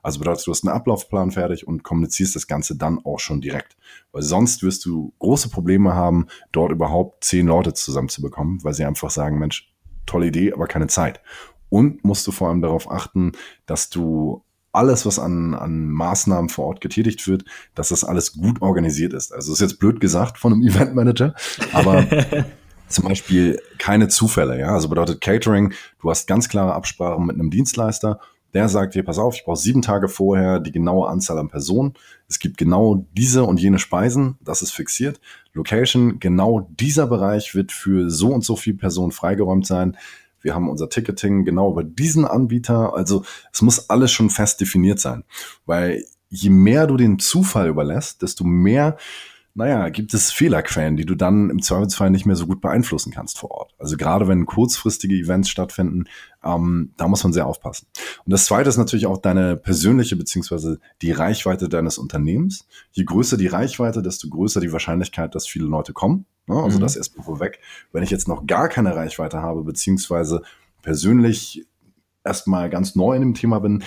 Also 0.02 0.20
bedeutet, 0.20 0.46
du 0.46 0.52
hast 0.52 0.64
einen 0.64 0.76
Ablaufplan 0.76 1.32
fertig 1.32 1.66
und 1.66 1.82
kommunizierst 1.82 2.36
das 2.36 2.46
Ganze 2.46 2.76
dann 2.76 3.04
auch 3.04 3.18
schon 3.18 3.40
direkt. 3.40 3.76
Weil 4.12 4.22
sonst 4.22 4.62
wirst 4.62 4.84
du 4.84 5.12
große 5.18 5.48
Probleme 5.48 5.94
haben, 5.94 6.26
dort 6.52 6.70
überhaupt 6.70 7.24
zehn 7.24 7.46
Leute 7.46 7.74
zusammenzubekommen, 7.74 8.62
weil 8.62 8.74
sie 8.74 8.84
einfach 8.84 9.10
sagen, 9.10 9.38
Mensch, 9.38 9.74
tolle 10.04 10.28
Idee, 10.28 10.52
aber 10.52 10.68
keine 10.68 10.86
Zeit. 10.86 11.20
Und 11.70 12.04
musst 12.04 12.26
du 12.26 12.30
vor 12.30 12.48
allem 12.48 12.62
darauf 12.62 12.88
achten, 12.88 13.32
dass 13.66 13.90
du 13.90 14.44
alles, 14.76 15.06
was 15.06 15.18
an, 15.18 15.54
an 15.54 15.88
Maßnahmen 15.88 16.48
vor 16.48 16.66
Ort 16.66 16.80
getätigt 16.80 17.26
wird, 17.26 17.44
dass 17.74 17.88
das 17.88 18.04
alles 18.04 18.34
gut 18.34 18.62
organisiert 18.62 19.12
ist. 19.12 19.32
Also 19.32 19.52
ist 19.52 19.60
jetzt 19.60 19.78
blöd 19.78 20.00
gesagt 20.00 20.38
von 20.38 20.52
einem 20.52 20.62
Eventmanager, 20.66 21.34
aber 21.72 22.06
zum 22.88 23.04
Beispiel 23.04 23.60
keine 23.78 24.08
Zufälle. 24.08 24.58
Ja, 24.58 24.74
also 24.74 24.88
bedeutet 24.88 25.20
Catering, 25.20 25.72
du 26.00 26.10
hast 26.10 26.26
ganz 26.26 26.48
klare 26.48 26.74
Absprachen 26.74 27.26
mit 27.26 27.34
einem 27.34 27.50
Dienstleister. 27.50 28.20
Der 28.54 28.68
sagt 28.68 28.94
dir, 28.94 29.02
pass 29.02 29.18
auf, 29.18 29.34
ich 29.34 29.44
brauche 29.44 29.58
sieben 29.58 29.82
Tage 29.82 30.08
vorher 30.08 30.60
die 30.60 30.72
genaue 30.72 31.08
Anzahl 31.08 31.38
an 31.38 31.48
Personen. 31.48 31.94
Es 32.28 32.38
gibt 32.38 32.56
genau 32.56 33.06
diese 33.12 33.44
und 33.44 33.60
jene 33.60 33.78
Speisen, 33.78 34.38
das 34.40 34.62
ist 34.62 34.72
fixiert. 34.72 35.20
Location, 35.52 36.20
genau 36.20 36.70
dieser 36.78 37.06
Bereich 37.06 37.54
wird 37.54 37.72
für 37.72 38.08
so 38.08 38.28
und 38.28 38.44
so 38.44 38.56
viele 38.56 38.78
Personen 38.78 39.12
freigeräumt 39.12 39.66
sein 39.66 39.96
wir 40.46 40.54
haben 40.54 40.70
unser 40.70 40.88
Ticketing 40.88 41.44
genau 41.44 41.72
über 41.72 41.82
diesen 41.82 42.24
Anbieter. 42.24 42.94
Also 42.94 43.24
es 43.52 43.60
muss 43.62 43.90
alles 43.90 44.12
schon 44.12 44.30
fest 44.30 44.60
definiert 44.60 45.00
sein, 45.00 45.24
weil 45.66 46.04
je 46.28 46.50
mehr 46.50 46.86
du 46.86 46.96
den 46.96 47.18
Zufall 47.18 47.68
überlässt, 47.68 48.22
desto 48.22 48.44
mehr 48.44 48.96
naja, 49.56 49.88
gibt 49.88 50.12
es 50.12 50.32
Fehlerquellen, 50.32 50.98
die 50.98 51.06
du 51.06 51.14
dann 51.14 51.48
im 51.48 51.62
Zweifelsfall 51.62 52.10
nicht 52.10 52.26
mehr 52.26 52.36
so 52.36 52.46
gut 52.46 52.60
beeinflussen 52.60 53.10
kannst 53.10 53.38
vor 53.38 53.50
Ort. 53.50 53.74
Also 53.78 53.96
gerade 53.96 54.28
wenn 54.28 54.44
kurzfristige 54.44 55.14
Events 55.14 55.48
stattfinden, 55.48 56.04
ähm, 56.44 56.92
da 56.98 57.08
muss 57.08 57.24
man 57.24 57.32
sehr 57.32 57.46
aufpassen. 57.46 57.86
Und 58.26 58.32
das 58.32 58.44
Zweite 58.44 58.68
ist 58.68 58.76
natürlich 58.76 59.06
auch 59.06 59.16
deine 59.16 59.56
persönliche 59.56 60.14
beziehungsweise 60.14 60.78
die 61.00 61.10
Reichweite 61.10 61.70
deines 61.70 61.96
Unternehmens. 61.96 62.66
Je 62.92 63.04
größer 63.04 63.38
die 63.38 63.46
Reichweite, 63.46 64.02
desto 64.02 64.28
größer 64.28 64.60
die 64.60 64.72
Wahrscheinlichkeit, 64.72 65.34
dass 65.34 65.46
viele 65.46 65.64
Leute 65.64 65.94
kommen. 65.94 66.26
Ne? 66.46 66.62
Also 66.62 66.76
mhm. 66.76 66.82
das 66.82 66.96
erstmal 66.96 67.24
vorweg. 67.24 67.58
Wenn 67.92 68.02
ich 68.02 68.10
jetzt 68.10 68.28
noch 68.28 68.46
gar 68.46 68.68
keine 68.68 68.94
Reichweite 68.94 69.40
habe, 69.40 69.64
beziehungsweise 69.64 70.42
persönlich 70.82 71.66
erstmal 72.24 72.68
ganz 72.68 72.94
neu 72.94 73.14
in 73.14 73.22
dem 73.22 73.34
Thema 73.34 73.60
bin, 73.60 73.84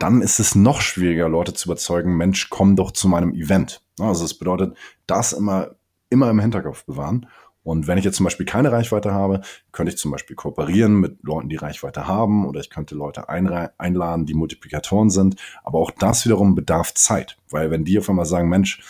dann 0.00 0.22
ist 0.22 0.40
es 0.40 0.54
noch 0.54 0.80
schwieriger, 0.80 1.28
Leute 1.28 1.52
zu 1.52 1.68
überzeugen, 1.68 2.16
Mensch, 2.16 2.48
komm 2.50 2.74
doch 2.74 2.90
zu 2.90 3.06
meinem 3.06 3.34
Event. 3.34 3.82
Also 3.98 4.24
das 4.24 4.34
bedeutet, 4.34 4.76
das 5.06 5.32
immer, 5.32 5.76
immer 6.08 6.30
im 6.30 6.40
Hinterkopf 6.40 6.84
bewahren. 6.84 7.26
Und 7.62 7.86
wenn 7.86 7.98
ich 7.98 8.04
jetzt 8.04 8.16
zum 8.16 8.24
Beispiel 8.24 8.46
keine 8.46 8.72
Reichweite 8.72 9.12
habe, 9.12 9.42
könnte 9.72 9.92
ich 9.92 9.98
zum 9.98 10.10
Beispiel 10.10 10.34
kooperieren 10.34 10.94
mit 10.94 11.22
Leuten, 11.22 11.50
die 11.50 11.56
Reichweite 11.56 12.08
haben, 12.08 12.46
oder 12.46 12.60
ich 12.60 12.70
könnte 12.70 12.94
Leute 12.94 13.28
einladen, 13.28 14.24
die 14.24 14.34
Multiplikatoren 14.34 15.10
sind. 15.10 15.36
Aber 15.62 15.78
auch 15.78 15.90
das 15.90 16.24
wiederum 16.24 16.54
bedarf 16.54 16.94
Zeit, 16.94 17.36
weil 17.50 17.70
wenn 17.70 17.84
die 17.84 17.98
auf 17.98 18.08
einmal 18.08 18.24
sagen, 18.24 18.48
Mensch, 18.48 18.82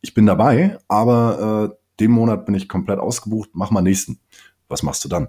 ich 0.00 0.14
bin 0.14 0.24
dabei, 0.24 0.78
aber 0.88 1.72
äh, 1.72 1.76
den 2.00 2.10
Monat 2.10 2.46
bin 2.46 2.54
ich 2.54 2.68
komplett 2.68 2.98
ausgebucht, 2.98 3.50
mach 3.52 3.70
mal 3.70 3.82
nächsten 3.82 4.18
was 4.68 4.82
machst 4.82 5.04
du 5.04 5.08
dann? 5.08 5.28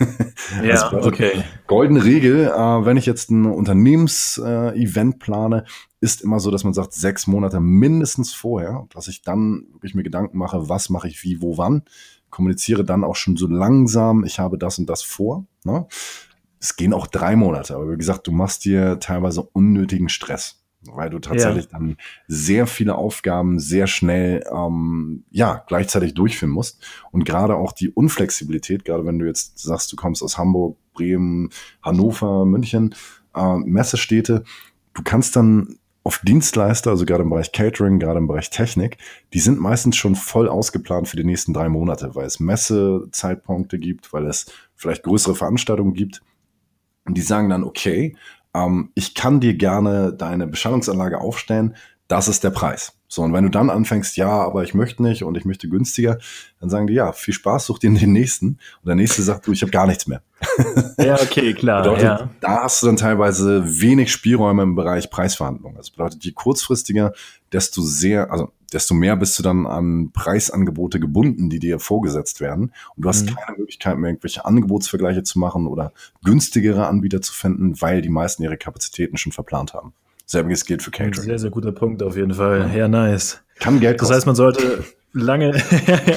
ja, 0.64 0.88
also, 0.88 1.08
okay. 1.08 1.44
Goldene 1.66 2.04
Regel, 2.04 2.46
äh, 2.46 2.84
wenn 2.84 2.96
ich 2.96 3.06
jetzt 3.06 3.30
ein 3.30 3.46
Unternehmens-Event 3.46 5.14
äh, 5.14 5.18
plane, 5.18 5.64
ist 6.00 6.22
immer 6.22 6.40
so, 6.40 6.50
dass 6.50 6.64
man 6.64 6.72
sagt, 6.72 6.94
sechs 6.94 7.26
Monate 7.26 7.60
mindestens 7.60 8.32
vorher, 8.32 8.86
dass 8.94 9.08
ich 9.08 9.22
dann 9.22 9.66
wirklich 9.72 9.94
mir 9.94 10.02
Gedanken 10.02 10.38
mache, 10.38 10.68
was 10.68 10.88
mache 10.88 11.08
ich 11.08 11.22
wie, 11.22 11.42
wo, 11.42 11.58
wann. 11.58 11.82
Kommuniziere 12.30 12.84
dann 12.84 13.04
auch 13.04 13.16
schon 13.16 13.36
so 13.36 13.46
langsam, 13.46 14.24
ich 14.24 14.38
habe 14.38 14.56
das 14.56 14.78
und 14.78 14.88
das 14.88 15.02
vor. 15.02 15.44
Ne? 15.64 15.86
Es 16.58 16.76
gehen 16.76 16.94
auch 16.94 17.06
drei 17.06 17.36
Monate, 17.36 17.74
aber 17.74 17.90
wie 17.90 17.96
gesagt, 17.96 18.26
du 18.26 18.32
machst 18.32 18.64
dir 18.64 18.98
teilweise 19.00 19.42
unnötigen 19.42 20.08
Stress. 20.08 20.59
Weil 20.82 21.10
du 21.10 21.18
tatsächlich 21.18 21.64
ja. 21.64 21.70
dann 21.72 21.96
sehr 22.26 22.66
viele 22.66 22.94
Aufgaben 22.94 23.58
sehr 23.58 23.86
schnell 23.86 24.44
ähm, 24.50 25.24
ja 25.30 25.62
gleichzeitig 25.66 26.14
durchführen 26.14 26.52
musst 26.52 26.82
und 27.12 27.24
gerade 27.24 27.56
auch 27.56 27.72
die 27.72 27.90
Unflexibilität, 27.90 28.84
gerade 28.84 29.04
wenn 29.04 29.18
du 29.18 29.26
jetzt 29.26 29.58
sagst, 29.58 29.92
du 29.92 29.96
kommst 29.96 30.22
aus 30.22 30.38
Hamburg, 30.38 30.76
Bremen, 30.94 31.50
Hannover, 31.82 32.44
München, 32.46 32.94
äh, 33.34 33.56
Messestädte, 33.56 34.44
du 34.94 35.02
kannst 35.02 35.36
dann 35.36 35.78
auf 36.02 36.18
Dienstleister, 36.24 36.90
also 36.90 37.04
gerade 37.04 37.22
im 37.22 37.30
Bereich 37.30 37.52
Catering, 37.52 37.98
gerade 37.98 38.18
im 38.18 38.26
Bereich 38.26 38.48
Technik, 38.48 38.96
die 39.34 39.40
sind 39.40 39.60
meistens 39.60 39.96
schon 39.96 40.14
voll 40.14 40.48
ausgeplant 40.48 41.08
für 41.08 41.16
die 41.16 41.24
nächsten 41.24 41.52
drei 41.52 41.68
Monate, 41.68 42.14
weil 42.14 42.26
es 42.26 42.40
Messezeitpunkte 42.40 43.78
gibt, 43.78 44.12
weil 44.12 44.26
es 44.26 44.50
vielleicht 44.74 45.02
größere 45.02 45.34
Veranstaltungen 45.34 45.92
gibt. 45.92 46.22
Und 47.04 47.16
die 47.16 47.22
sagen 47.22 47.50
dann, 47.50 47.64
okay, 47.64 48.16
ähm, 48.54 48.90
ich 48.94 49.14
kann 49.14 49.40
dir 49.40 49.54
gerne 49.54 50.12
deine 50.12 50.46
Beschallungsanlage 50.46 51.20
aufstellen, 51.20 51.76
das 52.08 52.26
ist 52.26 52.42
der 52.42 52.50
Preis. 52.50 52.92
So, 53.06 53.22
und 53.22 53.32
wenn 53.32 53.42
du 53.42 53.50
dann 53.50 53.70
anfängst, 53.70 54.16
ja, 54.16 54.28
aber 54.28 54.62
ich 54.62 54.72
möchte 54.72 55.02
nicht 55.02 55.24
und 55.24 55.36
ich 55.36 55.44
möchte 55.44 55.68
günstiger, 55.68 56.18
dann 56.60 56.70
sagen 56.70 56.86
die, 56.86 56.94
ja, 56.94 57.12
viel 57.12 57.34
Spaß, 57.34 57.66
such 57.66 57.80
dir 57.80 57.90
den 57.90 58.12
nächsten. 58.12 58.46
Und 58.46 58.86
der 58.86 58.94
nächste 58.94 59.22
sagt, 59.22 59.46
du, 59.46 59.52
ich 59.52 59.62
habe 59.62 59.72
gar 59.72 59.86
nichts 59.86 60.06
mehr. 60.06 60.22
Ja, 60.98 61.14
okay, 61.14 61.54
klar. 61.54 61.82
bedeutet, 61.82 62.02
ja. 62.02 62.30
Da 62.40 62.62
hast 62.62 62.82
du 62.82 62.86
dann 62.86 62.96
teilweise 62.96 63.80
wenig 63.80 64.12
Spielräume 64.12 64.62
im 64.62 64.74
Bereich 64.74 65.10
Preisverhandlungen. 65.10 65.76
Das 65.76 65.90
bedeutet, 65.90 66.24
je 66.24 66.32
kurzfristiger, 66.32 67.12
desto 67.52 67.80
sehr, 67.80 68.30
also 68.30 68.52
desto 68.72 68.94
mehr 68.94 69.16
bist 69.16 69.38
du 69.38 69.42
dann 69.42 69.66
an 69.66 70.10
Preisangebote 70.12 71.00
gebunden, 71.00 71.50
die 71.50 71.58
dir 71.58 71.78
vorgesetzt 71.78 72.40
werden. 72.40 72.72
Und 72.96 73.04
du 73.04 73.08
hast 73.08 73.30
mhm. 73.30 73.34
keine 73.36 73.58
Möglichkeit 73.58 73.98
mehr, 73.98 74.10
irgendwelche 74.10 74.44
Angebotsvergleiche 74.44 75.22
zu 75.22 75.38
machen 75.38 75.66
oder 75.66 75.92
günstigere 76.24 76.86
Anbieter 76.86 77.20
zu 77.20 77.32
finden, 77.32 77.80
weil 77.80 78.02
die 78.02 78.08
meisten 78.08 78.42
ihre 78.42 78.56
Kapazitäten 78.56 79.16
schon 79.16 79.32
verplant 79.32 79.74
haben. 79.74 79.92
Selbiges 80.26 80.64
gilt 80.64 80.82
für 80.82 80.92
Catering. 80.92 81.14
Sehr, 81.14 81.38
sehr 81.38 81.50
guter 81.50 81.72
Punkt 81.72 82.02
auf 82.02 82.16
jeden 82.16 82.34
Fall. 82.34 82.70
Ja, 82.74 82.86
nice. 82.86 83.42
Kann 83.58 83.80
Geld 83.80 83.98
kosten. 83.98 84.12
Das 84.12 84.18
heißt, 84.18 84.26
man 84.26 84.36
sollte 84.36 84.84
lange, 85.12 85.52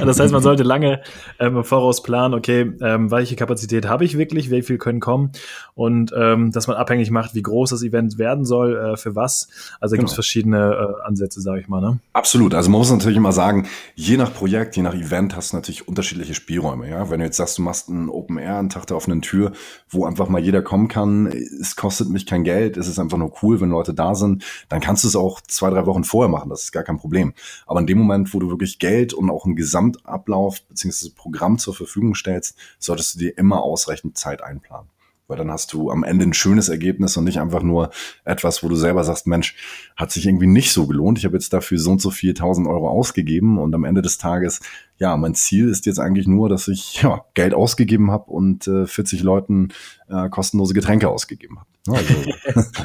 das 0.05 0.19
heißt, 0.19 0.31
man 0.31 0.41
sollte 0.43 0.63
lange 0.63 1.01
ähm, 1.39 1.57
im 1.57 1.63
Voraus 1.63 2.03
planen, 2.03 2.33
okay, 2.33 2.71
ähm, 2.81 3.11
welche 3.11 3.35
Kapazität 3.35 3.87
habe 3.87 4.05
ich 4.05 4.17
wirklich, 4.17 4.51
wie 4.51 4.61
viel 4.61 4.77
können 4.77 4.99
kommen 4.99 5.31
und 5.75 6.13
ähm, 6.15 6.51
dass 6.51 6.67
man 6.67 6.77
abhängig 6.77 7.09
macht, 7.11 7.35
wie 7.35 7.41
groß 7.41 7.71
das 7.71 7.83
Event 7.83 8.17
werden 8.17 8.45
soll, 8.45 8.75
äh, 8.75 8.97
für 8.97 9.15
was. 9.15 9.47
Also 9.79 9.93
genau. 9.93 10.01
gibt 10.01 10.09
es 10.09 10.13
verschiedene 10.13 10.97
äh, 11.01 11.07
Ansätze, 11.07 11.41
sage 11.41 11.61
ich 11.61 11.67
mal. 11.67 11.81
Ne? 11.81 11.99
Absolut. 12.13 12.53
Also 12.53 12.69
man 12.69 12.79
muss 12.79 12.91
natürlich 12.91 13.17
immer 13.17 13.31
sagen, 13.31 13.67
je 13.95 14.17
nach 14.17 14.33
Projekt, 14.33 14.75
je 14.75 14.83
nach 14.83 14.93
Event 14.93 15.35
hast 15.35 15.53
du 15.53 15.57
natürlich 15.57 15.87
unterschiedliche 15.87 16.35
Spielräume. 16.35 16.89
Ja, 16.89 17.09
wenn 17.09 17.19
du 17.19 17.25
jetzt 17.25 17.37
sagst, 17.37 17.57
du 17.57 17.61
machst 17.63 17.89
einen 17.89 18.09
Open 18.09 18.37
Air, 18.37 18.57
einen 18.57 18.69
Tag 18.69 18.85
der 18.87 18.97
offenen 18.97 19.21
Tür, 19.21 19.53
wo 19.89 20.05
einfach 20.05 20.29
mal 20.29 20.39
jeder 20.39 20.61
kommen 20.61 20.87
kann, 20.87 21.27
es 21.27 21.75
kostet 21.75 22.09
mich 22.09 22.25
kein 22.25 22.43
Geld, 22.43 22.77
es 22.77 22.87
ist 22.87 22.99
einfach 22.99 23.17
nur 23.17 23.33
cool, 23.41 23.59
wenn 23.61 23.69
Leute 23.69 23.93
da 23.93 24.15
sind, 24.15 24.43
dann 24.69 24.81
kannst 24.81 25.03
du 25.03 25.07
es 25.07 25.15
auch 25.15 25.41
zwei, 25.41 25.69
drei 25.69 25.85
Wochen 25.85 26.03
vorher 26.03 26.29
machen. 26.29 26.49
Das 26.49 26.63
ist 26.63 26.71
gar 26.71 26.83
kein 26.83 26.97
Problem. 26.97 27.33
Aber 27.65 27.79
in 27.79 27.87
dem 27.87 27.97
Moment, 27.97 28.33
wo 28.33 28.39
du 28.39 28.49
wirklich 28.49 28.79
Geld 28.83 29.13
und 29.13 29.29
auch 29.29 29.45
einen 29.45 29.55
Gesamtablauf 29.55 30.61
bzw. 30.67 31.11
Programm 31.15 31.57
zur 31.57 31.73
Verfügung 31.73 32.15
stellst, 32.15 32.57
solltest 32.79 33.15
du 33.15 33.19
dir 33.19 33.37
immer 33.37 33.63
ausreichend 33.63 34.17
Zeit 34.17 34.43
einplanen. 34.43 34.89
Weil 35.29 35.37
dann 35.37 35.49
hast 35.49 35.71
du 35.71 35.89
am 35.89 36.03
Ende 36.03 36.25
ein 36.25 36.33
schönes 36.33 36.67
Ergebnis 36.67 37.15
und 37.15 37.23
nicht 37.23 37.39
einfach 37.39 37.63
nur 37.63 37.91
etwas, 38.25 38.61
wo 38.61 38.67
du 38.67 38.75
selber 38.75 39.05
sagst, 39.05 39.25
Mensch, 39.25 39.55
hat 39.95 40.11
sich 40.11 40.25
irgendwie 40.25 40.47
nicht 40.47 40.73
so 40.73 40.85
gelohnt. 40.85 41.17
Ich 41.17 41.23
habe 41.23 41.37
jetzt 41.37 41.53
dafür 41.53 41.79
so 41.79 41.91
und 41.91 42.01
so 42.01 42.11
viel 42.11 42.33
tausend 42.33 42.67
Euro 42.67 42.89
ausgegeben 42.89 43.57
und 43.57 43.73
am 43.73 43.85
Ende 43.85 44.01
des 44.01 44.17
Tages, 44.17 44.59
ja, 44.97 45.17
mein 45.17 45.35
Ziel 45.35 45.69
ist 45.69 45.85
jetzt 45.85 45.99
eigentlich 45.99 46.27
nur, 46.27 46.49
dass 46.49 46.67
ich 46.67 47.01
ja, 47.01 47.25
Geld 47.33 47.53
ausgegeben 47.53 48.11
habe 48.11 48.31
und 48.31 48.67
äh, 48.67 48.85
40 48.85 49.23
Leuten 49.23 49.69
äh, 50.09 50.29
kostenlose 50.29 50.73
Getränke 50.73 51.09
ausgegeben 51.09 51.59
habe. 51.59 51.67
Also, 51.89 52.13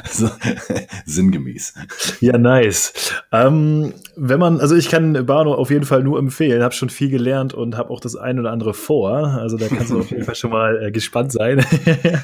so, 0.27 0.29
sinngemäß. 1.05 1.73
Ja, 2.19 2.37
nice. 2.37 3.13
Ähm, 3.31 3.93
wenn 4.17 4.39
man, 4.39 4.59
also 4.59 4.75
ich 4.75 4.89
kann 4.89 5.25
Bano 5.25 5.53
auf 5.53 5.69
jeden 5.69 5.85
Fall 5.85 6.03
nur 6.03 6.19
empfehlen, 6.19 6.61
habe 6.61 6.73
schon 6.73 6.89
viel 6.89 7.09
gelernt 7.09 7.53
und 7.53 7.77
habe 7.77 7.91
auch 7.91 8.01
das 8.01 8.17
ein 8.17 8.39
oder 8.39 8.51
andere 8.51 8.73
vor. 8.73 9.15
Also 9.15 9.55
da 9.55 9.67
kannst 9.69 9.91
du 9.91 9.99
auf 9.99 10.11
jeden 10.11 10.25
Fall 10.25 10.35
schon 10.35 10.51
mal 10.51 10.87
äh, 10.87 10.91
gespannt 10.91 11.31
sein. 11.31 11.59
äh, 11.85 12.17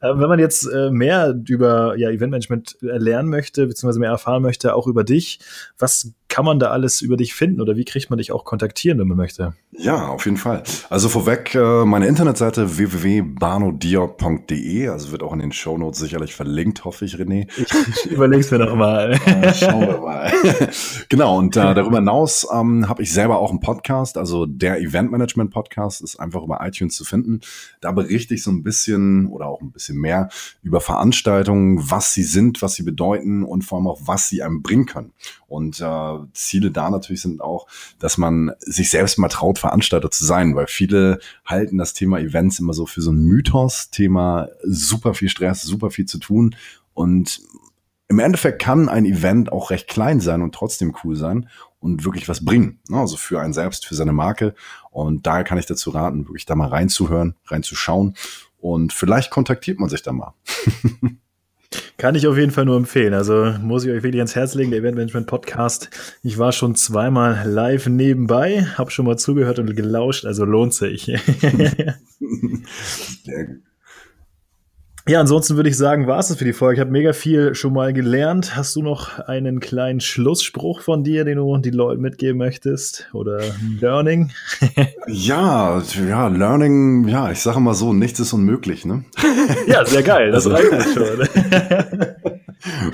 wenn 0.00 0.28
man 0.28 0.38
jetzt 0.38 0.64
äh, 0.66 0.90
mehr 0.90 1.34
über 1.48 1.98
ja, 1.98 2.10
Eventmanagement 2.10 2.76
lernen 2.80 3.28
möchte, 3.28 3.66
beziehungsweise 3.66 3.98
mehr 3.98 4.10
erfahren 4.10 4.42
möchte, 4.42 4.76
auch 4.76 4.86
über 4.86 5.02
dich, 5.02 5.40
was 5.76 6.12
kann 6.32 6.46
man 6.46 6.58
da 6.58 6.70
alles 6.70 7.02
über 7.02 7.18
dich 7.18 7.34
finden 7.34 7.60
oder 7.60 7.76
wie 7.76 7.84
kriegt 7.84 8.08
man 8.08 8.16
dich 8.16 8.32
auch 8.32 8.46
kontaktieren, 8.46 8.98
wenn 8.98 9.06
man 9.06 9.18
möchte? 9.18 9.52
Ja, 9.74 10.08
auf 10.08 10.26
jeden 10.26 10.36
Fall. 10.36 10.64
Also 10.90 11.08
vorweg 11.08 11.54
äh, 11.54 11.86
meine 11.86 12.06
Internetseite 12.06 12.76
www.banodior.de, 12.76 14.88
also 14.88 15.12
wird 15.12 15.22
auch 15.22 15.32
in 15.32 15.38
den 15.38 15.50
Shownotes 15.50 15.98
sicherlich 15.98 16.34
verlinkt, 16.34 16.84
hoffe 16.84 17.06
ich, 17.06 17.14
René. 17.14 17.48
Ich, 17.56 17.72
überleg's 18.10 18.50
mir 18.50 18.58
noch 18.58 18.76
mal. 18.76 19.16
schauen 19.54 19.80
wir 19.80 19.98
mal. 19.98 20.30
genau, 21.08 21.38
und 21.38 21.56
äh, 21.56 21.74
darüber 21.74 21.96
hinaus 21.96 22.46
ähm, 22.52 22.86
habe 22.86 23.02
ich 23.02 23.14
selber 23.14 23.38
auch 23.38 23.48
einen 23.48 23.60
Podcast, 23.60 24.18
also 24.18 24.44
der 24.44 24.78
Eventmanagement 24.78 25.50
Podcast 25.50 26.02
ist 26.02 26.20
einfach 26.20 26.42
über 26.42 26.58
iTunes 26.60 26.94
zu 26.94 27.06
finden. 27.06 27.40
Da 27.80 27.92
berichte 27.92 28.34
ich 28.34 28.42
so 28.42 28.50
ein 28.50 28.62
bisschen 28.62 29.26
oder 29.28 29.46
auch 29.46 29.62
ein 29.62 29.72
bisschen 29.72 29.96
mehr 29.96 30.28
über 30.62 30.82
Veranstaltungen, 30.82 31.90
was 31.90 32.12
sie 32.12 32.24
sind, 32.24 32.60
was 32.60 32.74
sie 32.74 32.82
bedeuten 32.82 33.42
und 33.42 33.62
vor 33.62 33.78
allem 33.78 33.86
auch, 33.86 34.00
was 34.04 34.28
sie 34.28 34.42
einem 34.42 34.60
bringen 34.60 34.84
können. 34.84 35.12
Und 35.48 35.80
äh, 35.80 36.18
Ziele 36.34 36.70
da 36.70 36.90
natürlich 36.90 37.22
sind 37.22 37.40
auch, 37.40 37.66
dass 37.98 38.18
man 38.18 38.52
sich 38.58 38.90
selbst 38.90 39.18
mal 39.18 39.28
traut, 39.28 39.61
Veranstalter 39.62 40.10
zu 40.10 40.24
sein, 40.24 40.54
weil 40.54 40.66
viele 40.66 41.18
halten 41.46 41.78
das 41.78 41.94
Thema 41.94 42.18
Events 42.18 42.58
immer 42.58 42.74
so 42.74 42.86
für 42.86 43.00
so 43.00 43.12
ein 43.12 43.22
Mythos, 43.24 43.90
Thema 43.90 44.48
super 44.62 45.14
viel 45.14 45.28
Stress, 45.28 45.62
super 45.62 45.90
viel 45.90 46.06
zu 46.06 46.18
tun 46.18 46.54
und 46.94 47.40
im 48.08 48.18
Endeffekt 48.18 48.60
kann 48.60 48.90
ein 48.90 49.06
Event 49.06 49.50
auch 49.50 49.70
recht 49.70 49.88
klein 49.88 50.20
sein 50.20 50.42
und 50.42 50.54
trotzdem 50.54 50.94
cool 51.02 51.16
sein 51.16 51.48
und 51.80 52.04
wirklich 52.04 52.28
was 52.28 52.44
bringen. 52.44 52.78
Ne? 52.88 52.98
Also 52.98 53.16
für 53.16 53.40
einen 53.40 53.54
selbst, 53.54 53.86
für 53.86 53.94
seine 53.94 54.12
Marke. 54.12 54.54
Und 54.90 55.26
daher 55.26 55.44
kann 55.44 55.56
ich 55.56 55.64
dazu 55.64 55.88
raten, 55.88 56.28
wirklich 56.28 56.44
da 56.44 56.54
mal 56.54 56.68
reinzuhören, 56.68 57.36
reinzuschauen. 57.46 58.14
Und 58.58 58.92
vielleicht 58.92 59.30
kontaktiert 59.30 59.80
man 59.80 59.88
sich 59.88 60.02
da 60.02 60.12
mal. 60.12 60.34
Kann 61.96 62.14
ich 62.14 62.26
auf 62.26 62.36
jeden 62.36 62.50
Fall 62.50 62.64
nur 62.64 62.76
empfehlen. 62.76 63.14
Also 63.14 63.54
muss 63.60 63.84
ich 63.84 63.90
euch 63.90 64.02
wirklich 64.02 64.20
ans 64.20 64.34
Herz 64.34 64.54
legen, 64.54 64.70
der 64.70 64.80
Eventmanagement 64.80 65.26
Podcast. 65.26 65.90
Ich 66.22 66.38
war 66.38 66.52
schon 66.52 66.74
zweimal 66.74 67.48
live 67.48 67.86
nebenbei, 67.86 68.64
habe 68.76 68.90
schon 68.90 69.06
mal 69.06 69.16
zugehört 69.18 69.58
und 69.58 69.74
gelauscht, 69.76 70.24
also 70.24 70.44
lohnt 70.44 70.74
sich. 70.74 71.04
Sehr 73.24 73.44
gut. 73.46 73.71
Ja, 75.08 75.18
ansonsten 75.18 75.56
würde 75.56 75.68
ich 75.68 75.76
sagen, 75.76 76.06
war 76.06 76.20
es 76.20 76.28
das 76.28 76.36
für 76.36 76.44
die 76.44 76.52
Folge. 76.52 76.74
Ich 76.74 76.80
habe 76.80 76.92
mega 76.92 77.12
viel 77.12 77.56
schon 77.56 77.72
mal 77.72 77.92
gelernt. 77.92 78.54
Hast 78.54 78.76
du 78.76 78.82
noch 78.82 79.18
einen 79.18 79.58
kleinen 79.58 80.00
Schlussspruch 80.00 80.80
von 80.80 81.02
dir, 81.02 81.24
den 81.24 81.38
du 81.38 81.56
die 81.56 81.70
Leute 81.70 82.00
mitgeben 82.00 82.38
möchtest? 82.38 83.08
Oder 83.12 83.40
Learning? 83.80 84.30
ja, 85.08 85.82
ja, 86.08 86.28
Learning, 86.28 87.08
ja, 87.08 87.32
ich 87.32 87.40
sage 87.40 87.58
mal 87.58 87.74
so, 87.74 87.92
nichts 87.92 88.20
ist 88.20 88.32
unmöglich, 88.32 88.84
ne? 88.84 89.04
ja, 89.66 89.84
sehr 89.84 90.04
geil, 90.04 90.30
das 90.30 90.46
also, 90.46 90.70
reicht 90.70 90.94
schon. 90.94 91.28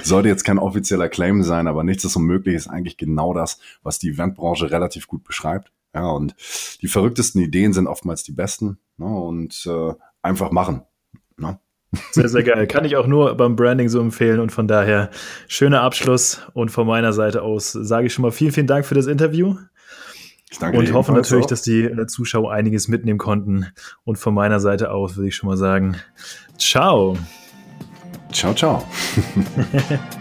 Sollte 0.02 0.30
jetzt 0.30 0.44
kein 0.44 0.58
offizieller 0.58 1.10
Claim 1.10 1.42
sein, 1.42 1.66
aber 1.66 1.84
nichts 1.84 2.04
ist 2.04 2.16
unmöglich 2.16 2.54
ist 2.54 2.68
eigentlich 2.68 2.96
genau 2.96 3.34
das, 3.34 3.58
was 3.82 3.98
die 3.98 4.08
Eventbranche 4.08 4.70
relativ 4.70 5.08
gut 5.08 5.24
beschreibt. 5.24 5.72
Ja, 5.94 6.08
und 6.08 6.34
die 6.80 6.88
verrücktesten 6.88 7.42
Ideen 7.42 7.74
sind 7.74 7.86
oftmals 7.86 8.22
die 8.22 8.32
besten. 8.32 8.78
Ne, 8.96 9.06
und 9.06 9.66
äh, 9.66 9.92
einfach 10.22 10.50
machen. 10.50 10.82
Ne? 11.36 11.58
Sehr, 12.10 12.28
sehr 12.28 12.42
geil. 12.42 12.66
Kann 12.66 12.84
ich 12.84 12.96
auch 12.96 13.06
nur 13.06 13.34
beim 13.36 13.56
Branding 13.56 13.88
so 13.88 14.00
empfehlen 14.00 14.40
und 14.40 14.52
von 14.52 14.68
daher 14.68 15.10
schöner 15.46 15.80
Abschluss 15.80 16.42
und 16.52 16.70
von 16.70 16.86
meiner 16.86 17.12
Seite 17.12 17.42
aus 17.42 17.72
sage 17.72 18.06
ich 18.06 18.12
schon 18.12 18.22
mal 18.22 18.30
vielen, 18.30 18.52
vielen 18.52 18.66
Dank 18.66 18.84
für 18.84 18.94
das 18.94 19.06
Interview. 19.06 19.56
Ich 20.50 20.58
danke 20.58 20.78
und 20.78 20.92
hoffe 20.92 21.12
natürlich, 21.12 21.44
auch. 21.44 21.48
dass 21.50 21.62
die 21.62 21.84
äh, 21.84 22.06
Zuschauer 22.06 22.52
einiges 22.52 22.88
mitnehmen 22.88 23.18
konnten. 23.18 23.66
Und 24.04 24.16
von 24.16 24.34
meiner 24.34 24.60
Seite 24.60 24.90
aus 24.90 25.16
würde 25.16 25.28
ich 25.28 25.36
schon 25.36 25.48
mal 25.48 25.56
sagen, 25.56 25.96
ciao. 26.58 27.16
Ciao, 28.32 28.54
ciao. 28.54 28.86